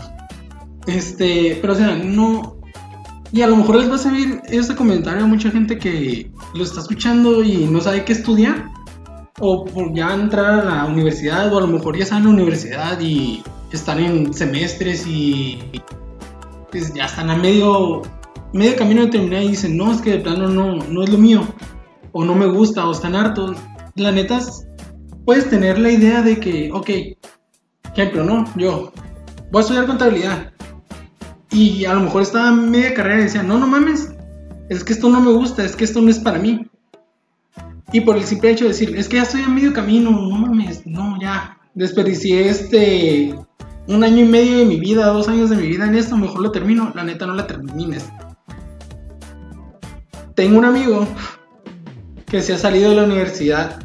Este, 0.87 1.59
pero 1.61 1.72
o 1.72 1.77
sea, 1.77 1.95
no. 1.97 2.61
Y 3.33 3.43
a 3.43 3.47
lo 3.47 3.57
mejor 3.57 3.77
les 3.77 3.91
va 3.91 3.97
a 3.97 3.99
servir 3.99 4.41
este 4.49 4.75
comentario 4.75 5.25
a 5.25 5.27
mucha 5.27 5.51
gente 5.51 5.79
que 5.79 6.31
lo 6.55 6.62
está 6.62 6.81
escuchando 6.81 7.43
y 7.43 7.66
no 7.66 7.81
sabe 7.81 8.05
qué 8.05 8.12
estudiar. 8.12 8.68
O 9.41 9.64
por 9.64 9.93
ya 9.95 10.14
entrar 10.14 10.61
a 10.61 10.64
la 10.64 10.85
universidad, 10.87 11.53
o 11.53 11.59
a 11.59 11.62
lo 11.62 11.66
mejor 11.66 11.97
ya 11.97 12.05
están 12.05 12.18
en 12.22 12.24
la 12.28 12.30
universidad 12.35 13.01
y 13.01 13.43
están 13.72 13.99
en 13.99 14.32
semestres 14.32 15.05
y 15.07 15.59
pues, 16.70 16.95
ya 16.95 17.07
están 17.07 17.30
a 17.30 17.37
medio, 17.37 18.03
medio 18.53 18.76
camino 18.76 19.03
de 19.03 19.09
terminar 19.11 19.43
y 19.43 19.49
dicen, 19.49 19.76
no, 19.76 19.93
es 19.93 20.01
que 20.01 20.12
de 20.12 20.18
plano 20.18 20.49
no, 20.49 20.76
no 20.76 21.03
es 21.03 21.11
lo 21.11 21.18
mío. 21.18 21.43
O 22.12 22.24
no 22.24 22.35
me 22.37 22.47
gusta, 22.47 22.87
o 22.87 22.93
están 22.93 23.16
hartos. 23.16 23.57
La 23.97 24.12
neta, 24.12 24.39
es- 24.39 24.66
puedes 25.24 25.51
tener 25.51 25.78
la 25.80 25.91
idea 25.91 26.22
de 26.22 26.39
que, 26.39 26.70
ok, 26.72 26.91
ejemplo, 27.93 28.22
¿no? 28.22 28.45
Yo 28.57 28.93
voy 29.51 29.61
a 29.61 29.62
estudiar 29.62 29.87
contabilidad. 29.87 30.53
Y 31.51 31.85
a 31.87 31.95
lo 31.95 32.01
mejor 32.01 32.22
estaba 32.22 32.53
media 32.53 32.95
carrera 32.95 33.20
y 33.20 33.24
decía, 33.24 33.43
no, 33.43 33.59
no 33.59 33.66
mames, 33.66 34.12
es 34.68 34.85
que 34.85 34.93
esto 34.93 35.09
no 35.09 35.20
me 35.20 35.32
gusta, 35.32 35.64
es 35.64 35.74
que 35.74 35.85
esto 35.85 36.01
no 36.01 36.11
es 36.11 36.18
para 36.20 36.39
mí. 36.39 36.68
Y 37.95 38.01
por 38.01 38.16
el 38.16 38.24
simple 38.24 38.51
hecho 38.51 38.64
de 38.64 38.70
decir, 38.70 38.92
es 38.99 39.09
que 39.09 39.18
ya 39.18 39.22
estoy 39.22 39.42
a 39.42 39.49
medio 39.49 39.72
camino, 39.72 40.11
no 40.11 40.36
mames, 40.36 40.84
no, 40.84 41.16
ya. 41.20 41.57
Desperdicié 41.74 42.49
este 42.49 43.32
un 43.86 44.03
año 44.03 44.24
y 44.24 44.24
medio 44.24 44.59
de 44.59 44.64
mi 44.64 44.80
vida, 44.80 45.07
dos 45.07 45.28
años 45.28 45.49
de 45.49 45.57
mi 45.57 45.68
vida 45.68 45.86
en 45.86 45.95
esto, 45.95 46.16
mejor 46.16 46.40
lo 46.40 46.51
termino. 46.51 46.90
La 46.97 47.05
neta, 47.05 47.24
no 47.24 47.34
la 47.34 47.47
termines. 47.47 48.11
Tengo 50.34 50.59
un 50.59 50.64
amigo 50.64 51.07
que 52.26 52.42
se 52.42 52.55
ha 52.55 52.59
salido 52.59 52.90
de 52.90 52.97
la 52.97 53.05
universidad 53.05 53.80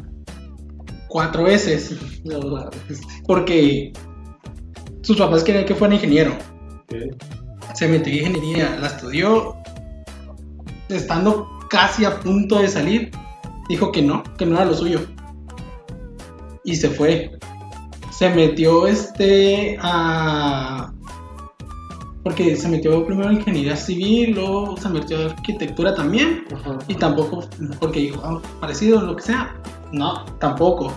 cuatro 1.06 1.44
veces 1.44 1.96
porque 3.28 3.92
sus 5.02 5.18
papás 5.18 5.44
querían 5.44 5.66
que 5.66 5.76
fuera 5.76 5.94
ingeniero. 5.94 6.36
Se 7.74 7.86
metió 7.86 8.12
en 8.12 8.34
ingeniería, 8.34 8.76
la 8.80 8.88
estudió, 8.88 9.54
estando 10.88 11.48
casi 11.70 12.04
a 12.04 12.18
punto 12.18 12.58
de 12.58 12.66
salir, 12.66 13.12
dijo 13.70 13.92
que 13.92 14.02
no, 14.02 14.24
que 14.36 14.44
no 14.44 14.56
era 14.56 14.64
lo 14.64 14.74
suyo. 14.74 15.00
Y 16.64 16.74
se 16.74 16.90
fue. 16.90 17.30
Se 18.10 18.28
metió 18.28 18.86
este 18.86 19.78
a... 19.80 20.92
Porque 22.24 22.54
se 22.56 22.68
metió 22.68 23.06
primero 23.06 23.30
en 23.30 23.36
ingeniería 23.36 23.76
civil, 23.76 24.32
luego 24.34 24.76
se 24.76 24.88
metió 24.90 25.22
en 25.22 25.30
arquitectura 25.30 25.94
también. 25.94 26.44
Ajá. 26.52 26.78
Y 26.88 26.96
tampoco, 26.96 27.44
porque 27.78 28.00
dijo, 28.00 28.20
ah, 28.24 28.42
parecido, 28.60 29.00
lo 29.00 29.16
que 29.16 29.22
sea. 29.22 29.54
No, 29.92 30.26
tampoco. 30.38 30.92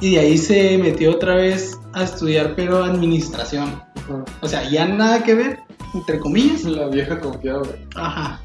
Y 0.00 0.12
de 0.12 0.20
ahí 0.20 0.38
se 0.38 0.78
metió 0.78 1.12
otra 1.12 1.34
vez 1.36 1.76
a 1.94 2.04
estudiar, 2.04 2.54
pero 2.54 2.84
administración. 2.84 3.82
O 4.42 4.46
sea, 4.46 4.68
ya 4.70 4.86
nada 4.86 5.24
que 5.24 5.34
ver, 5.34 5.58
entre 5.94 6.20
comillas. 6.20 6.62
La 6.64 6.86
vieja 6.86 7.18
confiable. 7.18 7.84
Ajá. 7.96 8.40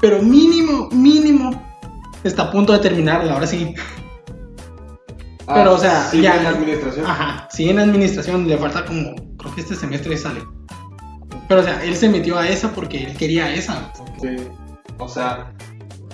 Pero 0.00 0.22
mínimo, 0.22 0.88
mínimo, 0.90 1.50
está 2.24 2.44
a 2.44 2.50
punto 2.50 2.72
de 2.72 2.78
terminarla, 2.78 3.34
ahora 3.34 3.46
sí. 3.46 3.74
Pero, 5.46 5.74
o 5.74 5.78
sea, 5.78 6.04
sí, 6.10 6.20
ya- 6.20 6.36
en 6.40 6.46
administración. 6.46 7.06
Ajá, 7.06 7.48
sigue 7.50 7.70
en 7.70 7.80
administración, 7.80 8.46
le 8.46 8.56
falta 8.56 8.84
como, 8.84 9.14
creo 9.36 9.54
que 9.54 9.60
este 9.62 9.74
semestre 9.74 10.16
sale. 10.16 10.40
Pero, 11.48 11.60
o 11.62 11.64
sea, 11.64 11.82
él 11.82 11.96
se 11.96 12.08
metió 12.08 12.38
a 12.38 12.48
esa 12.48 12.70
porque 12.72 13.04
él 13.04 13.16
quería 13.16 13.52
esa. 13.52 13.90
Ok. 13.98 14.26
O 14.98 15.08
sea, 15.08 15.52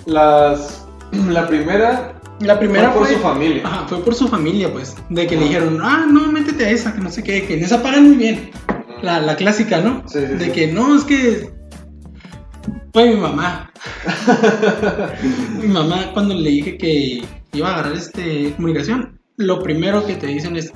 las. 0.05 0.85
La 1.29 1.47
primera. 1.47 2.13
La 2.39 2.59
primera 2.59 2.89
fue 2.91 2.99
por 2.99 3.07
fue, 3.07 3.15
su 3.17 3.21
familia. 3.21 3.63
Ajá, 3.65 3.87
fue 3.87 3.99
por 4.03 4.13
su 4.15 4.27
familia, 4.27 4.71
pues. 4.71 4.95
De 5.09 5.25
que 5.27 5.35
le 5.35 5.41
Ah. 5.45 5.47
dijeron, 5.47 5.79
ah, 5.81 6.05
no, 6.09 6.31
métete 6.31 6.65
a 6.65 6.69
esa, 6.69 6.93
que 6.93 6.99
no 7.01 7.09
sé 7.11 7.23
qué, 7.23 7.45
que 7.47 7.55
en 7.57 7.63
esa 7.63 7.81
pagan 7.81 8.07
muy 8.09 8.17
bien. 8.17 8.51
La, 9.01 9.19
la 9.19 9.35
clásica, 9.35 9.79
¿no? 9.81 10.03
Sí, 10.07 10.19
sí, 10.19 10.33
de 10.33 10.45
sí. 10.45 10.51
que 10.51 10.67
no, 10.71 10.95
es 10.95 11.03
que. 11.03 11.51
Fue 12.93 13.09
mi 13.09 13.15
mamá. 13.15 13.71
mi 15.61 15.67
mamá, 15.67 16.11
cuando 16.13 16.33
le 16.33 16.49
dije 16.49 16.77
que 16.77 17.23
iba 17.53 17.69
a 17.69 17.73
agarrar 17.73 17.93
este 17.93 18.53
comunicación, 18.55 19.19
lo 19.37 19.61
primero 19.61 20.05
que 20.05 20.15
te 20.15 20.27
dicen 20.27 20.55
es. 20.55 20.71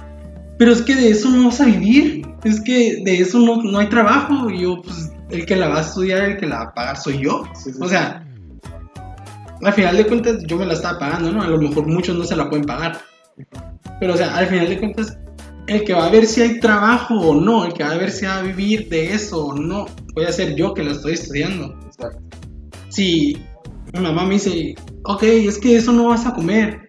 Pero 0.57 0.71
es 0.71 0.81
que 0.81 0.95
de 0.95 1.09
eso 1.09 1.29
no 1.29 1.45
vas 1.45 1.61
a 1.61 1.65
vivir. 1.65 2.25
Es 2.43 2.61
que 2.61 3.01
de 3.03 3.19
eso 3.19 3.39
no, 3.39 3.61
no 3.63 3.79
hay 3.79 3.87
trabajo. 3.87 4.49
Y 4.49 4.61
yo, 4.61 4.81
pues, 4.81 5.11
el 5.31 5.45
que 5.45 5.55
la 5.55 5.69
va 5.69 5.79
a 5.79 5.81
estudiar, 5.81 6.21
el 6.21 6.37
que 6.37 6.45
la 6.45 6.57
va 6.57 6.63
a 6.65 6.73
pagar 6.73 6.97
soy 6.97 7.19
yo. 7.23 7.43
Sí, 7.55 7.71
sí, 7.71 7.79
O 7.81 7.87
sea, 7.87 8.23
al 9.63 9.73
final 9.73 9.97
de 9.97 10.05
cuentas 10.05 10.43
yo 10.45 10.57
me 10.57 10.65
la 10.65 10.73
estaba 10.73 10.99
pagando, 10.99 11.31
¿no? 11.31 11.41
A 11.41 11.47
lo 11.47 11.57
mejor 11.57 11.87
muchos 11.87 12.15
no 12.15 12.23
se 12.23 12.35
la 12.35 12.49
pueden 12.49 12.65
pagar. 12.65 12.99
Pero, 13.99 14.13
o 14.13 14.17
sea, 14.17 14.35
al 14.35 14.47
final 14.47 14.67
de 14.67 14.79
cuentas, 14.79 15.17
el 15.71 15.83
que 15.83 15.93
va 15.93 16.05
a 16.05 16.09
ver 16.09 16.25
si 16.25 16.41
hay 16.41 16.59
trabajo 16.59 17.15
o 17.15 17.39
no, 17.39 17.65
el 17.65 17.73
que 17.73 17.83
va 17.83 17.91
a 17.91 17.97
ver 17.97 18.11
si 18.11 18.25
va 18.25 18.37
a 18.37 18.41
vivir 18.41 18.89
de 18.89 19.13
eso 19.13 19.45
o 19.47 19.55
no, 19.55 19.85
voy 20.13 20.25
a 20.25 20.31
ser 20.31 20.55
yo 20.55 20.73
que 20.73 20.83
la 20.83 20.91
estoy 20.91 21.13
estudiando. 21.13 21.73
Exacto. 21.85 22.19
Si 22.89 23.37
mi 23.93 23.99
mamá 24.01 24.25
me 24.25 24.33
dice, 24.33 24.75
ok, 25.05 25.23
es 25.23 25.57
que 25.57 25.77
eso 25.77 25.93
no 25.93 26.09
vas 26.09 26.25
a 26.25 26.33
comer. 26.33 26.87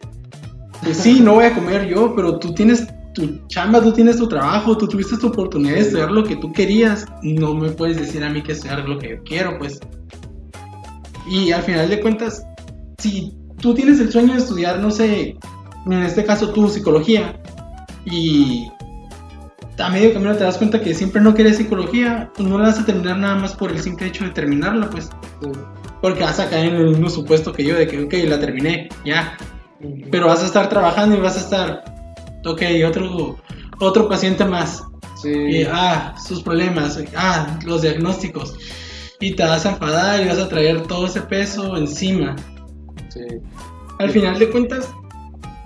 Pues 0.83 0.97
sí, 0.97 1.21
no 1.21 1.35
voy 1.35 1.45
a 1.45 1.55
comer 1.55 1.87
yo, 1.87 2.15
pero 2.17 2.39
tú 2.41 2.53
tienes 2.55 2.89
tu 3.15 3.47
chamba, 3.47 3.81
tú 3.81 3.93
tienes 3.93 4.17
tu 4.17 4.27
trabajo, 4.27 4.77
tú 4.77 4.89
tuviste 4.89 5.17
tu 5.17 5.29
oportunidad 5.29 5.75
de 5.75 5.81
estudiar 5.81 6.11
lo 6.11 6.25
que 6.25 6.37
tú 6.37 6.53
querías. 6.53 7.07
No 7.23 7.55
me 7.55 7.71
puedes 7.71 7.99
decir 7.99 8.25
a 8.25 8.31
mí 8.31 8.43
que 8.43 8.53
estudiar 8.53 8.89
lo 8.89 8.99
que 8.99 9.11
yo 9.11 9.23
quiero, 9.23 9.59
pues. 9.59 9.79
Y 11.31 11.53
al 11.53 11.63
final 11.63 11.89
de 11.89 12.01
cuentas, 12.01 12.45
si 12.99 13.33
tú 13.61 13.75
tienes 13.75 14.01
el 14.01 14.11
sueño 14.11 14.33
de 14.33 14.41
estudiar, 14.41 14.81
no 14.81 14.91
sé, 14.91 15.37
en 15.87 15.93
este 15.93 16.25
caso 16.25 16.53
tú, 16.53 16.69
psicología, 16.69 17.41
y 18.05 18.71
a 19.79 19.89
medio 19.89 20.13
camino 20.13 20.37
te 20.37 20.45
das 20.45 20.59
cuenta 20.59 20.81
que 20.81 20.95
siempre 20.95 21.21
no 21.21 21.35
quieres 21.35 21.57
psicología, 21.57 22.31
pues 22.35 22.49
no 22.49 22.59
la 22.59 22.69
vas 22.69 22.79
a 22.79 22.85
terminar 22.85 23.19
nada 23.19 23.37
más 23.37 23.55
por 23.55 23.71
el 23.71 23.81
simple 23.81 24.07
hecho 24.07 24.25
de 24.25 24.31
terminarla, 24.31 24.89
pues. 24.91 25.11
Porque 26.01 26.23
vas 26.23 26.41
a 26.41 26.49
caer 26.49 26.75
en 26.75 26.77
el 26.77 26.89
mismo 26.91 27.09
supuesto 27.09 27.53
que 27.53 27.65
yo, 27.65 27.77
de 27.77 27.87
que, 27.87 28.03
ok, 28.03 28.13
la 28.29 28.39
terminé, 28.39 28.89
ya. 29.05 29.37
Pero 30.11 30.27
vas 30.27 30.43
a 30.43 30.47
estar 30.47 30.69
trabajando 30.69 31.17
y 31.17 31.21
vas 31.21 31.37
a 31.37 31.41
estar, 31.41 31.85
ok, 32.45 32.63
otro, 32.87 33.39
otro 33.81 34.09
paciente 34.09 34.45
más. 34.45 34.83
Sí. 35.21 35.31
Y, 35.31 35.65
ah, 35.65 36.15
sus 36.25 36.43
problemas, 36.43 36.99
ah, 37.17 37.59
los 37.65 37.83
diagnósticos. 37.83 38.57
Y 39.21 39.35
te 39.35 39.45
vas 39.45 39.65
a 39.67 39.71
enfadar 39.71 40.23
y 40.23 40.29
vas 40.29 40.39
a 40.39 40.49
traer 40.49 40.83
todo 40.83 41.07
ese 41.07 41.23
peso 41.23 41.77
encima. 41.77 42.37
sí. 43.09 43.21
Al 43.99 44.11
final 44.11 44.37
de 44.39 44.51
cuentas, 44.51 44.89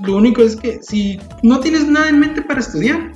lo 0.01 0.17
único 0.17 0.43
es 0.43 0.57
que 0.57 0.81
si 0.83 1.19
no 1.43 1.61
tienes 1.61 1.89
nada 1.89 2.09
en 2.09 2.21
mente 2.21 2.43
para 2.43 2.61
estudiar, 2.61 3.13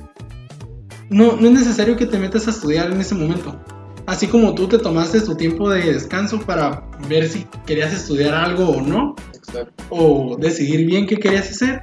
no, 1.09 1.35
no 1.35 1.47
es 1.47 1.53
necesario 1.53 1.97
que 1.97 2.05
te 2.05 2.17
metas 2.17 2.47
a 2.47 2.51
estudiar 2.51 2.91
en 2.91 3.01
ese 3.01 3.15
momento. 3.15 3.59
Así 4.07 4.27
como 4.27 4.55
tú 4.55 4.67
te 4.67 4.79
tomaste 4.79 5.21
tu 5.21 5.35
tiempo 5.35 5.69
de 5.69 5.93
descanso 5.93 6.39
para 6.39 6.83
ver 7.07 7.29
si 7.29 7.45
querías 7.65 7.93
estudiar 7.93 8.33
algo 8.33 8.69
o 8.69 8.81
no, 8.81 9.15
Exacto. 9.33 9.83
o 9.89 10.37
decidir 10.39 10.85
bien 10.85 11.05
qué 11.05 11.17
querías 11.17 11.49
hacer. 11.49 11.81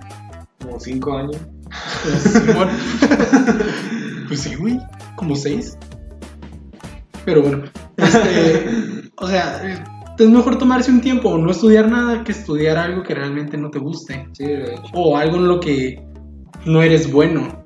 Como 0.61 0.81
cinco 0.81 1.17
años. 1.17 1.37
Pues, 2.03 2.39
pues 4.29 4.41
sí, 4.41 4.55
güey, 4.57 4.81
como 5.17 5.37
seis. 5.37 5.77
Pero 7.25 7.43
bueno, 7.43 7.65
este, 7.97 9.11
o 9.17 9.29
sea, 9.29 9.98
eh, 10.19 10.27
es 10.27 10.31
mejor 10.31 10.59
tomarse 10.59 10.91
un 10.91 11.01
tiempo 11.01 11.31
o 11.31 11.39
no 11.39 11.51
estudiar 11.51 11.91
nada 11.91 12.25
que 12.25 12.33
estudiar 12.33 12.77
algo 12.77 13.03
que 13.03 13.15
realmente 13.15 13.57
no 13.57 13.71
te 13.71 13.79
guste. 13.79 14.29
Sí, 14.33 14.45
de 14.45 14.75
hecho. 14.75 14.91
o 14.95 15.17
algo 15.17 15.37
en 15.37 15.49
lo 15.49 15.61
que 15.61 16.03
no 16.67 16.83
eres 16.83 17.11
bueno. 17.11 17.65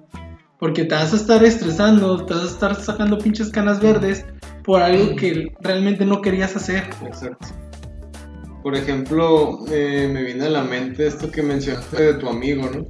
Porque 0.59 0.85
te 0.85 0.95
vas 0.95 1.13
a 1.13 1.17
estar 1.17 1.43
estresando, 1.45 2.25
te 2.25 2.35
vas 2.35 2.45
a 2.45 2.47
estar 2.47 2.75
sacando 2.77 3.19
pinches 3.19 3.51
canas 3.51 3.81
verdes 3.81 4.25
por 4.63 4.81
algo 4.81 5.17
que 5.17 5.49
realmente 5.61 6.05
no 6.05 6.21
querías 6.21 6.55
hacer. 6.55 6.85
Exacto. 7.05 7.49
Por 8.63 8.77
ejemplo, 8.77 9.65
eh, 9.73 10.09
me 10.13 10.23
viene 10.23 10.45
a 10.47 10.51
la 10.51 10.63
mente 10.63 11.09
esto 11.09 11.31
que 11.31 11.43
mencionaste 11.43 12.01
de 12.01 12.15
tu 12.15 12.29
amigo, 12.29 12.71
¿no? 12.73 12.87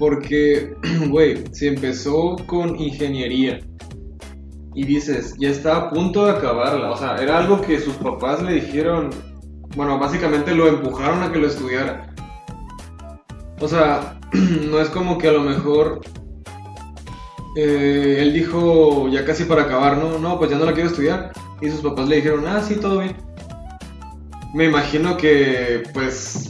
Porque, 0.00 0.74
güey, 1.08 1.44
si 1.52 1.68
empezó 1.68 2.34
con 2.46 2.76
ingeniería 2.80 3.60
y 4.74 4.84
dices, 4.84 5.34
ya 5.38 5.48
está 5.48 5.76
a 5.76 5.90
punto 5.90 6.26
de 6.26 6.32
acabarla, 6.32 6.90
o 6.90 6.96
sea, 6.96 7.16
era 7.16 7.38
algo 7.38 7.60
que 7.60 7.80
sus 7.80 7.94
papás 7.94 8.42
le 8.42 8.54
dijeron, 8.54 9.10
bueno, 9.76 9.98
básicamente 9.98 10.54
lo 10.54 10.68
empujaron 10.68 11.22
a 11.22 11.32
que 11.32 11.38
lo 11.38 11.46
estudiara. 11.46 12.14
O 13.60 13.68
sea, 13.68 14.18
no 14.32 14.80
es 14.80 14.88
como 14.88 15.18
que 15.18 15.28
a 15.28 15.32
lo 15.32 15.42
mejor 15.42 16.00
eh, 17.56 18.18
él 18.20 18.32
dijo 18.32 19.08
ya 19.08 19.24
casi 19.24 19.44
para 19.44 19.62
acabar, 19.62 19.96
no, 19.96 20.18
no, 20.18 20.38
pues 20.38 20.50
ya 20.50 20.58
no 20.58 20.64
la 20.64 20.72
quiero 20.72 20.88
estudiar. 20.88 21.32
Y 21.60 21.68
sus 21.70 21.80
papás 21.80 22.08
le 22.08 22.16
dijeron, 22.16 22.46
ah, 22.46 22.62
sí, 22.62 22.76
todo 22.76 23.00
bien. 23.00 23.16
Me 24.54 24.64
imagino 24.64 25.16
que, 25.16 25.82
pues, 25.92 26.49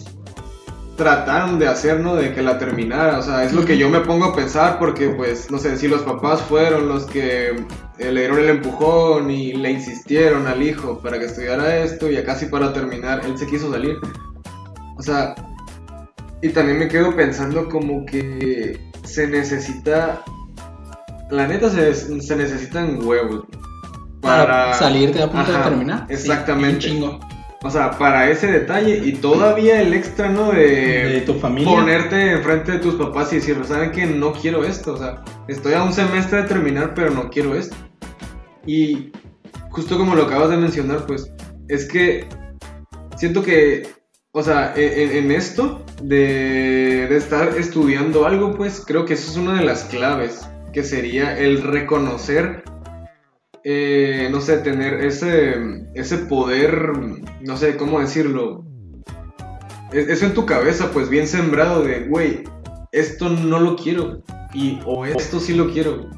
trataron 1.01 1.59
de 1.59 1.67
hacer, 1.67 1.99
¿no? 1.99 2.15
De 2.15 2.35
que 2.35 2.43
la 2.43 2.59
terminara. 2.59 3.19
O 3.19 3.23
sea, 3.23 3.43
es 3.43 3.55
lo 3.55 3.65
que 3.65 3.79
yo 3.79 3.89
me 3.89 4.01
pongo 4.01 4.27
a 4.27 4.37
pensar 4.37 4.79
porque, 4.79 5.09
pues, 5.09 5.51
no 5.51 5.59
sé, 5.59 5.79
si 5.79 5.89
los 5.89 6.03
papás 6.03 6.43
fueron 6.43 6.89
los 6.89 7.07
que 7.07 7.53
eh, 7.99 8.13
le 8.13 8.21
dieron 8.21 8.39
el 8.39 8.51
empujón 8.51 9.31
y 9.31 9.55
le 9.55 9.71
insistieron 9.71 10.47
al 10.47 10.63
hijo 10.63 10.99
para 10.99 11.19
que 11.19 11.25
estudiara 11.25 11.79
esto 11.79 12.11
y 12.11 12.17
ya 12.17 12.25
casi 12.25 12.47
para 12.47 12.75
terminar, 12.75 13.23
él 13.25 13.39
se 13.39 13.47
quiso 13.47 13.73
salir. 13.73 13.97
O 14.99 15.03
sea, 15.03 15.35
y 16.43 16.51
también 16.51 16.79
me 16.79 16.89
quedo 16.89 17.17
pensando 17.17 17.67
como 17.71 18.05
que 18.05 18.79
se 19.03 19.27
necesita 19.27 20.23
la 21.31 21.47
neta 21.47 21.71
se, 21.71 22.21
se 22.21 22.37
necesitan 22.37 23.03
huevos. 23.03 23.45
Para, 24.21 24.75
salirte 24.75 25.23
a 25.23 25.31
punto 25.31 25.51
de 25.51 25.59
terminar. 25.61 26.07
Exactamente. 26.11 26.81
chingo. 26.81 27.19
O 27.63 27.71
sea, 27.71 27.91
para 27.99 28.31
ese 28.31 28.47
detalle 28.47 29.03
y 29.05 29.13
todavía 29.13 29.83
el 29.83 29.93
extra, 29.93 30.31
¿no? 30.31 30.51
De, 30.51 31.23
tu 31.27 31.35
familia. 31.35 31.71
Ponerte 31.71 32.33
enfrente 32.33 32.73
de 32.73 32.79
tus 32.79 32.95
papás 32.95 33.33
y 33.33 33.37
decirles, 33.37 33.69
¿saben 33.69 33.93
que 33.93 34.07
No 34.07 34.33
quiero 34.33 34.65
esto. 34.65 34.95
O 34.95 34.97
sea, 34.97 35.23
estoy 35.47 35.75
a 35.75 35.83
un 35.83 35.93
semestre 35.93 36.43
de 36.43 36.49
terminar, 36.49 36.95
pero 36.95 37.11
no 37.11 37.29
quiero 37.29 37.55
esto. 37.55 37.77
Y 38.67 39.13
justo 39.71 39.99
como 39.99 40.15
lo 40.15 40.25
acabas 40.25 40.51
de 40.51 40.57
mencionar, 40.57 41.05
pues, 41.07 41.31
es 41.69 41.87
que 41.87 42.27
siento 43.17 43.43
que, 43.43 43.89
o 44.33 44.43
sea, 44.43 44.73
en, 44.75 45.17
en 45.17 45.31
esto 45.31 45.85
de, 46.03 47.09
de 47.11 47.17
estar 47.17 47.59
estudiando 47.59 48.27
algo, 48.27 48.57
pues, 48.57 48.83
creo 48.87 49.05
que 49.05 49.15
eso 49.15 49.31
es 49.31 49.37
una 49.37 49.59
de 49.59 49.67
las 49.67 49.85
claves 49.85 50.49
que 50.73 50.83
sería 50.83 51.37
el 51.37 51.63
reconocer, 51.63 52.63
eh, 53.65 54.29
no 54.31 54.41
sé, 54.41 54.59
tener 54.59 55.05
ese, 55.05 55.55
ese 55.95 56.19
poder, 56.19 56.93
no 57.41 57.57
sé 57.57 57.77
cómo 57.77 58.01
decirlo, 58.01 58.65
e-, 59.93 60.07
eso 60.09 60.27
en 60.27 60.35
tu 60.35 60.47
cabeza, 60.47 60.91
pues 60.93 61.09
bien 61.09 61.29
sembrado 61.29 61.83
de, 61.83 62.07
güey, 62.07 62.45
esto 62.93 63.29
no 63.29 63.61
lo 63.61 63.77
quiero, 63.77 64.23
y, 64.55 64.81
o 64.87 65.05
esto 65.05 65.41
sí 65.41 65.55
lo 65.55 65.71
quiero. 65.71 66.09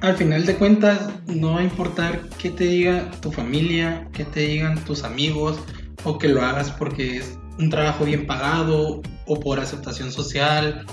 Al 0.00 0.16
final 0.16 0.44
de 0.44 0.56
cuentas, 0.56 1.10
no 1.26 1.54
va 1.54 1.60
a 1.60 1.64
importar 1.64 2.28
qué 2.38 2.50
te 2.50 2.64
diga 2.64 3.08
tu 3.20 3.30
familia, 3.30 4.08
qué 4.12 4.24
te 4.24 4.40
digan 4.40 4.84
tus 4.84 5.04
amigos, 5.04 5.60
o 6.02 6.18
que 6.18 6.28
lo 6.28 6.42
hagas 6.42 6.72
porque 6.72 7.18
es 7.18 7.38
un 7.58 7.70
trabajo 7.70 8.04
bien 8.04 8.26
pagado, 8.26 9.00
o 9.26 9.40
por 9.40 9.60
aceptación 9.60 10.10
social, 10.10 10.84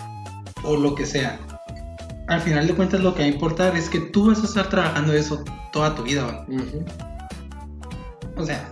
o 0.63 0.77
lo 0.77 0.93
que 0.93 1.07
sea 1.07 1.39
al 2.29 2.41
final 2.41 2.67
de 2.67 2.75
cuentas 2.75 3.01
lo 3.01 3.13
que 3.15 3.23
va 3.23 3.25
a 3.25 3.31
importar 3.31 3.75
es 3.75 3.89
que 3.89 3.99
tú 3.99 4.27
vas 4.27 4.41
a 4.41 4.45
estar 4.45 4.69
trabajando 4.69 5.13
eso 5.13 5.43
toda 5.73 5.95
tu 5.95 6.03
vida. 6.03 6.45
O 8.37 8.45
sea, 8.45 8.69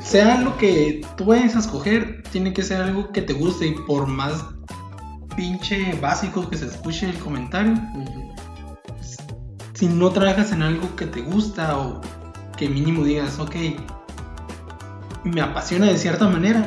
sea 0.00 0.40
lo 0.40 0.56
que 0.58 1.06
tú 1.16 1.26
vayas 1.26 1.54
a 1.54 1.60
escoger, 1.60 2.22
tiene 2.32 2.52
que 2.52 2.62
ser 2.62 2.82
algo 2.82 3.10
que 3.12 3.22
te 3.22 3.32
guste 3.32 3.68
y 3.68 3.72
por 3.86 4.06
más 4.08 4.44
pinche 5.36 5.96
básico 6.00 6.48
que 6.50 6.56
se 6.56 6.66
escuche 6.66 7.08
el 7.08 7.18
comentario, 7.18 7.74
si 9.74 9.86
no 9.86 10.10
trabajas 10.10 10.52
en 10.52 10.62
algo 10.62 10.94
que 10.96 11.06
te 11.06 11.20
gusta 11.20 11.78
o 11.78 12.00
que 12.56 12.68
mínimo 12.68 13.04
digas, 13.04 13.38
ok, 13.38 13.54
me 15.24 15.40
apasiona 15.40 15.86
de 15.86 15.98
cierta 15.98 16.28
manera, 16.28 16.66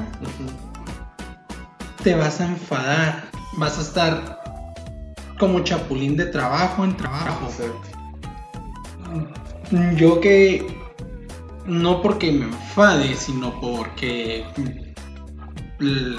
te 2.03 2.15
vas 2.15 2.39
a 2.41 2.47
enfadar, 2.47 3.25
vas 3.57 3.77
a 3.77 3.81
estar 3.81 4.36
como 5.37 5.61
chapulín 5.61 6.15
de 6.15 6.25
trabajo 6.25 6.83
en 6.83 6.95
trabajo. 6.95 7.49
Yo 9.95 10.19
que 10.21 10.65
no 11.65 12.01
porque 12.01 12.31
me 12.31 12.45
enfade, 12.45 13.15
sino 13.15 13.59
porque 13.59 14.45
el 15.79 16.17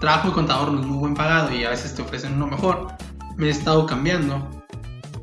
trabajo 0.00 0.28
de 0.28 0.34
contador 0.34 0.72
no 0.72 0.80
es 0.80 0.86
muy 0.86 0.98
buen 0.98 1.14
pagado 1.14 1.54
y 1.54 1.64
a 1.64 1.70
veces 1.70 1.94
te 1.94 2.02
ofrecen 2.02 2.34
uno 2.34 2.46
mejor, 2.46 2.88
me 3.36 3.46
he 3.46 3.50
estado 3.50 3.86
cambiando. 3.86 4.48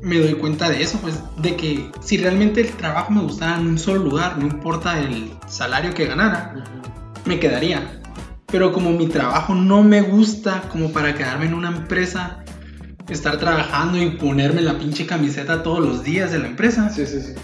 Me 0.00 0.20
doy 0.20 0.34
cuenta 0.34 0.70
de 0.70 0.80
eso, 0.80 0.98
pues, 1.00 1.20
de 1.38 1.56
que 1.56 1.90
si 2.00 2.18
realmente 2.18 2.60
el 2.60 2.70
trabajo 2.70 3.10
me 3.10 3.20
gustara 3.20 3.58
en 3.58 3.66
un 3.66 3.78
solo 3.78 4.04
lugar, 4.04 4.38
no 4.38 4.46
importa 4.46 5.00
el 5.00 5.32
salario 5.48 5.92
que 5.92 6.06
ganara, 6.06 6.54
me 7.24 7.40
quedaría. 7.40 8.00
Pero 8.46 8.72
como 8.72 8.92
mi 8.92 9.08
trabajo 9.08 9.56
no 9.56 9.82
me 9.82 10.00
gusta 10.00 10.62
como 10.70 10.92
para 10.92 11.16
quedarme 11.16 11.46
en 11.46 11.54
una 11.54 11.68
empresa 11.68 12.44
estar 13.08 13.38
trabajando 13.38 14.00
y 14.00 14.10
ponerme 14.10 14.62
la 14.62 14.78
pinche 14.78 15.06
camiseta 15.06 15.62
todos 15.62 15.80
los 15.80 16.04
días 16.04 16.32
de 16.32 16.38
la 16.38 16.46
empresa. 16.46 16.90
Sí, 16.90 17.06
sí, 17.06 17.20
sí. 17.20 17.34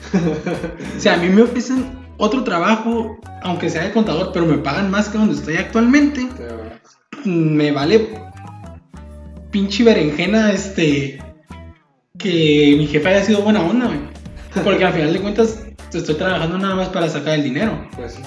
o 0.96 1.00
sea, 1.00 1.14
a 1.14 1.16
mí 1.16 1.28
me 1.28 1.42
ofrecen 1.42 2.04
otro 2.18 2.44
trabajo, 2.44 3.18
aunque 3.42 3.70
sea 3.70 3.84
de 3.84 3.92
contador, 3.92 4.30
pero 4.32 4.46
me 4.46 4.58
pagan 4.58 4.90
más 4.90 5.08
que 5.08 5.18
donde 5.18 5.34
estoy 5.34 5.56
actualmente. 5.56 6.28
Me 7.24 7.72
vale 7.72 8.22
pinche 9.50 9.84
berenjena 9.84 10.52
este 10.52 11.22
que 12.18 12.74
mi 12.76 12.86
jefe 12.86 13.08
haya 13.08 13.24
sido 13.24 13.42
buena 13.42 13.62
onda, 13.62 13.86
güey. 13.86 14.00
Porque 14.62 14.84
al 14.84 14.92
final 14.92 15.12
de 15.12 15.20
cuentas 15.20 15.64
estoy 15.92 16.14
trabajando 16.14 16.58
nada 16.58 16.74
más 16.74 16.88
para 16.88 17.08
sacar 17.08 17.34
el 17.34 17.44
dinero. 17.44 17.88
Pues 17.96 18.18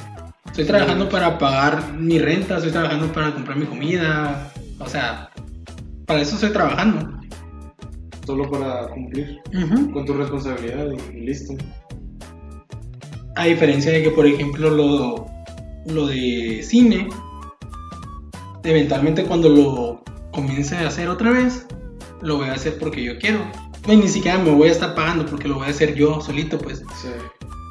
Estoy 0.45 0.65
trabajando 0.65 1.07
para 1.07 1.37
pagar 1.37 1.93
mi 1.93 2.17
renta, 2.17 2.55
estoy 2.55 2.71
trabajando 2.71 3.11
para 3.13 3.31
comprar 3.31 3.57
mi 3.57 3.65
comida. 3.65 4.51
O 4.79 4.87
sea, 4.87 5.29
para 6.07 6.21
eso 6.21 6.35
estoy 6.35 6.49
trabajando 6.49 7.16
solo 8.27 8.51
para 8.51 8.89
cumplir 8.89 9.41
con 9.93 10.05
tu 10.05 10.13
responsabilidad 10.13 10.87
y 11.13 11.21
listo. 11.21 11.55
A 13.37 13.45
diferencia 13.45 13.93
de 13.93 14.03
que, 14.03 14.09
por 14.09 14.25
ejemplo, 14.25 14.69
lo, 14.69 15.25
lo 15.85 16.07
de 16.07 16.61
cine, 16.61 17.07
eventualmente 18.65 19.23
cuando 19.23 19.47
lo 19.47 20.03
comience 20.31 20.75
a 20.75 20.87
hacer 20.87 21.07
otra 21.07 21.31
vez, 21.31 21.65
lo 22.21 22.35
voy 22.35 22.49
a 22.49 22.53
hacer 22.53 22.77
porque 22.77 23.01
yo 23.01 23.17
quiero. 23.17 23.39
Ni 23.87 24.09
siquiera 24.09 24.37
me 24.37 24.51
voy 24.51 24.67
a 24.67 24.71
estar 24.71 24.93
pagando 24.93 25.25
porque 25.25 25.47
lo 25.47 25.55
voy 25.55 25.67
a 25.67 25.69
hacer 25.69 25.95
yo 25.95 26.19
solito, 26.19 26.57
pues. 26.57 26.83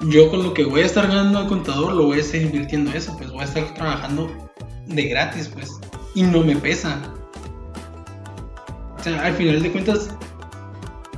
Yo 0.09 0.31
con 0.31 0.43
lo 0.43 0.55
que 0.55 0.65
voy 0.65 0.81
a 0.81 0.87
estar 0.87 1.07
ganando 1.07 1.41
al 1.41 1.49
contador 1.49 1.93
lo 1.93 2.05
voy 2.07 2.19
a 2.19 2.21
estar 2.21 2.41
invirtiendo 2.41 2.91
eso, 2.93 3.15
pues 3.19 3.31
voy 3.31 3.43
a 3.43 3.45
estar 3.45 3.75
trabajando 3.75 4.31
de 4.87 5.03
gratis, 5.05 5.49
pues. 5.49 5.79
Y 6.15 6.23
no 6.23 6.43
me 6.43 6.57
pesa. 6.57 7.13
O 8.99 9.03
sea, 9.03 9.23
al 9.23 9.35
final 9.35 9.63
de 9.63 9.71
cuentas, 9.71 10.17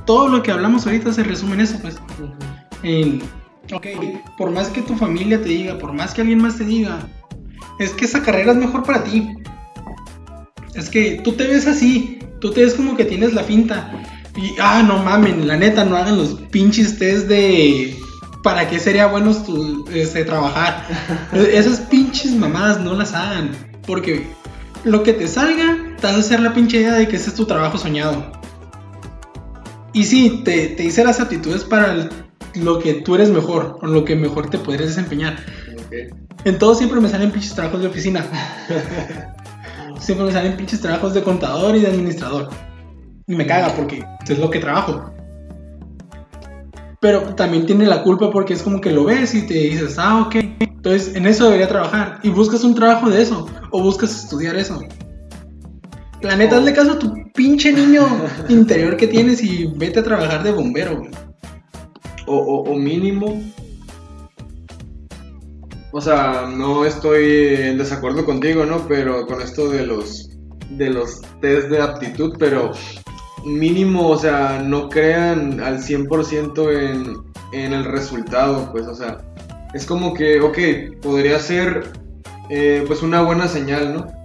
todo 0.09 0.27
lo 0.27 0.41
que 0.41 0.51
hablamos 0.51 0.87
ahorita 0.87 1.13
se 1.13 1.21
resume 1.21 1.53
en 1.53 1.61
eso, 1.61 1.77
pues. 1.83 1.97
En, 2.81 3.21
ok, 3.71 3.85
por 4.39 4.49
más 4.49 4.69
que 4.69 4.81
tu 4.81 4.95
familia 4.95 5.39
te 5.39 5.49
diga, 5.49 5.77
por 5.77 5.93
más 5.93 6.15
que 6.15 6.21
alguien 6.21 6.41
más 6.41 6.57
te 6.57 6.63
diga, 6.63 7.07
es 7.77 7.91
que 7.91 8.05
esa 8.05 8.23
carrera 8.23 8.53
es 8.53 8.57
mejor 8.57 8.81
para 8.81 9.03
ti. 9.03 9.29
Es 10.73 10.89
que 10.89 11.21
tú 11.23 11.33
te 11.33 11.45
ves 11.45 11.67
así, 11.67 12.17
tú 12.41 12.49
te 12.49 12.65
ves 12.65 12.73
como 12.73 12.97
que 12.97 13.05
tienes 13.05 13.33
la 13.33 13.43
finta. 13.43 14.01
Y, 14.35 14.55
ah, 14.59 14.81
no 14.81 14.97
mamen, 14.97 15.47
la 15.47 15.57
neta, 15.57 15.85
no 15.85 15.95
hagan 15.95 16.17
los 16.17 16.41
pinches 16.49 16.97
test 16.97 17.27
de 17.27 17.95
para 18.43 18.67
qué 18.67 18.79
sería 18.79 19.05
bueno 19.05 19.29
este, 19.93 20.25
trabajar. 20.25 20.87
Esas 21.33 21.81
pinches 21.81 22.33
mamadas 22.33 22.79
no 22.79 22.95
las 22.95 23.13
hagan. 23.13 23.51
Porque 23.85 24.25
lo 24.85 25.03
que 25.03 25.13
te 25.13 25.27
salga, 25.27 25.77
te 26.01 26.07
vas 26.07 26.15
a 26.15 26.19
hacer 26.19 26.39
la 26.39 26.51
pinche 26.51 26.77
idea 26.77 26.93
de 26.93 27.07
que 27.07 27.17
ese 27.17 27.29
es 27.29 27.35
tu 27.35 27.45
trabajo 27.45 27.77
soñado. 27.77 28.38
Y 29.93 30.03
sí, 30.03 30.41
te, 30.43 30.67
te 30.67 30.83
hice 30.83 31.03
las 31.03 31.19
aptitudes 31.19 31.63
para 31.63 32.09
lo 32.55 32.79
que 32.79 32.95
tú 32.95 33.15
eres 33.15 33.29
mejor, 33.29 33.77
con 33.79 33.93
lo 33.93 34.05
que 34.05 34.15
mejor 34.15 34.49
te 34.49 34.57
podrías 34.57 34.89
desempeñar. 34.89 35.37
En 36.45 36.57
todo 36.57 36.75
siempre 36.75 36.99
me 36.99 37.09
salen 37.09 37.31
pinches 37.31 37.53
trabajos 37.53 37.81
de 37.81 37.87
oficina. 37.87 38.25
siempre 39.99 40.25
me 40.25 40.31
salen 40.31 40.55
pinches 40.57 40.81
trabajos 40.81 41.13
de 41.13 41.23
contador 41.23 41.75
y 41.75 41.81
de 41.81 41.87
administrador. 41.87 42.49
Y 43.27 43.35
me 43.35 43.45
caga 43.45 43.73
porque 43.75 44.03
es 44.27 44.39
lo 44.39 44.49
que 44.49 44.59
trabajo. 44.59 45.13
Pero 47.01 47.35
también 47.35 47.65
tiene 47.65 47.85
la 47.85 48.03
culpa 48.03 48.29
porque 48.31 48.53
es 48.53 48.61
como 48.61 48.81
que 48.81 48.91
lo 48.91 49.05
ves 49.05 49.33
y 49.33 49.47
te 49.47 49.53
dices, 49.53 49.97
ah, 49.97 50.21
ok. 50.21 50.35
Entonces 50.59 51.15
en 51.15 51.25
eso 51.25 51.45
debería 51.45 51.67
trabajar. 51.67 52.19
Y 52.23 52.29
buscas 52.29 52.63
un 52.63 52.75
trabajo 52.75 53.09
de 53.09 53.21
eso. 53.21 53.47
O 53.71 53.81
buscas 53.81 54.23
estudiar 54.23 54.55
eso. 54.55 54.81
La 56.21 56.35
neta, 56.35 56.57
hazle 56.57 56.73
caso 56.73 56.91
a 56.93 56.99
tu 56.99 57.31
pinche 57.33 57.71
niño 57.71 58.05
interior 58.49 58.97
que 58.97 59.07
tienes 59.07 59.41
y 59.41 59.67
vete 59.75 59.99
a 59.99 60.03
trabajar 60.03 60.43
de 60.43 60.51
bombero, 60.51 61.03
O, 62.25 62.75
mínimo. 62.75 63.41
O 65.91 66.01
sea, 66.01 66.47
no 66.47 66.85
estoy 66.85 67.55
en 67.55 67.77
desacuerdo 67.77 68.25
contigo, 68.25 68.65
¿no? 68.65 68.87
Pero 68.87 69.25
con 69.25 69.41
esto 69.41 69.69
de 69.69 69.85
los 69.85 70.29
de 70.71 70.89
los 70.91 71.21
test 71.41 71.69
de 71.69 71.81
aptitud, 71.81 72.35
pero 72.37 72.71
mínimo, 73.43 74.09
o 74.09 74.17
sea, 74.17 74.61
no 74.63 74.87
crean 74.87 75.59
al 75.61 75.79
100% 75.79 76.71
en, 76.71 77.17
en 77.53 77.73
el 77.73 77.85
resultado, 77.85 78.71
pues, 78.71 78.85
o 78.85 78.93
sea, 78.93 79.17
es 79.73 79.85
como 79.85 80.13
que, 80.13 80.39
ok, 80.39 81.01
podría 81.01 81.39
ser 81.39 81.91
eh, 82.49 82.83
pues 82.85 83.01
una 83.01 83.21
buena 83.21 83.47
señal, 83.47 83.93
¿no? 83.93 84.18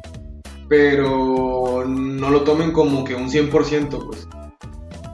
Pero 0.77 1.85
no 1.87 2.31
lo 2.31 2.43
tomen 2.43 2.73
como 2.73 3.05
que 3.05 3.15
un 3.15 3.31
100%, 3.31 4.07
pues. 4.07 4.27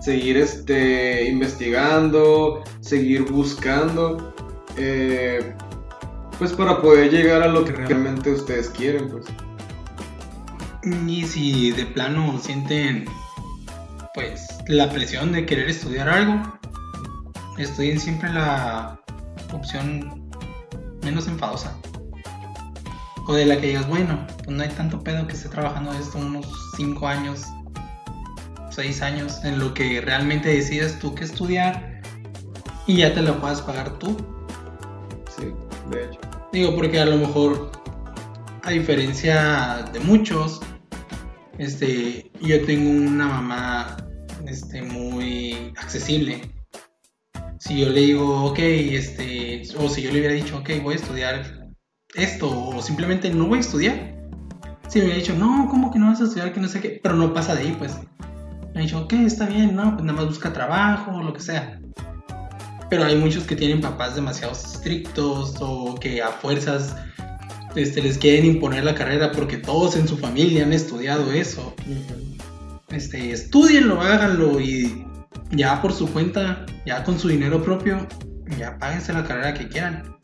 Seguir 0.00 0.38
este, 0.38 1.28
investigando, 1.28 2.64
seguir 2.80 3.30
buscando, 3.30 4.34
eh, 4.78 5.54
pues 6.38 6.54
para 6.54 6.80
poder 6.80 7.10
llegar 7.10 7.42
a 7.42 7.48
lo 7.48 7.62
que 7.62 7.72
realmente 7.72 8.30
ustedes 8.30 8.70
quieren, 8.70 9.10
pues. 9.10 9.26
Y 11.06 11.24
si 11.24 11.72
de 11.72 11.84
plano 11.84 12.40
sienten 12.40 13.04
pues 14.14 14.48
la 14.66 14.88
presión 14.90 15.30
de 15.32 15.44
querer 15.44 15.68
estudiar 15.68 16.08
algo, 16.08 16.58
estudien 17.58 18.00
siempre 18.00 18.32
la 18.32 18.98
opción 19.52 20.30
menos 21.02 21.28
enfadosa. 21.28 21.76
O 23.26 23.34
de 23.34 23.46
la 23.46 23.60
que 23.60 23.68
digas, 23.68 23.88
bueno, 23.88 24.26
pues 24.38 24.48
no 24.48 24.62
hay 24.62 24.68
tanto 24.70 25.02
pedo 25.02 25.26
que 25.26 25.34
esté 25.34 25.48
trabajando 25.48 25.92
esto 25.92 26.18
unos 26.18 26.46
5 26.76 27.06
años, 27.06 27.42
6 28.70 29.02
años, 29.02 29.44
en 29.44 29.58
lo 29.58 29.72
que 29.74 30.00
realmente 30.00 30.48
decides 30.48 30.98
tú 30.98 31.14
que 31.14 31.24
estudiar 31.24 32.00
y 32.86 32.98
ya 32.98 33.14
te 33.14 33.22
lo 33.22 33.40
puedas 33.40 33.62
pagar 33.62 33.98
tú. 33.98 34.16
Sí, 35.36 35.52
de 35.90 36.04
hecho. 36.04 36.20
Digo, 36.52 36.74
porque 36.74 36.98
a 36.98 37.04
lo 37.04 37.16
mejor, 37.16 37.70
a 38.64 38.70
diferencia 38.70 39.84
de 39.92 40.00
muchos, 40.00 40.60
este, 41.58 42.30
yo 42.40 42.64
tengo 42.64 42.90
una 42.90 43.28
mamá 43.28 43.96
este, 44.46 44.82
muy 44.82 45.72
accesible. 45.76 46.50
Si 47.58 47.78
yo 47.80 47.90
le 47.90 48.00
digo, 48.00 48.46
ok, 48.46 48.58
este, 48.58 49.62
o 49.78 49.88
si 49.88 50.02
yo 50.02 50.10
le 50.10 50.20
hubiera 50.20 50.34
dicho, 50.34 50.58
ok, 50.58 50.70
voy 50.82 50.94
a 50.94 50.96
estudiar 50.96 51.59
esto, 52.14 52.68
o 52.68 52.82
simplemente 52.82 53.30
no 53.30 53.46
voy 53.46 53.58
a 53.58 53.60
estudiar. 53.60 54.16
Si 54.88 54.98
me 54.98 55.04
hubiera 55.04 55.20
dicho, 55.20 55.34
no, 55.34 55.68
¿cómo 55.70 55.92
que 55.92 55.98
no 55.98 56.08
vas 56.08 56.20
a 56.20 56.24
estudiar? 56.24 56.52
Que 56.52 56.60
no 56.60 56.68
sé 56.68 56.80
qué, 56.80 57.00
pero 57.02 57.14
no 57.14 57.32
pasa 57.32 57.54
de 57.54 57.62
ahí, 57.62 57.76
pues. 57.78 57.96
Me 58.74 58.80
ha 58.80 58.82
dicho, 58.84 59.00
ok, 59.00 59.12
está 59.12 59.46
bien, 59.46 59.74
no, 59.74 59.92
pues 59.94 60.04
nada 60.04 60.18
más 60.18 60.26
busca 60.28 60.52
trabajo 60.52 61.12
o 61.12 61.22
lo 61.22 61.32
que 61.32 61.40
sea. 61.40 61.80
Pero 62.88 63.04
hay 63.04 63.16
muchos 63.16 63.44
que 63.44 63.54
tienen 63.54 63.80
papás 63.80 64.16
demasiado 64.16 64.52
estrictos 64.52 65.54
o 65.60 65.94
que 65.94 66.22
a 66.22 66.28
fuerzas 66.28 66.96
este, 67.76 68.02
les 68.02 68.18
quieren 68.18 68.44
imponer 68.44 68.84
la 68.84 68.94
carrera 68.94 69.30
porque 69.30 69.56
todos 69.56 69.96
en 69.96 70.08
su 70.08 70.16
familia 70.16 70.64
han 70.64 70.72
estudiado 70.72 71.32
eso. 71.32 71.74
Este, 72.88 73.30
estudienlo, 73.30 74.00
háganlo 74.00 74.60
y 74.60 75.06
ya 75.50 75.80
por 75.80 75.92
su 75.92 76.08
cuenta, 76.12 76.66
ya 76.84 77.04
con 77.04 77.18
su 77.18 77.28
dinero 77.28 77.62
propio, 77.62 78.06
ya 78.58 78.76
páguense 78.78 79.12
la 79.12 79.24
carrera 79.24 79.54
que 79.54 79.68
quieran. 79.68 80.19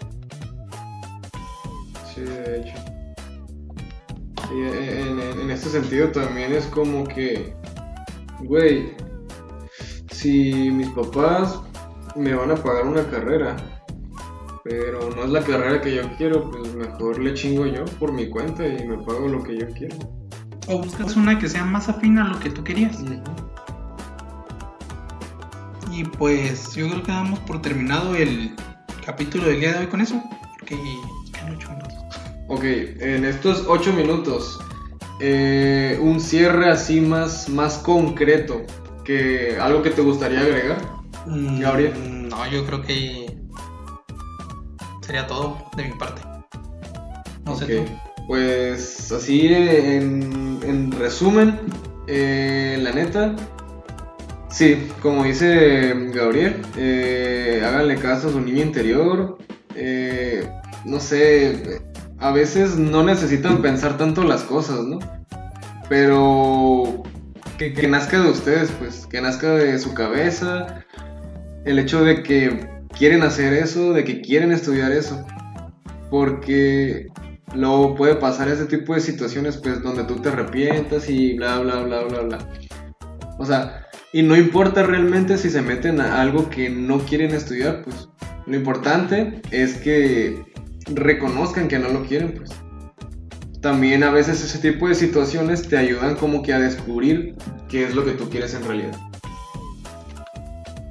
Sí, 2.17 2.23
de 2.23 2.61
hecho. 2.61 2.75
Y 4.51 4.61
en, 4.63 5.21
en 5.21 5.51
este 5.51 5.69
sentido 5.69 6.09
también 6.13 6.55
es 6.55 6.65
como 6.67 7.05
que, 7.05 7.55
güey, 8.45 8.97
si 10.11 10.71
mis 10.71 10.89
papás 10.93 11.61
me 12.15 12.35
van 12.35 12.53
a 12.53 12.55
pagar 12.55 12.87
una 12.87 13.05
carrera, 13.11 13.55
pero 14.65 15.11
no 15.15 15.25
es 15.25 15.31
la 15.31 15.43
carrera 15.43 15.83
que 15.83 15.95
yo 15.95 16.03
quiero, 16.17 16.51
pues 16.51 16.75
mejor 16.75 17.19
le 17.19 17.35
chingo 17.35 17.67
yo 17.67 17.85
por 18.01 18.13
mi 18.13 18.31
cuenta 18.31 18.67
y 18.67 18.87
me 18.87 18.97
pago 18.97 19.29
lo 19.29 19.43
que 19.43 19.59
yo 19.59 19.69
quiero. 19.75 19.97
O 20.69 20.79
buscas 20.79 21.17
una 21.17 21.39
que 21.39 21.51
sea 21.51 21.67
más 21.67 21.91
afín 21.91 22.19
a 22.19 22.29
lo 22.29 22.41
que 22.41 22.49
tú 22.49 22.65
querías. 22.65 22.99
Y 25.93 26.05
pues 26.05 26.75
yo 26.75 26.89
creo 26.89 27.03
que 27.03 27.13
damos 27.13 27.41
por 27.41 27.61
terminado 27.61 28.15
el 28.15 28.57
capítulo 29.05 29.49
del 29.49 29.61
día 29.61 29.75
de 29.75 29.81
hoy 29.81 29.87
con 29.89 30.01
eso. 30.01 30.23
Porque 30.59 30.77
8 31.55 31.69
minutos. 31.71 31.86
Ok, 32.49 32.63
en 32.65 33.25
estos 33.25 33.65
8 33.67 33.93
minutos, 33.93 34.59
eh, 35.21 35.99
un 36.01 36.21
cierre 36.21 36.71
así 36.71 37.01
más, 37.01 37.49
más 37.49 37.79
concreto, 37.79 38.63
que 39.05 39.57
algo 39.61 39.83
que 39.83 39.91
te 39.91 40.03
gustaría 40.03 40.41
agregar. 40.41 40.79
Mm, 41.27 41.61
Gabriel. 41.61 42.29
No, 42.29 42.47
yo 42.51 42.65
creo 42.67 42.83
que 42.83 43.27
sería 45.01 45.27
todo 45.27 45.59
de 45.77 45.85
mi 45.85 45.93
parte. 45.99 46.23
No 47.45 47.57
sé 47.57 47.65
Ok, 47.65 47.71
tú. 47.71 47.85
Pues 48.29 49.11
así 49.13 49.47
en, 49.53 50.59
en 50.65 50.93
resumen, 50.93 51.61
eh, 52.09 52.79
la 52.83 52.93
neta, 52.93 53.35
sí, 54.51 54.89
como 55.01 55.25
dice 55.25 55.95
Gabriel, 56.13 56.61
eh, 56.77 57.63
háganle 57.65 57.97
caso 57.97 58.29
a 58.29 58.33
su 58.33 58.41
niño 58.41 58.63
interior. 58.63 59.39
eh, 59.75 60.49
no 60.85 61.01
sé, 61.01 61.81
a 62.19 62.31
veces 62.31 62.77
no 62.77 63.03
necesitan 63.03 63.63
pensar 63.63 63.97
tanto 63.99 64.25
las 64.25 64.43
cosas, 64.43 64.81
¿no? 64.85 64.99
Pero 65.89 67.03
que, 67.59 67.89
nazca 67.89 68.21
de 68.21 68.31
ustedes, 68.31 68.71
pues, 68.79 69.07
que 69.07 69.21
nazca 69.21 69.55
de 69.55 69.79
su 69.79 69.95
cabeza, 69.95 70.85
el 71.65 71.79
hecho 71.79 72.05
de 72.05 72.23
que 72.23 72.69
quieren 72.97 73.23
hacer 73.23 73.53
eso, 73.53 73.93
de 73.93 74.05
que 74.05 74.21
quieren 74.21 74.53
estudiar 74.53 74.93
eso. 74.93 75.25
Porque 76.11 77.07
luego 77.55 77.95
puede 77.95 78.17
pasar 78.17 78.49
ese 78.49 78.67
tipo 78.67 78.95
de 78.95 79.01
situaciones, 79.01 79.57
pues, 79.59 79.83
donde 79.83 80.05
tú 80.05 80.17
te 80.17 80.29
arrepientas 80.29 81.09
y 81.09 81.35
bla, 81.35 81.59
bla, 81.61 81.83
bla, 81.83 82.03
bla, 82.05 82.21
bla. 82.21 82.39
O 83.39 83.45
sea, 83.45 83.87
y 84.13 84.23
no 84.23 84.37
importa 84.37 84.83
realmente 84.83 85.37
si 85.37 85.51
se 85.51 85.63
meten 85.63 86.01
a 86.01 86.21
algo 86.21 86.49
que 86.49 86.71
no 86.71 86.99
quieren 87.01 87.33
estudiar, 87.33 87.83
pues, 87.83 88.09
lo 88.47 88.57
importante 88.57 89.43
es 89.51 89.75
que 89.75 90.45
reconozcan 90.87 91.69
que 91.69 91.79
no 91.79 91.89
lo 91.89 92.05
quieren, 92.05 92.35
pues. 92.37 92.51
También 93.61 94.05
a 94.05 94.11
veces 94.11 94.43
ese 94.45 94.59
tipo 94.59 94.89
de 94.89 94.95
situaciones 94.95 95.67
te 95.69 95.77
ayudan 95.77 96.17
como 96.17 96.43
que 96.43 96.53
a 96.53 96.59
descubrir 96.59 97.35
qué 97.69 97.85
es 97.85 97.95
lo 97.95 98.05
que 98.05 98.13
tú 98.13 98.29
quieres 98.29 98.55
en 98.55 98.65
realidad. 98.65 98.97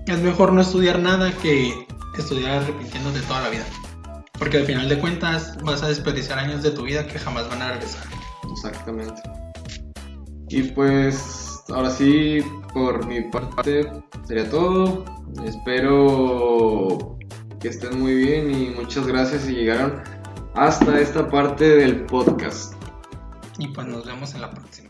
Es 0.08 0.20
mejor 0.22 0.52
no 0.52 0.62
estudiar 0.62 1.00
nada 1.00 1.32
que 1.42 1.86
estudiar 2.18 2.64
arrepintiéndote 2.64 3.22
toda 3.22 3.42
la 3.42 3.50
vida. 3.50 3.66
Porque 4.38 4.58
al 4.58 4.66
final 4.66 4.90
de 4.90 5.00
cuentas 5.00 5.58
vas 5.64 5.82
a 5.84 5.88
desperdiciar 5.88 6.40
años 6.40 6.62
de 6.64 6.72
tu 6.72 6.84
vida 6.84 7.08
que 7.08 7.18
jamás 7.18 7.50
van 7.50 7.62
a 7.62 7.72
regresar. 7.72 8.04
Exactamente. 8.52 9.22
Y 10.50 10.64
pues 10.64 11.64
ahora 11.70 11.90
sí, 11.90 12.40
por 12.74 13.06
mi 13.08 13.22
parte 13.22 13.90
sería 14.28 14.50
todo. 14.50 15.06
Espero 15.46 17.15
que 17.66 17.70
estén 17.70 18.00
muy 18.00 18.14
bien 18.14 18.54
y 18.54 18.70
muchas 18.70 19.08
gracias 19.08 19.42
si 19.42 19.54
llegaron 19.56 20.00
hasta 20.54 21.00
esta 21.00 21.28
parte 21.28 21.66
del 21.78 22.02
podcast. 22.02 22.76
Y 23.58 23.70
pues 23.70 23.88
nos 23.88 24.06
vemos 24.06 24.36
en 24.36 24.42
la 24.42 24.52
próxima. 24.52 24.85